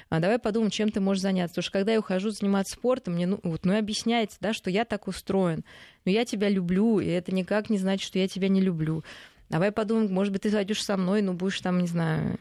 А 0.08 0.20
давай 0.20 0.38
подумаем, 0.38 0.53
подумать, 0.54 0.72
чем 0.72 0.90
ты 0.92 1.00
можешь 1.00 1.20
заняться. 1.20 1.54
Потому 1.54 1.62
что 1.64 1.72
когда 1.72 1.92
я 1.92 1.98
ухожу 1.98 2.30
заниматься 2.30 2.74
спортом, 2.74 3.14
мне 3.14 3.26
ну, 3.26 3.40
вот, 3.42 3.64
ну 3.64 3.72
и 3.72 3.76
объясняется, 3.76 4.38
да, 4.40 4.52
что 4.52 4.70
я 4.70 4.84
так 4.84 5.08
устроен. 5.08 5.64
Но 6.04 6.12
я 6.12 6.24
тебя 6.24 6.48
люблю, 6.48 7.00
и 7.00 7.08
это 7.08 7.34
никак 7.34 7.70
не 7.70 7.78
значит, 7.78 8.06
что 8.06 8.20
я 8.20 8.28
тебя 8.28 8.48
не 8.48 8.60
люблю. 8.60 9.02
Давай 9.48 9.72
подумаем, 9.72 10.12
может 10.12 10.32
быть, 10.32 10.42
ты 10.42 10.50
зайдешь 10.50 10.84
со 10.84 10.96
мной, 10.96 11.22
но 11.22 11.32
будешь 11.32 11.60
там, 11.60 11.80
не 11.80 11.88
знаю, 11.88 12.38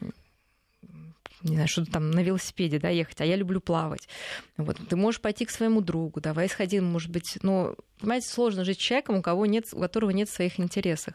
не 1.42 1.56
знаю, 1.56 1.66
что 1.66 1.84
там 1.84 2.12
на 2.12 2.20
велосипеде, 2.20 2.78
да, 2.78 2.88
ехать, 2.88 3.20
а 3.20 3.24
я 3.24 3.34
люблю 3.34 3.60
плавать. 3.60 4.08
Вот, 4.56 4.76
ты 4.88 4.94
можешь 4.94 5.20
пойти 5.20 5.44
к 5.44 5.50
своему 5.50 5.80
другу, 5.80 6.20
давай 6.20 6.48
сходи, 6.48 6.78
может 6.78 7.10
быть, 7.10 7.38
но, 7.42 7.74
понимаете, 7.98 8.28
сложно 8.28 8.64
жить 8.64 8.78
с 8.78 8.82
человеком, 8.82 9.16
у, 9.16 9.22
кого 9.22 9.44
нет, 9.44 9.66
у 9.72 9.80
которого 9.80 10.10
нет 10.10 10.30
своих 10.30 10.60
интересов. 10.60 11.14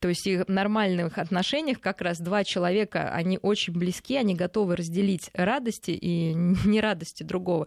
То 0.00 0.08
есть 0.08 0.26
в 0.26 0.44
нормальных 0.48 1.18
отношениях 1.18 1.80
как 1.80 2.00
раз 2.00 2.18
два 2.18 2.44
человека, 2.44 3.10
они 3.12 3.38
очень 3.42 3.72
близки, 3.72 4.16
они 4.16 4.34
готовы 4.34 4.76
разделить 4.76 5.30
радости 5.34 5.90
и 5.90 6.34
нерадости 6.64 7.22
другого 7.22 7.66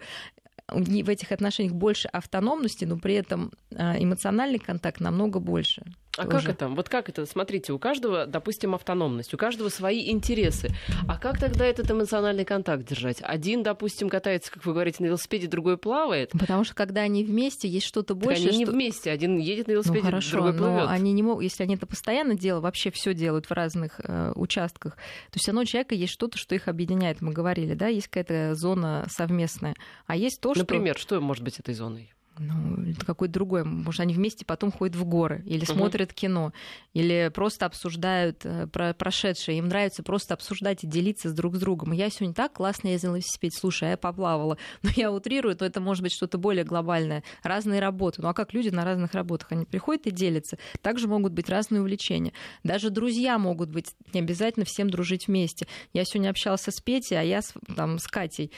в 0.72 1.10
этих 1.10 1.32
отношениях 1.32 1.74
больше 1.74 2.08
автономности, 2.08 2.86
но 2.86 2.98
при 2.98 3.16
этом 3.16 3.52
а, 3.76 4.02
эмоциональный 4.02 4.60
контакт 4.60 5.02
намного 5.02 5.40
больше. 5.40 5.84
А 6.18 6.28
как 6.28 6.46
это? 6.46 6.68
Вот 6.68 6.90
как 6.90 7.10
это? 7.10 7.26
Смотрите, 7.26 7.72
у 7.74 7.80
каждого, 7.80 8.26
допустим, 8.26 8.76
автономность, 8.76 9.34
у 9.34 9.38
каждого 9.38 9.70
свои 9.70 10.12
интересы. 10.12 10.70
А 11.08 11.18
как 11.18 11.40
тогда 11.40 11.66
этот 11.66 11.90
эмоциональный 11.90 12.46
контакт 12.46 12.86
держать? 12.86 13.18
Один, 13.22 13.64
допустим, 13.64 14.10
катается, 14.10 14.52
как 14.52 14.66
вы 14.66 14.74
говорите, 14.74 14.98
на 15.00 15.08
велосипеде, 15.08 15.48
другой 15.48 15.78
плавает. 15.78 16.32
Потому 16.32 16.64
что 16.64 16.76
когда 16.76 17.02
они 17.02 17.24
вместе, 17.24 17.68
есть 17.68 17.86
что-то 17.86 18.14
больше. 18.14 18.42
Так 18.42 18.52
они 18.52 18.64
что... 18.66 18.72
не 18.72 18.78
вместе, 18.78 19.12
один 19.12 19.38
едет 19.38 19.68
на 19.68 19.72
велосипеде, 19.72 20.02
ну, 20.02 20.06
хорошо, 20.06 20.32
другой 20.32 20.54
плывет. 20.54 20.88
Они 20.90 21.14
не 21.14 21.24
могут, 21.24 21.44
если 21.44 21.64
они 21.64 21.76
это 21.76 21.86
постоянно 21.86 22.36
делают, 22.36 22.64
вообще 22.64 22.92
все 22.92 23.14
делают 23.14 23.46
в 23.46 23.52
разных 23.52 24.02
э, 24.04 24.34
участках, 24.36 24.98
то 25.32 25.40
все 25.40 25.52
равно 25.52 25.62
у 25.62 25.66
человека 25.66 25.96
есть 25.96 26.14
что-то, 26.14 26.38
что 26.38 26.56
их 26.56 26.68
объединяет. 26.68 27.22
Мы 27.22 27.32
говорили, 27.32 27.74
да, 27.74 27.88
есть 27.88 28.08
какая-то 28.08 28.56
зона 28.56 29.06
совместная. 29.10 29.76
А 30.08 30.16
есть 30.16 30.42
то, 30.42 30.50
Например, 30.50 30.66
что... 30.66 30.74
Например, 30.74 30.98
что 30.98 31.22
может 31.22 31.44
быть 31.44 31.60
этой 31.60 31.74
зоной? 31.74 32.12
Ну, 32.38 32.94
какой-то 33.06 33.34
другой. 33.34 33.64
Может, 33.64 34.02
они 34.02 34.14
вместе 34.14 34.46
потом 34.46 34.72
ходят 34.72 34.96
в 34.96 35.06
горы, 35.06 35.44
или 35.46 35.64
угу. 35.64 35.74
смотрят 35.74 36.14
кино, 36.14 36.54
или 36.94 37.32
просто 37.34 37.66
обсуждают 37.66 38.46
э, 38.46 38.68
про 38.68 38.94
прошедшее. 38.94 39.58
Им 39.58 39.68
нравится 39.68 40.04
просто 40.04 40.34
обсуждать 40.34 40.84
и 40.84 40.88
делиться 40.88 41.30
с 41.30 41.34
друг 41.34 41.56
с 41.56 41.60
другом. 41.60 41.92
Я 41.92 42.10
сегодня 42.10 42.34
так 42.34 42.54
классно 42.54 42.90
ездила 42.90 43.12
на 43.12 43.16
велосипеде, 43.18 43.58
слушай, 43.58 43.90
а 43.90 43.92
я 43.92 43.98
поплавала. 43.98 44.58
Но 44.84 44.90
я 44.96 45.12
утрирую, 45.12 45.56
то 45.56 45.66
это 45.66 45.82
может 45.82 46.04
быть 46.04 46.14
что-то 46.14 46.38
более 46.38 46.64
глобальное. 46.64 47.24
Разные 47.44 47.80
работы. 47.80 48.22
Ну 48.22 48.30
а 48.30 48.34
как 48.34 48.54
люди 48.54 48.70
на 48.70 48.86
разных 48.86 49.14
работах? 49.14 49.52
Они 49.52 49.66
приходят 49.66 50.08
и 50.08 50.12
делятся. 50.12 50.58
Также 50.82 51.08
могут 51.08 51.34
быть 51.34 51.50
разные 51.50 51.82
увлечения. 51.82 52.34
Даже 52.64 52.90
друзья 52.90 53.38
могут 53.38 53.70
быть. 53.70 53.96
Не 54.14 54.22
обязательно 54.22 54.66
всем 54.66 54.90
дружить 54.90 55.28
вместе. 55.28 55.68
Я 55.94 56.06
сегодня 56.06 56.30
общалась 56.30 56.62
с 56.62 56.82
Петей, 56.82 57.20
а 57.20 57.24
я 57.24 57.42
с, 57.42 57.54
там, 57.76 58.00
с 58.00 58.08
Катей. 58.08 58.52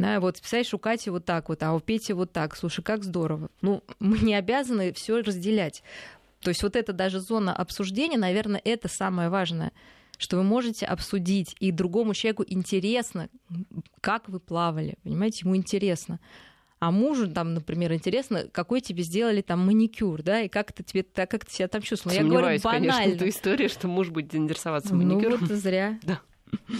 Да, 0.00 0.20
вот, 0.20 0.36
представляешь, 0.36 0.74
у 0.74 0.78
Кати 0.78 1.10
вот 1.10 1.24
так 1.24 1.48
вот, 1.48 1.62
а 1.62 1.72
у 1.74 1.80
Пети 1.80 2.12
вот 2.12 2.32
так. 2.32 2.56
Слушай, 2.56 2.82
как 2.82 3.04
здорово. 3.04 3.50
Ну, 3.60 3.82
мы 3.98 4.18
не 4.18 4.34
обязаны 4.34 4.92
все 4.92 5.20
разделять. 5.20 5.82
То 6.40 6.48
есть 6.48 6.62
вот 6.62 6.76
эта 6.76 6.92
даже 6.92 7.20
зона 7.20 7.54
обсуждения, 7.54 8.18
наверное, 8.18 8.60
это 8.64 8.88
самое 8.88 9.28
важное 9.28 9.72
что 10.20 10.36
вы 10.36 10.42
можете 10.42 10.84
обсудить, 10.84 11.56
и 11.60 11.72
другому 11.72 12.12
человеку 12.12 12.44
интересно, 12.46 13.30
как 14.02 14.28
вы 14.28 14.38
плавали, 14.38 14.96
понимаете, 15.02 15.40
ему 15.44 15.56
интересно. 15.56 16.20
А 16.78 16.90
мужу 16.90 17.30
там, 17.30 17.54
например, 17.54 17.92
интересно, 17.92 18.44
какой 18.52 18.80
тебе 18.80 19.02
сделали 19.02 19.42
там 19.42 19.64
маникюр, 19.66 20.22
да, 20.22 20.40
и 20.42 20.48
как 20.48 20.72
ты 20.72 20.82
тебе, 20.82 21.02
как 21.02 21.44
ты 21.44 21.52
себя 21.52 21.68
там 21.68 21.82
чувствовал. 21.82 22.14
Я 22.14 22.22
говорю 22.22 22.58
банально. 22.62 22.92
конечно, 22.92 23.14
эту 23.14 23.28
историю, 23.28 23.68
что 23.68 23.88
муж 23.88 24.08
будет 24.08 24.34
интересоваться 24.34 24.94
маникюром. 24.94 25.40
Ну 25.40 25.46
вот 25.46 25.56
зря. 25.56 25.98
Да. 26.04 26.20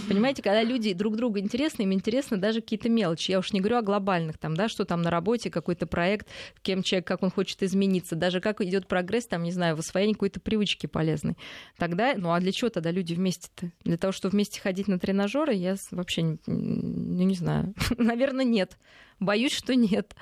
Понимаете, 0.08 0.42
когда 0.42 0.62
люди 0.62 0.92
друг 0.92 1.16
другу 1.16 1.38
интересны, 1.38 1.82
им 1.82 1.92
интересны 1.92 2.36
даже 2.36 2.60
какие-то 2.60 2.88
мелочи. 2.88 3.30
Я 3.30 3.38
уж 3.38 3.52
не 3.52 3.60
говорю 3.60 3.76
о 3.78 3.82
глобальных, 3.82 4.38
там, 4.38 4.56
да, 4.56 4.68
что 4.68 4.84
там 4.84 5.02
на 5.02 5.10
работе, 5.10 5.50
какой-то 5.50 5.86
проект, 5.86 6.28
кем 6.62 6.82
человек, 6.82 7.06
как 7.06 7.22
он 7.22 7.30
хочет 7.30 7.62
измениться, 7.62 8.16
даже 8.16 8.40
как 8.40 8.60
идет 8.60 8.86
прогресс, 8.86 9.26
там, 9.26 9.42
не 9.42 9.52
знаю, 9.52 9.76
в 9.76 9.80
освоении 9.80 10.14
какой-то 10.14 10.40
привычки 10.40 10.86
полезной. 10.86 11.36
Тогда, 11.76 12.14
ну 12.16 12.32
а 12.32 12.40
для 12.40 12.52
чего 12.52 12.70
тогда 12.70 12.90
люди 12.90 13.14
вместе-то? 13.14 13.70
Для 13.84 13.96
того, 13.96 14.12
чтобы 14.12 14.32
вместе 14.32 14.60
ходить 14.60 14.88
на 14.88 14.98
тренажеры, 14.98 15.54
я 15.54 15.76
вообще 15.90 16.22
не, 16.22 16.38
не, 16.46 17.24
не 17.24 17.34
знаю. 17.34 17.74
Наверное, 17.98 18.44
нет. 18.44 18.76
Боюсь, 19.18 19.52
что 19.52 19.74
нет. 19.74 20.14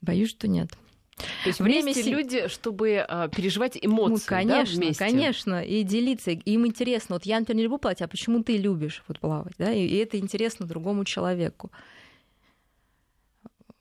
Боюсь, 0.00 0.30
что 0.30 0.48
нет. 0.48 0.70
То 1.16 1.48
есть 1.48 1.60
время 1.60 1.92
вместе 1.92 2.10
люди, 2.10 2.48
чтобы 2.48 2.98
а, 2.98 3.28
переживать 3.28 3.78
эмоции, 3.80 4.12
ну, 4.12 4.20
конечно, 4.26 4.74
да, 4.74 4.80
вместе? 4.84 5.04
конечно, 5.04 5.64
и 5.64 5.82
делиться, 5.82 6.30
им 6.30 6.66
интересно. 6.66 7.14
Вот 7.14 7.24
я, 7.24 7.40
например, 7.40 7.56
не 7.56 7.62
люблю 7.64 7.78
плавать, 7.78 8.02
а 8.02 8.08
почему 8.08 8.42
ты 8.42 8.58
любишь 8.58 9.02
вот 9.08 9.18
плавать, 9.20 9.54
да? 9.56 9.72
И, 9.72 9.86
и 9.86 9.96
это 9.96 10.18
интересно 10.18 10.66
другому 10.66 11.04
человеку. 11.04 11.70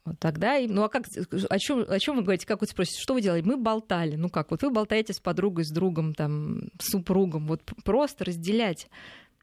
Вот 0.06 0.20
тогда, 0.20 0.60
ну 0.68 0.84
а 0.84 0.90
как, 0.90 1.08
о 1.50 1.60
чем, 1.60 1.84
о 1.88 2.00
чем 2.00 2.18
вы 2.18 2.22
говорите, 2.22 2.46
как 2.46 2.62
вы 2.62 2.68
спросите, 2.68 3.02
что 3.02 3.16
вы 3.16 3.22
делали? 3.22 3.42
Мы 3.42 3.58
болтали, 3.58 4.16
ну 4.16 4.30
как, 4.30 4.52
вот 4.52 4.62
вы 4.62 4.70
болтаете 4.70 5.14
с 5.14 5.20
подругой, 5.20 5.66
с 5.66 5.72
другом, 5.72 6.14
там, 6.14 6.70
с 6.80 6.92
супругом, 6.92 7.48
вот 7.48 7.64
просто 7.84 8.24
разделять. 8.24 8.88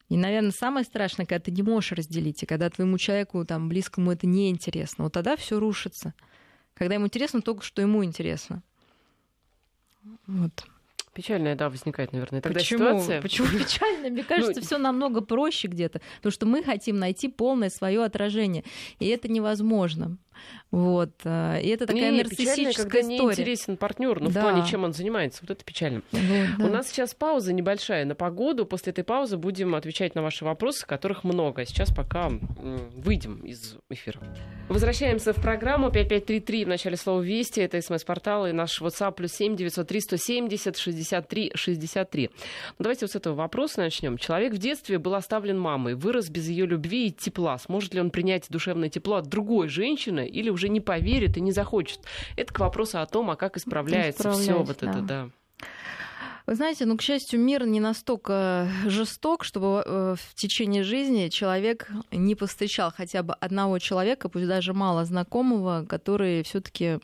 И, 0.09 0.17
наверное, 0.17 0.53
самое 0.53 0.85
страшное, 0.85 1.27
когда 1.27 1.41
ты 1.41 1.51
не 1.51 1.63
можешь 1.63 1.93
разделить, 1.93 2.43
и 2.43 2.47
когда 2.47 2.71
твоему 2.71 2.97
человеку, 2.97 3.45
там, 3.45 3.69
близкому 3.69 4.13
это 4.13 4.27
неинтересно, 4.27 5.05
вот 5.05 5.13
тогда 5.13 5.37
все 5.37 5.59
рушится 5.59 6.15
когда 6.75 6.95
ему 6.95 7.07
интересно 7.07 7.43
только, 7.43 7.63
что 7.63 7.83
ему 7.83 8.05
интересно. 8.05 8.63
Вот. 10.27 10.67
Печальная, 11.15 11.55
да, 11.55 11.69
возникает, 11.69 12.13
наверное, 12.13 12.41
тогда 12.41 12.61
Почему? 12.61 12.79
ситуация. 12.79 13.21
Почему 13.21 13.49
печально? 13.59 14.09
Мне 14.09 14.25
кажется, 14.25 14.61
ну... 14.61 14.67
все 14.67 14.79
намного 14.79 15.21
проще 15.21 15.69
где-то, 15.69 16.01
потому 16.17 16.33
что 16.33 16.47
мы 16.47 16.63
хотим 16.63 16.99
найти 16.99 17.29
полное 17.29 17.69
свое 17.69 18.03
отражение, 18.03 18.65
и 18.99 19.07
это 19.09 19.29
невозможно. 19.29 20.17
Вот. 20.71 21.11
Э, 21.25 21.61
и 21.63 21.69
это 21.69 21.87
такая 21.87 22.11
не, 22.11 22.23
нарциссическая 22.23 22.85
когда 22.85 23.01
история. 23.01 23.21
не 23.21 23.31
интересен 23.31 23.77
партнер, 23.77 24.21
но 24.21 24.29
ну, 24.29 24.33
да. 24.33 24.41
в 24.41 24.43
плане, 24.43 24.67
чем 24.67 24.85
он 24.85 24.93
занимается. 24.93 25.41
Вот 25.43 25.51
это 25.51 25.65
печально. 25.65 26.03
Вот, 26.13 26.23
да. 26.59 26.65
У 26.65 26.69
нас 26.69 26.89
сейчас 26.89 27.15
пауза 27.15 27.53
небольшая 27.53 28.05
на 28.05 28.15
погоду. 28.15 28.65
После 28.65 28.93
этой 28.93 29.05
паузы 29.05 29.37
будем 29.37 29.75
отвечать 29.75 30.15
на 30.15 30.23
ваши 30.23 30.45
вопросы, 30.45 30.87
которых 30.87 31.25
много. 31.25 31.65
Сейчас 31.67 31.95
пока 31.95 32.31
выйдем 32.97 33.41
из 33.41 33.77
эфира. 33.91 34.21
Возвращаемся 34.69 35.33
в 35.33 35.43
программу 35.43 35.91
5533 35.91 36.65
в 36.65 36.69
начале 36.69 36.97
слова 36.97 37.21
«Вести». 37.21 37.61
Это 37.61 37.81
смс-портал 37.83 38.47
и 38.47 38.53
наш 38.53 38.81
WhatsApp 38.81 39.13
плюс 39.13 39.33
7 39.33 39.57
903 39.57 40.01
170 40.01 40.77
63 40.77 41.53
63. 41.55 42.31
давайте 42.79 43.05
вот 43.05 43.13
с 43.13 43.17
этого 43.17 43.35
вопроса 43.35 43.81
начнем. 43.81 44.17
Человек 44.17 44.55
в 44.55 44.59
детстве 44.59 44.99
был 44.99 45.15
оставлен 45.15 45.59
мамой, 45.59 45.95
вырос 45.95 46.31
без 46.31 46.49
ее 46.49 46.65
любви 46.65 47.09
и 47.09 47.11
тепла. 47.11 47.59
Сможет 47.59 47.93
ли 47.95 48.01
он 48.01 48.11
принять 48.11 48.47
душевное 48.49 48.89
тепло 48.89 49.17
от 49.17 49.29
другой 49.29 49.69
женщины 49.69 50.22
или 50.25 50.51
уже 50.51 50.69
не 50.69 50.81
поверит 50.81 51.37
и 51.37 51.41
не 51.41 51.53
захочет. 51.53 52.01
Это 52.37 52.53
к 52.53 52.61
вопросу 52.61 53.01
о 53.01 53.07
том, 53.07 53.31
а 53.31 53.37
как 53.37 53.57
исправляется 53.57 54.33
все 54.33 54.63
вот 54.63 54.79
да. 54.81 54.91
это, 54.91 55.01
да. 55.01 55.31
Вы 56.47 56.57
знаете, 56.57 56.87
ну, 56.87 56.97
к 56.97 57.03
счастью, 57.03 57.39
мир 57.39 57.67
не 57.67 57.79
настолько 57.79 58.69
жесток, 58.87 59.45
чтобы 59.45 59.85
э, 59.87 60.17
в 60.19 60.35
течение 60.35 60.83
жизни 60.83 61.29
человек 61.29 61.89
не 62.11 62.35
повстречал 62.35 62.93
хотя 62.95 63.23
бы 63.23 63.35
одного 63.35 63.79
человека, 63.79 64.29
пусть 64.29 64.49
даже 64.49 64.73
мало 64.73 65.05
знакомого, 65.05 65.87
который 65.89 66.43
все-таки 66.43 66.99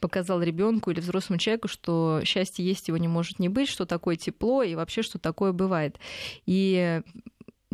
показал 0.00 0.42
ребенку 0.42 0.90
или 0.90 1.00
взрослому 1.00 1.38
человеку, 1.38 1.68
что 1.68 2.20
счастье 2.24 2.64
есть, 2.64 2.88
его 2.88 2.96
не 2.96 3.08
может 3.08 3.38
не 3.38 3.48
быть, 3.48 3.68
что 3.68 3.84
такое 3.84 4.16
тепло 4.16 4.62
и 4.62 4.74
вообще, 4.74 5.02
что 5.02 5.18
такое 5.18 5.52
бывает. 5.52 5.98
И 6.46 7.02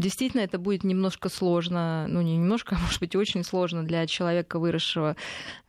Действительно, 0.01 0.41
это 0.41 0.59
будет 0.59 0.83
немножко 0.83 1.29
сложно, 1.29 2.07
ну 2.09 2.23
не 2.23 2.39
немножко, 2.39 2.75
а 2.75 2.79
может 2.79 3.01
быть 3.01 3.15
очень 3.15 3.45
сложно 3.45 3.85
для 3.85 4.07
человека, 4.07 4.59
выросшего 4.59 5.15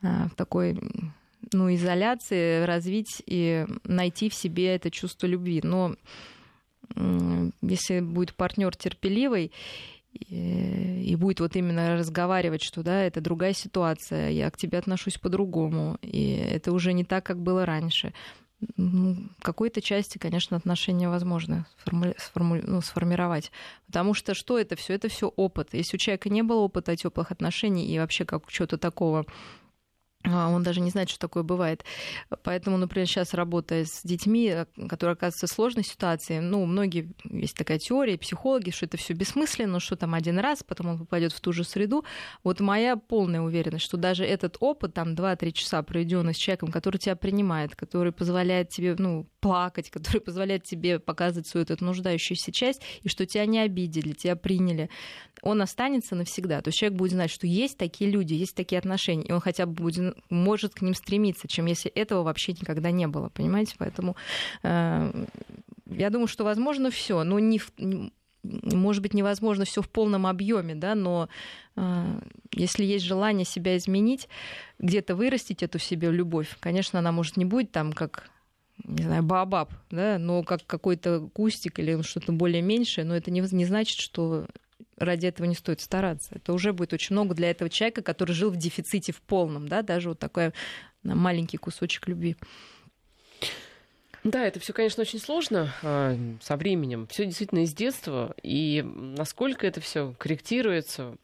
а, 0.02 0.30
в 0.30 0.36
такой 0.36 0.80
ну, 1.52 1.74
изоляции, 1.74 2.64
развить 2.64 3.22
и 3.26 3.66
найти 3.84 4.30
в 4.30 4.34
себе 4.34 4.76
это 4.76 4.90
чувство 4.90 5.28
любви. 5.28 5.60
Но 5.62 5.96
если 7.62 8.00
будет 8.00 8.34
партнер 8.34 8.74
терпеливый 8.74 9.52
и, 10.14 11.04
и 11.06 11.16
будет 11.18 11.42
вот 11.42 11.58
именно 11.58 11.98
разговаривать, 11.98 12.64
что 12.64 12.84
да, 12.84 13.04
это 13.04 13.20
другая 13.20 13.54
ситуация, 13.54 14.30
я 14.30 14.50
к 14.50 14.56
тебе 14.56 14.78
отношусь 14.78 15.18
по-другому, 15.18 15.98
и 16.02 16.36
это 16.36 16.72
уже 16.72 16.94
не 16.94 17.04
так, 17.04 17.26
как 17.26 17.42
было 17.42 17.66
раньше. 17.66 18.14
Ну, 18.78 19.30
какой-то 19.42 19.82
части, 19.82 20.18
конечно, 20.18 20.58
отношения 20.58 21.10
возможно 21.10 21.66
сформули... 21.82 22.16
Сформули... 22.18 22.64
Ну, 22.66 22.82
сформировать. 22.82 23.52
Потому 23.88 24.14
что 24.14 24.34
что 24.34 24.60
это 24.60 24.76
все? 24.76 24.94
Это 24.94 25.10
все 25.10 25.28
опыт. 25.28 25.70
Если 25.74 25.98
у 25.98 26.00
человека 26.00 26.30
не 26.30 26.44
было 26.44 26.62
опыта 26.62 26.96
теплых 26.96 27.32
отношений 27.32 27.88
и 27.88 28.00
вообще 28.00 28.26
как 28.26 28.50
чего-то 28.52 28.78
такого 28.78 29.26
он 30.24 30.64
даже 30.64 30.82
не 30.82 30.92
знает, 30.92 31.10
что 31.10 31.20
такое 31.20 31.44
бывает. 31.44 31.84
Поэтому, 32.44 32.78
например, 32.78 33.08
сейчас 33.08 33.34
работая 33.34 33.86
с 33.86 34.02
детьми, 34.04 34.50
э, 34.50 34.66
которые 34.88 35.14
оказываются 35.14 35.48
в 35.48 35.52
сложной 35.52 35.84
ситуации, 35.84 36.40
ну, 36.40 36.66
многие, 36.66 37.12
есть 37.24 37.56
такая 37.56 37.80
теория, 37.80 38.18
психологи, 38.18 38.70
что 38.70 38.86
это 38.86 38.98
все 38.98 39.14
бессмысленно, 39.14 39.80
что 39.80 39.96
там 39.96 40.14
один 40.14 40.40
раз, 40.40 40.64
потом 40.64 40.88
он 40.88 41.00
попадет 41.00 41.34
в 41.34 41.42
ту 41.42 41.52
же 41.54 41.64
среду. 41.64 42.06
Вот 42.44 42.60
моя 42.60 42.96
полная 42.96 43.42
уверенность, 43.42 43.86
что 43.86 43.98
даже 43.98 44.24
этот 44.24 44.58
опыт, 44.60 44.94
там, 44.94 45.16
2-3 45.16 45.52
часа 45.52 45.82
проведенный 45.82 46.34
с 46.34 46.38
человеком, 46.38 46.72
который 46.72 46.98
тебя 46.98 47.16
принимает, 47.16 47.76
который 47.76 48.12
позволяет 48.12 48.70
тебе, 48.70 48.96
ну, 48.98 49.28
плакать, 49.40 49.90
который 49.90 50.22
позволяет 50.22 50.64
тебе 50.64 51.00
показывать 51.00 51.48
свою 51.48 51.66
эту 51.66 51.84
нуждающуюся 51.84 52.52
часть, 52.52 52.82
и 53.02 53.10
что 53.10 53.26
тебя 53.26 53.46
не 53.46 53.60
обидели, 53.60 54.14
тебя 54.14 54.36
приняли, 54.36 54.90
он 55.42 55.62
останется 55.62 56.16
навсегда. 56.16 56.62
То 56.62 56.70
есть 56.70 56.78
человек 56.78 56.98
будет 56.98 57.12
знать, 57.12 57.32
что 57.32 57.48
есть 57.48 57.78
такие 57.78 58.10
люди, 58.10 58.34
есть 58.34 58.56
такие 58.56 58.80
отношения, 58.80 59.24
и 59.24 59.32
он 59.32 59.42
хотя 59.42 59.66
бы 59.66 59.74
будет, 59.74 60.11
может 60.30 60.74
к 60.74 60.82
ним 60.82 60.94
стремиться, 60.94 61.48
чем 61.48 61.66
если 61.66 61.92
этого 61.92 62.24
вообще 62.24 62.54
никогда 62.54 62.92
не 62.92 63.08
было, 63.08 63.30
понимаете? 63.30 63.76
Поэтому 63.78 64.16
э, 64.64 65.26
я 65.88 66.10
думаю, 66.10 66.28
что 66.28 66.44
возможно 66.44 66.92
все, 66.92 67.24
но 67.24 67.40
не 67.40 67.60
в, 67.60 67.72
может 68.44 69.04
быть, 69.04 69.14
невозможно 69.14 69.66
все 69.66 69.82
в 69.82 69.90
полном 69.90 70.26
объеме, 70.26 70.76
да, 70.76 70.96
но 70.96 71.30
э, 71.76 72.22
если 72.54 72.84
есть 72.84 73.06
желание 73.06 73.46
себя 73.46 73.78
изменить, 73.78 74.28
где-то 74.80 75.16
вырастить 75.16 75.64
эту 75.64 75.80
себе 75.80 76.12
любовь, 76.12 76.58
конечно, 76.60 77.00
она 77.00 77.12
может 77.12 77.38
не 77.38 77.46
будет 77.46 77.72
там 77.72 77.94
как 77.94 78.30
не 78.84 79.04
знаю, 79.04 79.22
баобаб, 79.22 79.72
да, 79.92 80.18
но 80.18 80.42
как 80.44 80.66
какой-то 80.66 81.30
кустик 81.34 81.78
или 81.80 82.02
что-то 82.02 82.32
более 82.32 82.64
меньшее, 82.64 83.06
но 83.06 83.16
это 83.16 83.30
не, 83.30 83.42
не 83.42 83.66
значит, 83.66 84.00
что 84.00 84.48
ради 84.98 85.28
этого 85.28 85.48
не 85.48 85.56
стоит 85.56 85.82
стараться. 85.82 86.30
Это 86.36 86.54
уже 86.54 86.74
будет 86.74 86.94
очень 86.94 87.16
много 87.16 87.34
для 87.36 87.52
этого 87.52 87.70
человека, 87.70 88.02
который 88.02 88.34
жил 88.34 88.52
в 88.52 88.58
дефиците 88.58 89.12
в 89.12 89.22
полном, 89.22 89.68
да, 89.68 89.82
даже 89.82 90.10
вот 90.10 90.20
такой 90.20 90.54
маленький 91.04 91.58
кусочек 91.58 92.08
любви. 92.08 92.36
Да, 94.24 94.46
это 94.46 94.60
все, 94.60 94.72
конечно, 94.72 95.02
очень 95.02 95.20
сложно 95.20 95.74
э, 95.82 96.36
со 96.42 96.56
временем. 96.56 97.08
Все 97.08 97.26
действительно 97.26 97.64
из 97.64 97.74
детства. 97.74 98.36
И 98.44 98.84
насколько 98.86 99.66
это 99.66 99.82
все 99.82 100.14
корректируется, 100.20 101.16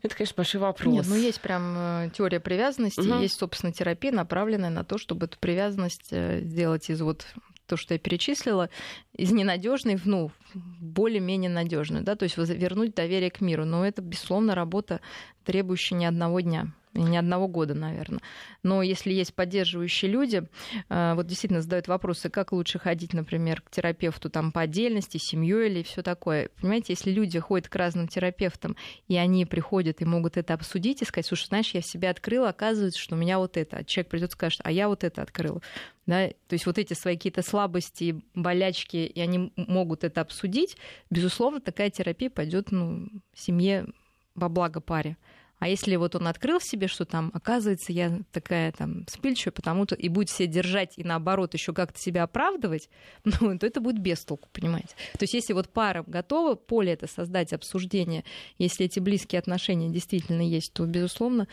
это, 0.00 0.16
конечно, 0.16 0.34
большой 0.36 0.60
вопрос. 0.60 0.94
Нет, 0.94 1.06
ну 1.06 1.16
есть 1.16 1.40
прям 1.40 1.74
э, 1.76 2.10
теория 2.16 2.40
привязанности, 2.40 3.00
угу. 3.00 3.20
есть, 3.20 3.38
собственно, 3.38 3.72
терапия, 3.72 4.12
направленная 4.12 4.70
на 4.70 4.84
то, 4.84 4.96
чтобы 4.96 5.26
эту 5.26 5.38
привязанность 5.38 6.08
э, 6.12 6.40
сделать 6.40 6.88
из 6.88 7.02
вот 7.02 7.26
то, 7.66 7.76
что 7.76 7.94
я 7.94 7.98
перечислила, 7.98 8.70
из 9.16 9.32
ненадежной 9.32 9.96
в 9.96 10.06
ну, 10.06 10.30
более-менее 10.54 11.50
надежную, 11.50 12.04
да, 12.04 12.16
то 12.16 12.24
есть 12.24 12.36
вернуть 12.36 12.94
доверие 12.94 13.30
к 13.30 13.40
миру. 13.40 13.64
Но 13.64 13.86
это, 13.86 14.02
безусловно, 14.02 14.54
работа, 14.54 15.00
требующая 15.44 15.98
не 15.98 16.06
одного 16.06 16.40
дня 16.40 16.72
не 16.94 17.16
одного 17.16 17.48
года, 17.48 17.74
наверное. 17.74 18.20
Но 18.62 18.82
если 18.82 19.12
есть 19.12 19.34
поддерживающие 19.34 20.10
люди, 20.10 20.44
э, 20.88 21.14
вот 21.14 21.26
действительно 21.26 21.60
задают 21.60 21.88
вопросы, 21.88 22.30
как 22.30 22.52
лучше 22.52 22.78
ходить, 22.78 23.12
например, 23.12 23.60
к 23.60 23.70
терапевту 23.70 24.30
там 24.30 24.52
по 24.52 24.62
отдельности, 24.62 25.18
семьей 25.18 25.68
или 25.68 25.82
все 25.82 26.02
такое. 26.02 26.50
Понимаете, 26.60 26.92
если 26.92 27.10
люди 27.10 27.38
ходят 27.38 27.68
к 27.68 27.76
разным 27.76 28.08
терапевтам, 28.08 28.76
и 29.08 29.16
они 29.16 29.44
приходят 29.44 30.00
и 30.00 30.04
могут 30.04 30.36
это 30.36 30.54
обсудить 30.54 31.02
и 31.02 31.04
сказать, 31.04 31.26
слушай, 31.26 31.46
знаешь, 31.46 31.74
я 31.74 31.82
себя 31.82 32.10
открыла, 32.10 32.50
оказывается, 32.50 33.00
что 33.00 33.16
у 33.16 33.18
меня 33.18 33.38
вот 33.38 33.56
это. 33.56 33.78
А 33.78 33.84
человек 33.84 34.10
придет 34.10 34.30
и 34.30 34.32
скажет, 34.32 34.60
а 34.64 34.70
я 34.70 34.88
вот 34.88 35.04
это 35.04 35.22
открыл. 35.22 35.62
Да? 36.06 36.28
То 36.28 36.52
есть 36.52 36.66
вот 36.66 36.78
эти 36.78 36.94
свои 36.94 37.16
какие-то 37.16 37.42
слабости, 37.42 38.22
болячки, 38.34 38.96
и 38.96 39.20
они 39.20 39.52
могут 39.56 40.04
это 40.04 40.20
обсудить, 40.20 40.76
безусловно, 41.10 41.60
такая 41.60 41.90
терапия 41.90 42.30
пойдет 42.30 42.70
ну, 42.70 43.08
семье 43.34 43.86
во 44.34 44.48
благо 44.48 44.80
паре. 44.80 45.16
А 45.58 45.68
если 45.68 45.96
вот 45.96 46.14
он 46.14 46.26
открыл 46.26 46.60
себе, 46.60 46.88
что 46.88 47.04
там, 47.04 47.30
оказывается, 47.32 47.92
я 47.92 48.20
такая 48.32 48.72
там 48.72 49.04
вспыльчивая, 49.06 49.52
потому-то 49.52 49.94
и 49.94 50.08
будет 50.08 50.30
себя 50.30 50.46
держать 50.46 50.94
и 50.98 51.04
наоборот 51.04 51.54
еще 51.54 51.72
как-то 51.72 51.98
себя 51.98 52.24
оправдывать, 52.24 52.88
ну, 53.24 53.58
то 53.58 53.66
это 53.66 53.80
будет 53.80 53.98
без 53.98 54.24
толку, 54.24 54.48
понимаете. 54.52 54.94
То 55.12 55.22
есть 55.22 55.34
если 55.34 55.52
вот 55.52 55.68
пара 55.68 56.04
готова 56.06 56.54
поле 56.54 56.92
это 56.92 57.06
создать, 57.06 57.52
обсуждение, 57.52 58.24
если 58.58 58.86
эти 58.86 58.98
близкие 58.98 59.38
отношения 59.38 59.90
действительно 59.90 60.42
есть, 60.42 60.72
то, 60.72 60.84
безусловно, 60.86 61.48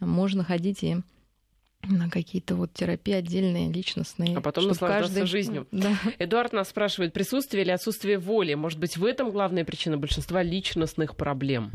можно 0.00 0.44
ходить 0.44 0.82
и 0.82 0.96
на 1.88 2.08
какие-то 2.08 2.54
вот 2.54 2.72
терапии 2.72 3.14
отдельные, 3.14 3.70
личностные. 3.72 4.36
А 4.36 4.40
потом 4.40 4.68
наслаждаться 4.68 5.14
каждый... 5.14 5.26
жизнью. 5.26 5.66
Да. 5.82 5.96
Эдуард 6.20 6.52
нас 6.52 6.68
спрашивает, 6.68 7.12
присутствие 7.12 7.64
или 7.64 7.70
отсутствие 7.72 8.18
воли? 8.18 8.54
Может 8.54 8.78
быть, 8.78 8.96
в 8.96 9.04
этом 9.04 9.32
главная 9.32 9.64
причина 9.64 9.96
большинства 9.96 10.42
личностных 10.42 11.16
проблем? 11.16 11.72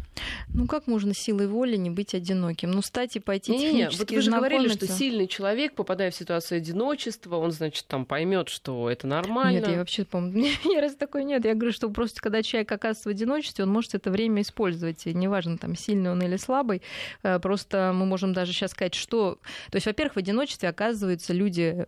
Ну, 0.48 0.66
как 0.66 0.88
можно 0.88 1.14
силой 1.14 1.48
воли 1.48 1.76
не 1.76 1.90
быть 1.90 2.14
одиноким? 2.14 2.72
Ну, 2.72 2.82
стать 2.82 3.18
и 3.18 3.20
пойти 3.20 3.52
не, 3.52 3.74
не, 3.74 3.90
Вот 3.90 4.10
вы 4.10 4.22
же 4.22 4.32
говорили, 4.32 4.70
что 4.70 4.88
сильный 4.88 5.28
человек, 5.28 5.74
попадая 5.74 6.12
в 6.12 6.16
ситуацию 6.16 6.60
одиночества, 6.60 7.36
он, 7.36 7.52
значит, 7.52 7.86
там 7.88 8.06
поймет, 8.06 8.48
что 8.48 8.90
это 8.90 9.08
нормально. 9.08 9.58
Нет, 9.58 9.68
я 9.68 9.78
вообще 9.78 10.06
помню, 10.06 10.48
ни 10.66 10.80
раз 10.80 10.96
такой 10.96 11.26
нет. 11.26 11.44
Я 11.44 11.54
говорю, 11.54 11.74
что 11.74 11.90
просто 11.90 12.22
когда 12.22 12.44
человек 12.44 12.72
оказывается 12.72 13.10
в 13.10 13.12
одиночестве, 13.12 13.66
он 13.66 13.72
может 13.72 13.94
это 13.94 14.10
время 14.10 14.42
использовать. 14.42 15.06
И 15.06 15.14
неважно, 15.14 15.58
там, 15.58 15.76
сильный 15.76 16.12
он 16.12 16.22
или 16.22 16.38
слабый. 16.38 16.82
Э, 17.24 17.40
просто 17.40 17.92
мы 17.94 18.06
можем 18.06 18.32
даже 18.32 18.54
сейчас 18.54 18.72
сказать, 18.72 18.94
что... 18.94 19.40
То 19.70 19.76
есть, 19.76 19.88
во-первых, 19.98 20.16
в 20.16 20.20
одиночестве 20.20 20.70
оказываются 20.70 21.34
люди 21.34 21.88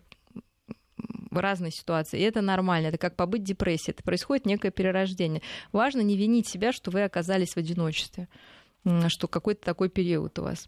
в 1.30 1.38
разной 1.38 1.70
ситуации. 1.70 2.20
И 2.20 2.24
это 2.24 2.41
нормально. 2.41 2.88
Это 2.88 2.97
как 2.97 3.16
побыть 3.16 3.43
в 3.43 3.45
депрессии. 3.45 3.91
Это 3.91 4.01
происходит 4.01 4.47
некое 4.47 4.72
перерождение. 4.72 5.43
Важно 5.72 6.01
не 6.01 6.18
винить 6.18 6.47
себя, 6.47 6.74
что 6.74 6.89
вы 6.89 7.03
оказались 7.03 7.53
в 7.53 7.57
одиночестве, 7.57 8.28
что 9.10 9.28
какой-то 9.28 9.64
такой 9.64 9.89
период 9.89 10.39
у 10.39 10.43
вас. 10.43 10.68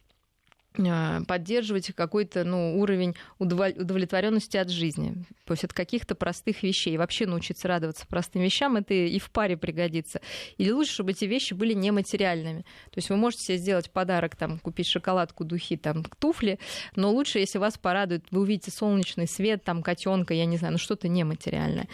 А, 0.79 1.21
поддерживать 1.27 1.91
какой-то 1.93 2.45
ну, 2.45 2.79
уровень 2.79 3.15
удовлетворенности 3.39 4.55
от 4.55 4.69
жизни. 4.69 5.25
То 5.45 5.53
есть 5.53 5.65
от 5.65 5.73
каких-то 5.73 6.15
простых 6.15 6.63
вещей. 6.63 6.97
Вообще 6.97 7.25
научиться 7.25 7.67
радоваться 7.67 8.07
простым 8.07 8.41
вещам, 8.41 8.77
это 8.77 8.93
и 8.93 9.19
в 9.19 9.31
паре 9.31 9.57
пригодится. 9.57 10.21
Или 10.57 10.71
лучше, 10.71 10.93
чтобы 10.93 11.11
эти 11.11 11.25
вещи 11.25 11.53
были 11.53 11.73
нематериальными. 11.73 12.61
То 12.85 12.97
есть 12.97 13.09
вы 13.09 13.17
можете 13.17 13.43
себе 13.43 13.57
сделать 13.57 13.91
подарок, 13.91 14.37
там, 14.37 14.59
купить 14.59 14.87
шоколадку, 14.87 15.43
духи, 15.43 15.75
там, 15.75 16.05
туфли, 16.19 16.57
но 16.95 17.11
лучше, 17.11 17.39
если 17.39 17.57
вас 17.57 17.77
порадует, 17.77 18.25
вы 18.31 18.41
увидите 18.41 18.71
солнечный 18.71 19.27
свет, 19.27 19.63
там, 19.65 19.83
котенка, 19.83 20.33
я 20.33 20.45
не 20.45 20.55
знаю, 20.55 20.73
ну 20.73 20.77
что-то 20.77 21.09
нематериальное. 21.09 21.89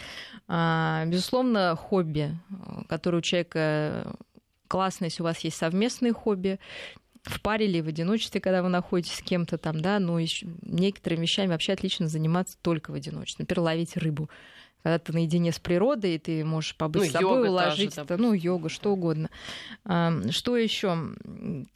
А, 0.46 1.04
безусловно, 1.06 1.74
хобби, 1.74 2.38
которое 2.88 3.18
у 3.18 3.22
человека 3.22 4.14
классно, 4.68 5.06
если 5.06 5.22
у 5.22 5.24
вас 5.24 5.40
есть 5.40 5.56
совместные 5.56 6.12
хобби, 6.12 6.60
в 7.28 7.40
паре 7.40 7.66
или 7.66 7.80
в 7.80 7.88
одиночестве, 7.88 8.40
когда 8.40 8.62
вы 8.62 8.68
находитесь 8.68 9.14
с 9.14 9.22
кем-то 9.22 9.58
там, 9.58 9.80
да, 9.80 9.98
но 9.98 10.18
еще 10.18 10.46
некоторыми 10.62 11.22
вещами 11.22 11.48
вообще 11.48 11.72
отлично 11.72 12.08
заниматься 12.08 12.56
только 12.62 12.90
в 12.90 12.94
одиночестве. 12.94 13.44
Например, 13.44 13.60
ловить 13.64 13.96
рыбу. 13.96 14.28
Когда 14.82 14.98
ты 15.00 15.12
наедине 15.12 15.52
с 15.52 15.58
природой, 15.58 16.14
и 16.14 16.18
ты 16.18 16.44
можешь 16.44 16.76
побыть 16.76 17.02
ну, 17.02 17.08
с 17.08 17.12
собой, 17.12 17.48
уложить 17.48 17.98
это, 17.98 18.16
ну, 18.16 18.32
йога, 18.32 18.68
что 18.68 18.92
угодно. 18.92 19.28
Что 19.84 20.56
еще, 20.56 21.14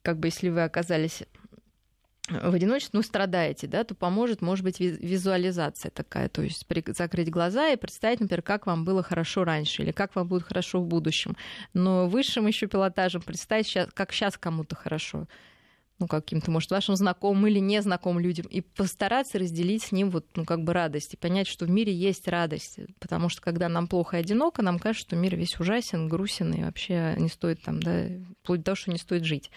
как 0.02 0.18
бы, 0.18 0.28
если 0.28 0.48
вы 0.50 0.62
оказались 0.62 1.24
в 2.42 2.54
одиночестве, 2.54 2.96
ну, 2.98 3.02
страдаете, 3.02 3.66
да, 3.66 3.84
то 3.84 3.94
поможет, 3.94 4.42
может 4.42 4.64
быть, 4.64 4.80
визуализация 4.80 5.90
такая, 5.90 6.28
то 6.28 6.42
есть 6.42 6.66
закрыть 6.96 7.30
глаза 7.30 7.68
и 7.68 7.76
представить, 7.76 8.20
например, 8.20 8.42
как 8.42 8.66
вам 8.66 8.84
было 8.84 9.02
хорошо 9.02 9.44
раньше 9.44 9.82
или 9.82 9.92
как 9.92 10.14
вам 10.14 10.28
будет 10.28 10.44
хорошо 10.44 10.80
в 10.80 10.86
будущем. 10.86 11.36
Но 11.74 12.08
высшим 12.08 12.46
еще 12.46 12.66
пилотажем 12.66 13.22
представить, 13.22 13.76
как 13.94 14.12
сейчас 14.12 14.36
кому-то 14.38 14.76
хорошо 14.76 15.26
ну, 16.02 16.08
каким-то, 16.08 16.50
может, 16.50 16.70
вашим 16.70 16.96
знакомым 16.96 17.46
или 17.46 17.60
незнакомым 17.60 18.20
людям, 18.20 18.46
и 18.46 18.60
постараться 18.60 19.38
разделить 19.38 19.84
с 19.84 19.92
ним 19.92 20.10
вот, 20.10 20.26
ну, 20.34 20.44
как 20.44 20.64
бы 20.64 20.72
радость, 20.72 21.14
и 21.14 21.16
понять, 21.16 21.46
что 21.46 21.64
в 21.64 21.70
мире 21.70 21.94
есть 21.94 22.26
радость, 22.26 22.80
потому 22.98 23.28
что, 23.28 23.40
когда 23.40 23.68
нам 23.68 23.86
плохо 23.86 24.16
и 24.16 24.20
одиноко, 24.20 24.62
нам 24.62 24.78
кажется, 24.78 25.08
что 25.08 25.16
мир 25.16 25.36
весь 25.36 25.58
ужасен, 25.60 26.08
грустен, 26.08 26.52
и 26.52 26.64
вообще 26.64 27.14
не 27.18 27.28
стоит 27.28 27.62
там, 27.62 27.80
да, 27.80 28.06
вплоть 28.42 28.60
до 28.60 28.64
того, 28.64 28.76
что 28.76 28.90
не 28.90 28.98
стоит 28.98 29.24
жить. 29.24 29.50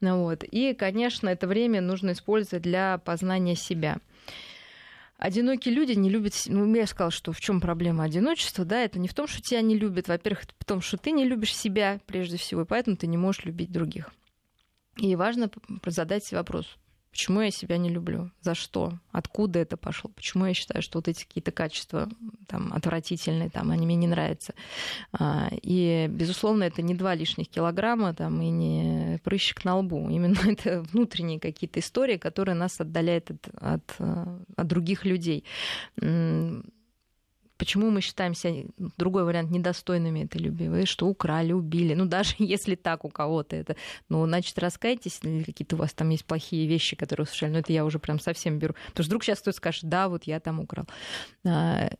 Ну, 0.00 0.22
вот. 0.22 0.42
И, 0.42 0.72
конечно, 0.72 1.28
это 1.28 1.46
время 1.46 1.80
нужно 1.80 2.12
использовать 2.12 2.62
для 2.62 2.98
познания 2.98 3.56
себя 3.56 3.98
одинокие 5.18 5.74
люди 5.74 5.92
не 5.92 6.10
любят... 6.10 6.34
Ну, 6.46 6.74
я 6.74 6.86
сказала, 6.86 7.10
что 7.10 7.32
в 7.32 7.40
чем 7.40 7.60
проблема 7.60 8.04
одиночества, 8.04 8.64
да, 8.64 8.80
это 8.80 8.98
не 8.98 9.08
в 9.08 9.14
том, 9.14 9.26
что 9.26 9.40
тебя 9.40 9.62
не 9.62 9.76
любят, 9.76 10.08
во-первых, 10.08 10.44
это 10.44 10.52
в 10.58 10.64
том, 10.64 10.80
что 10.80 10.96
ты 10.96 11.12
не 11.12 11.24
любишь 11.24 11.54
себя 11.54 12.00
прежде 12.06 12.36
всего, 12.36 12.62
и 12.62 12.66
поэтому 12.66 12.96
ты 12.96 13.06
не 13.06 13.16
можешь 13.16 13.44
любить 13.44 13.70
других. 13.70 14.10
И 14.96 15.16
важно 15.16 15.50
задать 15.86 16.24
себе 16.24 16.38
вопрос, 16.38 16.78
почему 17.14 17.42
я 17.42 17.52
себя 17.52 17.78
не 17.78 17.90
люблю, 17.90 18.32
за 18.40 18.54
что, 18.56 18.92
откуда 19.12 19.60
это 19.60 19.76
пошло, 19.76 20.10
почему 20.10 20.46
я 20.46 20.54
считаю, 20.54 20.82
что 20.82 20.98
вот 20.98 21.06
эти 21.06 21.24
какие-то 21.24 21.52
качества 21.52 22.08
там, 22.48 22.72
отвратительные, 22.72 23.50
там, 23.50 23.70
они 23.70 23.86
мне 23.86 23.94
не 23.94 24.08
нравятся. 24.08 24.54
А, 25.12 25.48
и, 25.62 26.08
безусловно, 26.10 26.64
это 26.64 26.82
не 26.82 26.94
два 26.94 27.14
лишних 27.14 27.48
килограмма 27.48 28.14
там, 28.14 28.42
и 28.42 28.50
не 28.50 29.20
прыщик 29.22 29.64
на 29.64 29.76
лбу. 29.76 30.10
Именно 30.10 30.38
это 30.48 30.82
внутренние 30.82 31.38
какие-то 31.38 31.78
истории, 31.78 32.16
которые 32.16 32.56
нас 32.56 32.80
отдаляют 32.80 33.30
от, 33.30 33.48
от, 33.60 33.96
от 34.56 34.66
других 34.66 35.04
людей 35.04 35.44
почему 37.56 37.90
мы 37.90 38.00
считаемся, 38.00 38.52
другой 38.96 39.24
вариант, 39.24 39.50
недостойными 39.50 40.24
этой 40.24 40.38
любви? 40.38 40.68
Вы 40.68 40.86
что, 40.86 41.06
украли, 41.06 41.52
убили? 41.52 41.94
Ну, 41.94 42.06
даже 42.06 42.34
если 42.38 42.74
так 42.74 43.04
у 43.04 43.08
кого-то 43.08 43.56
это, 43.56 43.76
ну, 44.08 44.24
значит, 44.26 44.58
раскайтесь, 44.58 45.20
или 45.22 45.42
какие-то 45.42 45.76
у 45.76 45.78
вас 45.78 45.92
там 45.92 46.10
есть 46.10 46.24
плохие 46.24 46.66
вещи, 46.66 46.96
которые 46.96 47.26
совершали, 47.26 47.52
ну, 47.52 47.58
это 47.58 47.72
я 47.72 47.84
уже 47.84 47.98
прям 47.98 48.18
совсем 48.18 48.58
беру. 48.58 48.74
Потому 48.88 49.04
что 49.04 49.10
вдруг 49.10 49.24
сейчас 49.24 49.40
кто-то 49.40 49.56
скажет, 49.56 49.84
да, 49.84 50.08
вот 50.08 50.24
я 50.24 50.40
там 50.40 50.60
украл. 50.60 50.86
А, 51.46 51.90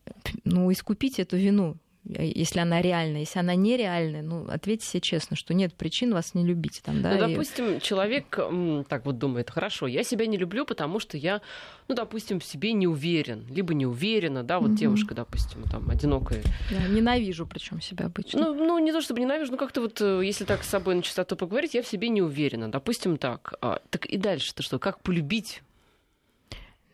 ну, 0.43 0.71
искупить 0.71 1.19
эту 1.19 1.37
вину, 1.37 1.77
если 2.07 2.59
она 2.59 2.81
реальная. 2.81 3.21
Если 3.21 3.39
она 3.39 3.55
нереальная, 3.55 4.21
ну, 4.21 4.45
ответьте 4.47 4.87
себе 4.87 5.01
честно, 5.01 5.35
что 5.35 5.53
нет 5.53 5.73
причин 5.73 6.13
вас 6.13 6.33
не 6.33 6.45
любить. 6.45 6.81
Там, 6.83 7.01
да, 7.01 7.13
ну, 7.13 7.27
допустим, 7.29 7.77
и... 7.77 7.81
человек 7.81 8.39
так 8.87 9.05
вот 9.05 9.17
думает, 9.17 9.49
хорошо, 9.49 9.87
я 9.87 10.03
себя 10.03 10.27
не 10.27 10.37
люблю, 10.37 10.65
потому 10.65 10.99
что 10.99 11.17
я, 11.17 11.41
ну, 11.87 11.95
допустим, 11.95 12.39
в 12.39 12.45
себе 12.45 12.73
не 12.73 12.87
уверен, 12.87 13.45
либо 13.49 13.73
не 13.73 13.85
уверена, 13.85 14.43
да, 14.43 14.59
вот 14.59 14.71
угу. 14.71 14.77
девушка, 14.77 15.15
допустим, 15.15 15.63
там, 15.63 15.89
одинокая. 15.89 16.43
Я 16.69 16.87
ненавижу, 16.87 17.45
причем 17.45 17.81
себя 17.81 18.05
обычно. 18.05 18.39
Ну, 18.39 18.53
ну, 18.53 18.79
не 18.79 18.91
то 18.91 19.01
чтобы 19.01 19.19
ненавижу, 19.19 19.51
но 19.51 19.57
как-то 19.57 19.81
вот, 19.81 19.99
э, 20.01 20.21
если 20.23 20.45
так 20.45 20.63
с 20.63 20.69
собой 20.69 20.95
на 20.95 21.01
чистоту 21.01 21.35
поговорить, 21.35 21.73
я 21.73 21.81
в 21.81 21.87
себе 21.87 22.09
не 22.09 22.21
уверена, 22.21 22.71
допустим, 22.71 23.17
так. 23.17 23.55
А, 23.61 23.81
так 23.89 24.05
и 24.05 24.17
дальше-то 24.17 24.63
что? 24.63 24.79
Как 24.79 25.01
полюбить 25.01 25.61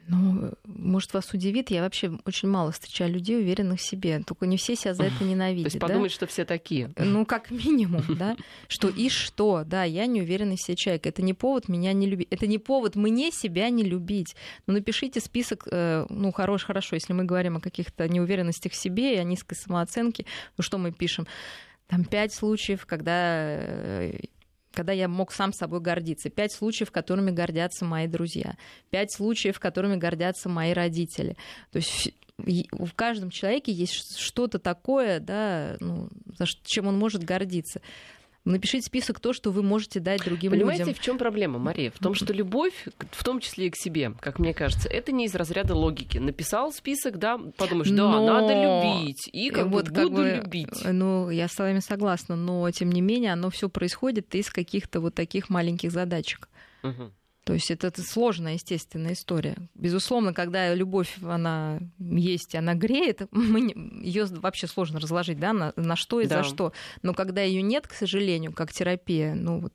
ну, 0.07 0.51
может, 0.65 1.13
вас 1.13 1.33
удивит, 1.33 1.71
я 1.71 1.81
вообще 1.81 2.11
очень 2.25 2.49
мало 2.49 2.71
встречаю 2.71 3.11
людей, 3.11 3.37
уверенных 3.37 3.79
в 3.79 3.83
себе. 3.83 4.21
Только 4.25 4.45
не 4.45 4.57
все 4.57 4.75
себя 4.75 4.93
за 4.93 5.03
это 5.03 5.23
ненавидят. 5.23 5.71
То 5.71 5.75
есть 5.75 5.79
подумать, 5.79 6.11
да? 6.11 6.15
что 6.15 6.27
все 6.27 6.45
такие. 6.45 6.91
Ну, 6.97 7.25
как 7.25 7.51
минимум, 7.51 8.03
да. 8.09 8.35
Что 8.67 8.89
и 8.89 9.09
что, 9.09 9.63
да, 9.65 9.83
я 9.83 10.05
не 10.07 10.21
уверенный 10.21 10.57
в 10.57 10.61
себе 10.61 10.75
человек. 10.75 11.05
Это 11.05 11.21
не 11.21 11.33
повод 11.33 11.67
меня 11.69 11.93
не 11.93 12.07
любить. 12.07 12.27
Это 12.29 12.47
не 12.47 12.57
повод 12.57 12.95
мне 12.95 13.31
себя 13.31 13.69
не 13.69 13.83
любить. 13.83 14.35
Ну, 14.67 14.73
напишите 14.73 15.19
список, 15.19 15.67
э, 15.71 16.05
ну, 16.09 16.31
хорош, 16.31 16.63
хорошо, 16.63 16.95
если 16.95 17.13
мы 17.13 17.23
говорим 17.23 17.57
о 17.57 17.61
каких-то 17.61 18.07
неуверенностях 18.07 18.71
в 18.73 18.75
себе 18.75 19.15
и 19.15 19.17
о 19.17 19.23
низкой 19.23 19.55
самооценке, 19.55 20.25
ну, 20.57 20.63
что 20.63 20.77
мы 20.77 20.91
пишем? 20.91 21.27
Там 21.87 22.05
пять 22.05 22.33
случаев, 22.33 22.85
когда 22.85 23.59
э, 23.59 24.19
когда 24.73 24.93
я 24.93 25.07
мог 25.07 25.31
сам 25.31 25.53
собой 25.53 25.79
гордиться. 25.81 26.29
Пять 26.29 26.53
случаев, 26.53 26.91
которыми 26.91 27.31
гордятся 27.31 27.85
мои 27.85 28.07
друзья. 28.07 28.55
Пять 28.89 29.13
случаев, 29.13 29.59
которыми 29.59 29.95
гордятся 29.95 30.49
мои 30.49 30.73
родители. 30.73 31.35
То 31.71 31.77
есть 31.77 32.13
в 32.37 32.93
каждом 32.95 33.29
человеке 33.29 33.71
есть 33.71 34.17
что-то 34.17 34.59
такое, 34.59 35.19
да, 35.19 35.77
ну, 35.79 36.09
чем 36.63 36.87
он 36.87 36.97
может 36.97 37.23
гордиться. 37.23 37.81
Напишите 38.43 38.85
список 38.85 39.19
то, 39.19 39.33
что 39.33 39.51
вы 39.51 39.61
можете 39.61 39.99
дать 39.99 40.23
другим 40.23 40.51
Понимаете, 40.51 40.83
людям. 40.83 40.95
в 40.95 40.99
чем 40.99 41.17
проблема, 41.19 41.59
Мария? 41.59 41.91
В 41.91 41.99
том, 41.99 42.15
что 42.15 42.33
любовь, 42.33 42.87
в 43.11 43.23
том 43.23 43.39
числе 43.39 43.67
и 43.67 43.69
к 43.69 43.75
себе, 43.75 44.13
как 44.19 44.39
мне 44.39 44.53
кажется, 44.53 44.89
это 44.89 45.11
не 45.11 45.25
из 45.25 45.35
разряда 45.35 45.75
логики. 45.75 46.17
Написал 46.17 46.71
список, 46.71 47.17
да, 47.17 47.37
подумаешь, 47.37 47.89
да, 47.89 47.95
но... 47.95 48.25
надо 48.25 48.53
любить, 48.53 49.29
и 49.31 49.51
как 49.51 49.67
вот 49.67 49.89
бы 49.89 49.95
как 49.95 50.09
буду 50.09 50.21
бы, 50.23 50.41
любить. 50.43 50.83
Ну, 50.83 51.29
я 51.29 51.47
с 51.47 51.57
вами 51.57 51.79
согласна, 51.79 52.35
но 52.35 52.69
тем 52.71 52.91
не 52.91 53.01
менее 53.01 53.33
оно 53.33 53.51
все 53.51 53.69
происходит 53.69 54.33
из 54.33 54.49
каких-то 54.49 55.01
вот 55.01 55.13
таких 55.13 55.49
маленьких 55.49 55.91
задачек. 55.91 56.49
Угу. 56.83 57.11
То 57.43 57.53
есть 57.53 57.71
это, 57.71 57.87
это 57.87 58.03
сложная, 58.03 58.53
естественная 58.53 59.13
история. 59.13 59.57
Безусловно, 59.73 60.33
когда 60.33 60.73
любовь, 60.75 61.17
она 61.23 61.79
есть, 61.97 62.53
она 62.53 62.75
греет, 62.75 63.21
ее 63.31 64.25
вообще 64.25 64.67
сложно 64.67 64.99
разложить, 64.99 65.39
да, 65.39 65.51
на, 65.51 65.73
на 65.75 65.95
что 65.95 66.21
и 66.21 66.27
да. 66.27 66.43
за 66.43 66.49
что. 66.49 66.73
Но 67.01 67.13
когда 67.13 67.41
ее 67.41 67.61
нет, 67.61 67.87
к 67.87 67.93
сожалению, 67.93 68.53
как 68.53 68.71
терапия, 68.71 69.33
ну 69.33 69.59
вот 69.59 69.73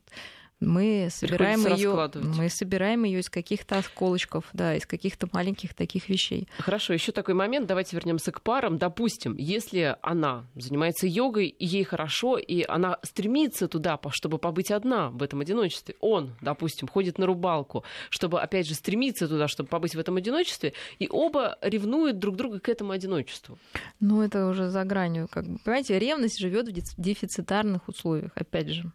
мы 0.59 1.09
собираем 1.11 1.65
ее, 1.67 2.09
мы 2.35 2.49
собираем 2.49 3.03
ее 3.03 3.19
из 3.19 3.29
каких-то 3.29 3.77
осколочков, 3.77 4.45
да, 4.53 4.75
из 4.75 4.87
каких-то 4.87 5.27
маленьких 5.31 5.75
таких 5.75 6.09
вещей. 6.09 6.47
Хорошо, 6.57 6.93
еще 6.93 7.11
такой 7.11 7.35
момент. 7.35 7.67
Давайте 7.67 7.95
вернемся 7.95 8.31
к 8.31 8.41
парам. 8.41 8.77
Допустим, 8.77 9.35
если 9.37 9.97
она 10.01 10.45
занимается 10.55 11.05
йогой, 11.05 11.47
и 11.47 11.65
ей 11.65 11.83
хорошо, 11.83 12.37
и 12.37 12.63
она 12.67 12.97
стремится 13.03 13.67
туда, 13.67 13.99
чтобы 14.09 14.39
побыть 14.39 14.71
одна 14.71 15.09
в 15.09 15.21
этом 15.21 15.41
одиночестве. 15.41 15.95
Он, 15.99 16.35
допустим, 16.41 16.87
ходит 16.87 17.19
на 17.19 17.27
рыбалку, 17.27 17.83
чтобы, 18.09 18.41
опять 18.41 18.67
же, 18.67 18.73
стремиться 18.73 19.27
туда, 19.27 19.47
чтобы 19.47 19.69
побыть 19.69 19.93
в 19.93 19.99
этом 19.99 20.17
одиночестве, 20.17 20.73
и 20.97 21.07
оба 21.09 21.57
ревнуют 21.61 22.17
друг 22.17 22.35
друга 22.35 22.59
к 22.59 22.69
этому 22.69 22.93
одиночеству. 22.93 23.59
Ну, 23.99 24.23
это 24.23 24.47
уже 24.47 24.69
за 24.69 24.83
гранью. 24.85 25.27
Как 25.29 25.47
бы. 25.47 25.59
Понимаете, 25.59 25.99
ревность 25.99 26.39
живет 26.39 26.67
в 26.67 27.01
дефицитарных 27.01 27.87
условиях, 27.87 28.31
опять 28.35 28.69
же. 28.69 28.91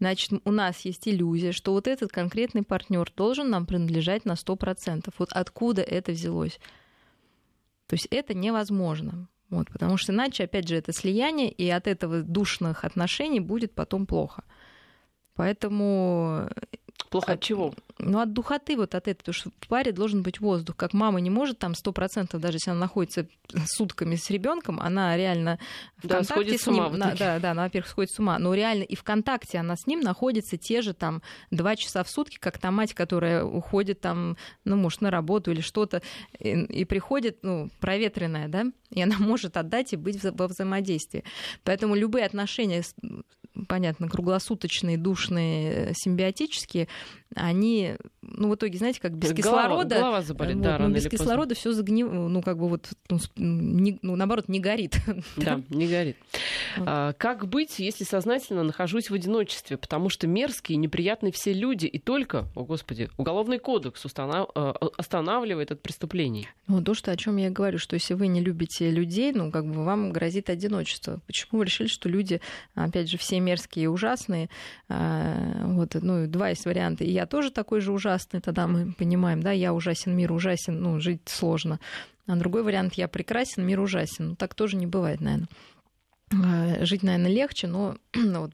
Значит, 0.00 0.32
у 0.44 0.50
нас 0.50 0.80
есть 0.80 1.06
иллюзия, 1.08 1.52
что 1.52 1.72
вот 1.72 1.86
этот 1.86 2.10
конкретный 2.10 2.62
партнер 2.62 3.10
должен 3.16 3.50
нам 3.50 3.64
принадлежать 3.64 4.24
на 4.24 4.32
100%. 4.32 5.12
Вот 5.18 5.32
откуда 5.32 5.82
это 5.82 6.12
взялось? 6.12 6.58
То 7.86 7.94
есть 7.94 8.06
это 8.10 8.34
невозможно. 8.34 9.28
Вот, 9.50 9.70
потому 9.70 9.96
что 9.96 10.12
иначе, 10.12 10.44
опять 10.44 10.68
же, 10.68 10.74
это 10.74 10.92
слияние, 10.92 11.50
и 11.50 11.68
от 11.70 11.86
этого 11.86 12.22
душных 12.22 12.84
отношений 12.84 13.40
будет 13.40 13.72
потом 13.72 14.06
плохо. 14.06 14.42
Поэтому 15.34 16.48
Плохо 17.14 17.34
от 17.34 17.40
чего? 17.42 17.72
Ну, 18.00 18.18
от 18.18 18.32
духоты 18.32 18.76
вот 18.76 18.96
от 18.96 19.06
этого, 19.06 19.18
потому 19.18 19.34
что 19.34 19.50
в 19.60 19.68
паре 19.68 19.92
должен 19.92 20.24
быть 20.24 20.40
воздух. 20.40 20.74
Как 20.74 20.94
мама 20.94 21.20
не 21.20 21.30
может 21.30 21.60
там 21.60 21.76
сто 21.76 21.92
процентов, 21.92 22.40
даже 22.40 22.56
если 22.56 22.70
она 22.70 22.80
находится 22.80 23.28
сутками 23.66 24.16
с 24.16 24.30
ребенком, 24.30 24.80
она 24.80 25.16
реально 25.16 25.60
в 25.98 26.08
да, 26.08 26.16
контакте 26.16 26.58
с, 26.58 26.66
ним. 26.66 26.98
На, 26.98 27.14
да, 27.14 27.38
да, 27.38 27.52
она, 27.52 27.62
во-первых, 27.62 27.88
сходит 27.88 28.10
с 28.10 28.18
ума. 28.18 28.36
Но 28.40 28.52
реально 28.52 28.82
и 28.82 28.96
в 28.96 29.04
контакте 29.04 29.58
она 29.58 29.76
с 29.76 29.86
ним 29.86 30.00
находится 30.00 30.56
те 30.56 30.82
же 30.82 30.92
там 30.92 31.22
два 31.52 31.76
часа 31.76 32.02
в 32.02 32.10
сутки, 32.10 32.38
как 32.40 32.58
та 32.58 32.72
мать, 32.72 32.94
которая 32.94 33.44
уходит 33.44 34.00
там, 34.00 34.36
ну, 34.64 34.74
может, 34.74 35.00
на 35.00 35.12
работу 35.12 35.52
или 35.52 35.60
что-то, 35.60 36.02
и, 36.40 36.50
и 36.50 36.84
приходит, 36.84 37.44
ну, 37.44 37.70
проветренная, 37.78 38.48
да, 38.48 38.64
и 38.90 39.00
она 39.00 39.14
может 39.20 39.56
отдать 39.56 39.92
и 39.92 39.96
быть 39.96 40.20
во 40.20 40.48
взаимодействии. 40.48 41.22
Поэтому 41.62 41.94
любые 41.94 42.26
отношения 42.26 42.82
понятно, 43.68 44.08
круглосуточные, 44.08 44.98
душные, 44.98 45.92
симбиотические, 45.94 46.88
они, 47.34 47.96
ну, 48.22 48.48
в 48.48 48.54
итоге, 48.54 48.78
знаете, 48.78 49.00
как 49.00 49.16
без 49.16 49.32
голова, 49.32 49.62
кислорода... 49.62 49.96
Голова 49.96 50.22
заболит, 50.22 50.56
вот, 50.56 50.62
да, 50.62 50.78
ну, 50.78 50.90
без 50.90 51.08
кислорода 51.08 51.54
все 51.54 51.72
загнив... 51.72 52.10
ну, 52.10 52.42
как 52.42 52.58
бы 52.58 52.68
вот, 52.68 52.88
ну, 53.08 53.18
не, 53.36 53.98
ну, 54.02 54.16
наоборот, 54.16 54.48
не 54.48 54.60
горит. 54.60 54.96
Да, 55.36 55.60
не 55.68 55.86
горит. 55.86 56.16
А, 56.78 57.12
как 57.14 57.48
быть, 57.48 57.78
если 57.78 58.04
сознательно 58.04 58.62
нахожусь 58.62 59.10
в 59.10 59.14
одиночестве? 59.14 59.76
Потому 59.76 60.08
что 60.08 60.26
мерзкие, 60.26 60.76
неприятные 60.76 61.32
все 61.32 61.52
люди, 61.52 61.86
и 61.86 61.98
только, 61.98 62.46
о 62.54 62.64
господи, 62.64 63.10
уголовный 63.16 63.58
кодекс 63.58 64.04
установ... 64.04 64.50
А, 64.54 64.74
останавливает 64.96 65.70
от 65.70 65.82
преступлений. 65.82 66.48
Ну, 66.66 66.82
то, 66.82 66.94
что, 66.94 67.12
о 67.12 67.16
чем 67.16 67.36
я 67.36 67.50
говорю, 67.50 67.78
что 67.78 67.94
если 67.94 68.14
вы 68.14 68.26
не 68.28 68.40
любите 68.40 68.90
людей, 68.90 69.32
ну, 69.32 69.50
как 69.50 69.66
бы 69.66 69.84
вам 69.84 70.12
грозит 70.12 70.50
одиночество. 70.50 71.20
Почему 71.26 71.58
вы 71.58 71.66
решили, 71.66 71.88
что 71.88 72.08
люди, 72.08 72.40
опять 72.74 73.10
же, 73.10 73.18
все 73.18 73.40
мерзкие 73.40 73.84
и 73.84 73.88
ужасные? 73.88 74.48
А, 74.88 75.66
вот, 75.66 75.94
ну, 75.94 76.26
два 76.26 76.50
есть 76.50 76.64
варианта. 76.64 77.04
Я 77.04 77.23
тоже 77.26 77.50
такой 77.50 77.80
же 77.80 77.92
ужасный, 77.92 78.40
тогда 78.40 78.66
мы 78.66 78.92
понимаем, 78.92 79.42
да, 79.42 79.52
я 79.52 79.72
ужасен, 79.72 80.16
мир 80.16 80.32
ужасен, 80.32 80.80
ну, 80.80 81.00
жить 81.00 81.22
сложно. 81.26 81.80
А 82.26 82.36
другой 82.36 82.62
вариант, 82.62 82.94
я 82.94 83.08
прекрасен, 83.08 83.66
мир 83.66 83.80
ужасен. 83.80 84.30
Ну, 84.30 84.36
так 84.36 84.54
тоже 84.54 84.76
не 84.76 84.86
бывает, 84.86 85.20
наверное. 85.20 85.48
А, 86.32 86.84
жить, 86.84 87.02
наверное, 87.02 87.30
легче, 87.30 87.66
но 87.66 87.96
ну, 88.14 88.40
вот, 88.42 88.52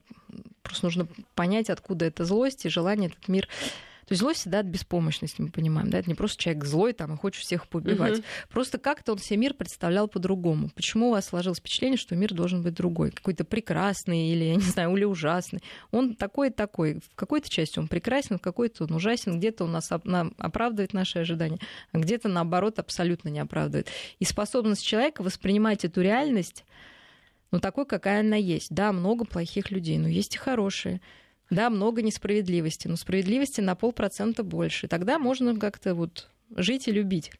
просто 0.61 0.85
нужно 0.85 1.07
понять, 1.35 1.69
откуда 1.69 2.05
эта 2.05 2.25
злость 2.25 2.65
и 2.65 2.69
желание 2.69 3.09
этот 3.09 3.27
мир 3.27 3.47
то 4.11 4.13
есть 4.13 4.23
злость 4.23 4.41
всегда 4.41 4.59
от 4.59 4.65
беспомощности, 4.65 5.41
мы 5.41 5.51
понимаем, 5.51 5.89
да, 5.89 5.99
это 5.99 6.09
не 6.09 6.15
просто 6.15 6.37
человек 6.37 6.65
злой 6.65 6.91
там 6.91 7.13
и 7.13 7.17
хочет 7.17 7.45
всех 7.45 7.65
поубивать. 7.69 8.19
Угу. 8.19 8.25
Просто 8.49 8.77
как-то 8.77 9.13
он 9.13 9.19
себе 9.19 9.37
мир 9.37 9.53
представлял 9.53 10.09
по-другому. 10.09 10.69
Почему 10.75 11.07
у 11.07 11.11
вас 11.11 11.27
сложилось 11.27 11.59
впечатление, 11.59 11.97
что 11.97 12.13
мир 12.17 12.33
должен 12.33 12.61
быть 12.61 12.73
другой, 12.73 13.11
какой-то 13.11 13.45
прекрасный 13.45 14.27
или, 14.27 14.43
я 14.43 14.55
не 14.55 14.61
знаю, 14.63 14.93
или 14.97 15.05
ужасный? 15.05 15.61
Он 15.91 16.13
такой-такой. 16.13 16.95
В 16.95 17.15
какой-то 17.15 17.49
части 17.49 17.79
он 17.79 17.87
прекрасен, 17.87 18.37
в 18.37 18.41
какой-то 18.41 18.83
он 18.83 18.91
ужасен, 18.91 19.39
где-то 19.39 19.63
он 19.63 19.71
нас 19.71 19.89
оправдывает 19.89 20.91
наши 20.91 21.19
ожидания, 21.19 21.59
а 21.93 21.97
где-то, 21.97 22.27
наоборот, 22.27 22.79
абсолютно 22.79 23.29
не 23.29 23.39
оправдывает. 23.39 23.87
И 24.19 24.25
способность 24.25 24.85
человека 24.85 25.23
воспринимать 25.23 25.85
эту 25.85 26.01
реальность 26.01 26.65
ну, 27.51 27.61
такой, 27.61 27.85
какая 27.85 28.19
она 28.19 28.35
есть. 28.35 28.73
Да, 28.73 28.91
много 28.91 29.23
плохих 29.23 29.71
людей, 29.71 29.97
но 29.97 30.09
есть 30.09 30.35
и 30.35 30.37
хорошие. 30.37 30.99
Да, 31.51 31.69
много 31.69 32.01
несправедливости, 32.01 32.87
но 32.87 32.95
справедливости 32.95 33.59
на 33.61 33.75
полпроцента 33.75 34.41
больше. 34.41 34.87
Тогда 34.87 35.19
можно 35.19 35.55
как-то 35.59 35.93
вот 35.93 36.29
жить 36.55 36.87
и 36.87 36.91
любить. 36.91 37.31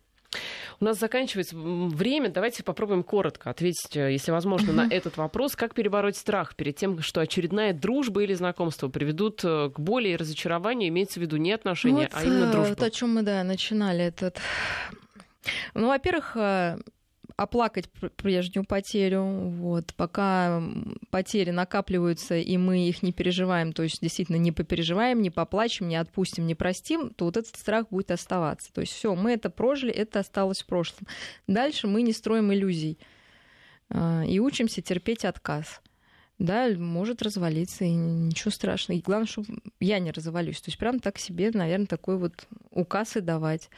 У 0.79 0.85
нас 0.85 0.99
заканчивается 0.99 1.55
время. 1.57 2.29
Давайте 2.29 2.63
попробуем 2.63 3.03
коротко 3.03 3.49
ответить, 3.49 3.95
э, 3.95 4.11
если 4.11 4.31
возможно, 4.31 4.73
на 4.73 4.87
этот 4.89 5.17
вопрос. 5.17 5.55
Как 5.55 5.73
перебороть 5.73 6.17
страх 6.17 6.55
перед 6.55 6.75
тем, 6.75 7.01
что 7.01 7.21
очередная 7.21 7.73
дружба 7.73 8.23
или 8.23 8.33
знакомство 8.33 8.89
приведут 8.89 9.41
э, 9.43 9.69
к 9.73 9.79
боли 9.79 10.09
и 10.09 10.15
разочарованию, 10.15 10.89
имеется 10.89 11.19
в 11.19 11.23
виду 11.23 11.37
не 11.37 11.51
отношения, 11.51 12.09
вот, 12.11 12.11
а 12.13 12.23
именно 12.23 12.49
э, 12.49 12.51
дружба? 12.51 12.69
Вот 12.69 12.83
о 12.83 12.91
чем 12.91 13.15
мы, 13.15 13.21
да, 13.21 13.43
начинали 13.43 14.03
этот... 14.03 14.39
Ну, 15.73 15.87
во-первых, 15.87 16.37
оплакать 17.41 17.89
прежнюю 17.89 18.65
потерю. 18.65 19.23
Вот. 19.23 19.93
Пока 19.95 20.61
потери 21.09 21.51
накапливаются, 21.51 22.37
и 22.37 22.57
мы 22.57 22.87
их 22.87 23.01
не 23.03 23.11
переживаем, 23.11 23.73
то 23.73 23.83
есть 23.83 24.01
действительно 24.01 24.37
не 24.37 24.51
попереживаем, 24.51 25.21
не 25.21 25.29
поплачем, 25.29 25.87
не 25.87 25.95
отпустим, 25.95 26.45
не 26.45 26.55
простим, 26.55 27.09
то 27.11 27.25
вот 27.25 27.37
этот 27.37 27.55
страх 27.55 27.87
будет 27.89 28.11
оставаться. 28.11 28.71
То 28.73 28.81
есть 28.81 28.93
все, 28.93 29.15
мы 29.15 29.31
это 29.31 29.49
прожили, 29.49 29.91
это 29.91 30.19
осталось 30.19 30.61
в 30.61 30.67
прошлом. 30.67 31.07
Дальше 31.47 31.87
мы 31.87 32.01
не 32.01 32.13
строим 32.13 32.53
иллюзий 32.53 32.99
а, 33.89 34.23
и 34.25 34.39
учимся 34.39 34.81
терпеть 34.81 35.25
отказ 35.25 35.81
да, 36.41 36.69
может 36.75 37.21
развалиться, 37.21 37.85
и 37.85 37.91
ничего 37.91 38.49
страшного. 38.49 38.97
И 38.97 39.01
главное, 39.01 39.27
чтобы 39.27 39.47
я 39.79 39.99
не 39.99 40.11
развалюсь. 40.11 40.59
То 40.59 40.69
есть 40.69 40.79
прям 40.79 40.99
так 40.99 41.19
себе, 41.19 41.51
наверное, 41.53 41.85
такой 41.85 42.17
вот 42.17 42.33
указ 42.71 43.15
и 43.15 43.21
давать 43.21 43.69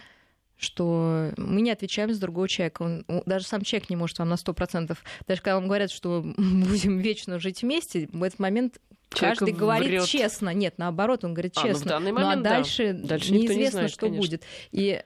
что 0.57 1.31
мы 1.37 1.61
не 1.61 1.71
отвечаем 1.71 2.13
за 2.13 2.21
другого 2.21 2.47
человека. 2.47 2.81
Он, 2.83 3.23
даже 3.25 3.45
сам 3.45 3.63
человек 3.63 3.89
не 3.89 3.95
может 3.95 4.19
вам 4.19 4.29
на 4.29 4.35
100%. 4.35 4.97
Даже 5.27 5.41
когда 5.41 5.55
вам 5.55 5.67
говорят, 5.67 5.91
что 5.91 6.21
будем 6.37 6.99
вечно 6.99 7.39
жить 7.39 7.61
вместе, 7.61 8.09
в 8.11 8.23
этот 8.23 8.39
момент 8.39 8.79
Человек 9.13 9.39
Каждый 9.39 9.53
говорит 9.53 9.89
врет. 9.89 10.05
честно. 10.05 10.49
Нет, 10.53 10.75
наоборот, 10.77 11.23
он 11.23 11.33
говорит 11.33 11.53
честно. 11.53 11.97
А, 11.97 11.99
ну, 11.99 12.13
момент, 12.13 12.19
ну 12.19 12.31
а 12.31 12.35
дальше, 12.43 12.93
да. 12.93 13.09
дальше 13.09 13.31
неизвестно, 13.31 13.59
не 13.59 13.69
знает, 13.69 13.91
что 13.91 14.07
конечно. 14.07 14.21
будет. 14.21 14.43
И 14.71 15.01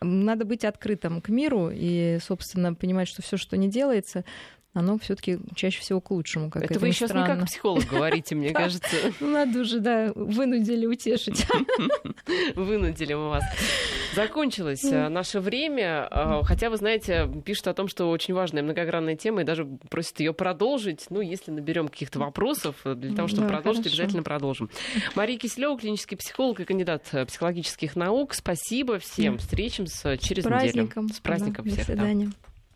надо 0.00 0.44
быть 0.44 0.64
открытым 0.64 1.20
к 1.20 1.28
миру 1.28 1.70
и, 1.72 2.18
собственно, 2.22 2.74
понимать, 2.74 3.08
что 3.08 3.22
все, 3.22 3.36
что 3.36 3.56
не 3.56 3.68
делается, 3.68 4.24
оно 4.76 4.98
все-таки 4.98 5.38
чаще 5.54 5.80
всего 5.80 6.02
к 6.02 6.10
лучшему. 6.10 6.50
Как 6.50 6.64
это 6.64 6.78
вы 6.78 6.92
сейчас 6.92 7.08
странно. 7.08 7.32
не 7.32 7.38
как 7.38 7.46
психолог 7.46 7.86
говорите, 7.90 8.34
мне 8.34 8.50
кажется. 8.52 8.94
Ну, 9.20 9.30
надо 9.30 9.60
уже, 9.60 9.80
да, 9.80 10.12
вынудили 10.14 10.84
утешить. 10.84 11.46
Вынудили 12.54 13.14
мы 13.14 13.30
вас. 13.30 13.44
Закончилось 14.14 14.84
э, 14.84 15.08
наше 15.08 15.40
время. 15.40 16.08
Э, 16.10 16.40
хотя, 16.42 16.68
вы 16.68 16.76
знаете, 16.76 17.26
пишут 17.44 17.68
о 17.68 17.74
том, 17.74 17.88
что 17.88 18.10
очень 18.10 18.34
важная 18.34 18.62
многогранная 18.62 19.16
тема, 19.16 19.40
и 19.40 19.44
даже 19.44 19.64
просят 19.64 20.20
ее 20.20 20.34
продолжить. 20.34 21.06
Ну, 21.08 21.22
если 21.22 21.50
наберем 21.50 21.88
каких-то 21.88 22.18
вопросов, 22.18 22.76
э, 22.84 22.94
для 22.94 23.14
того, 23.16 23.28
чтобы 23.28 23.48
продолжить, 23.48 23.86
обязательно 23.86 24.22
продолжим. 24.22 24.68
Мария 25.14 25.38
Киселева, 25.38 25.78
клинический 25.78 26.18
психолог 26.18 26.60
и 26.60 26.64
кандидат 26.64 27.02
психологических 27.26 27.96
наук. 27.96 28.34
Спасибо 28.34 28.98
всем. 28.98 29.38
Встретимся 29.38 30.18
через 30.18 30.44
неделю. 30.44 30.90
С 31.14 31.20
праздником 31.20 31.64
всех. 31.64 31.78
До 31.78 31.84
свидания. 31.84 32.32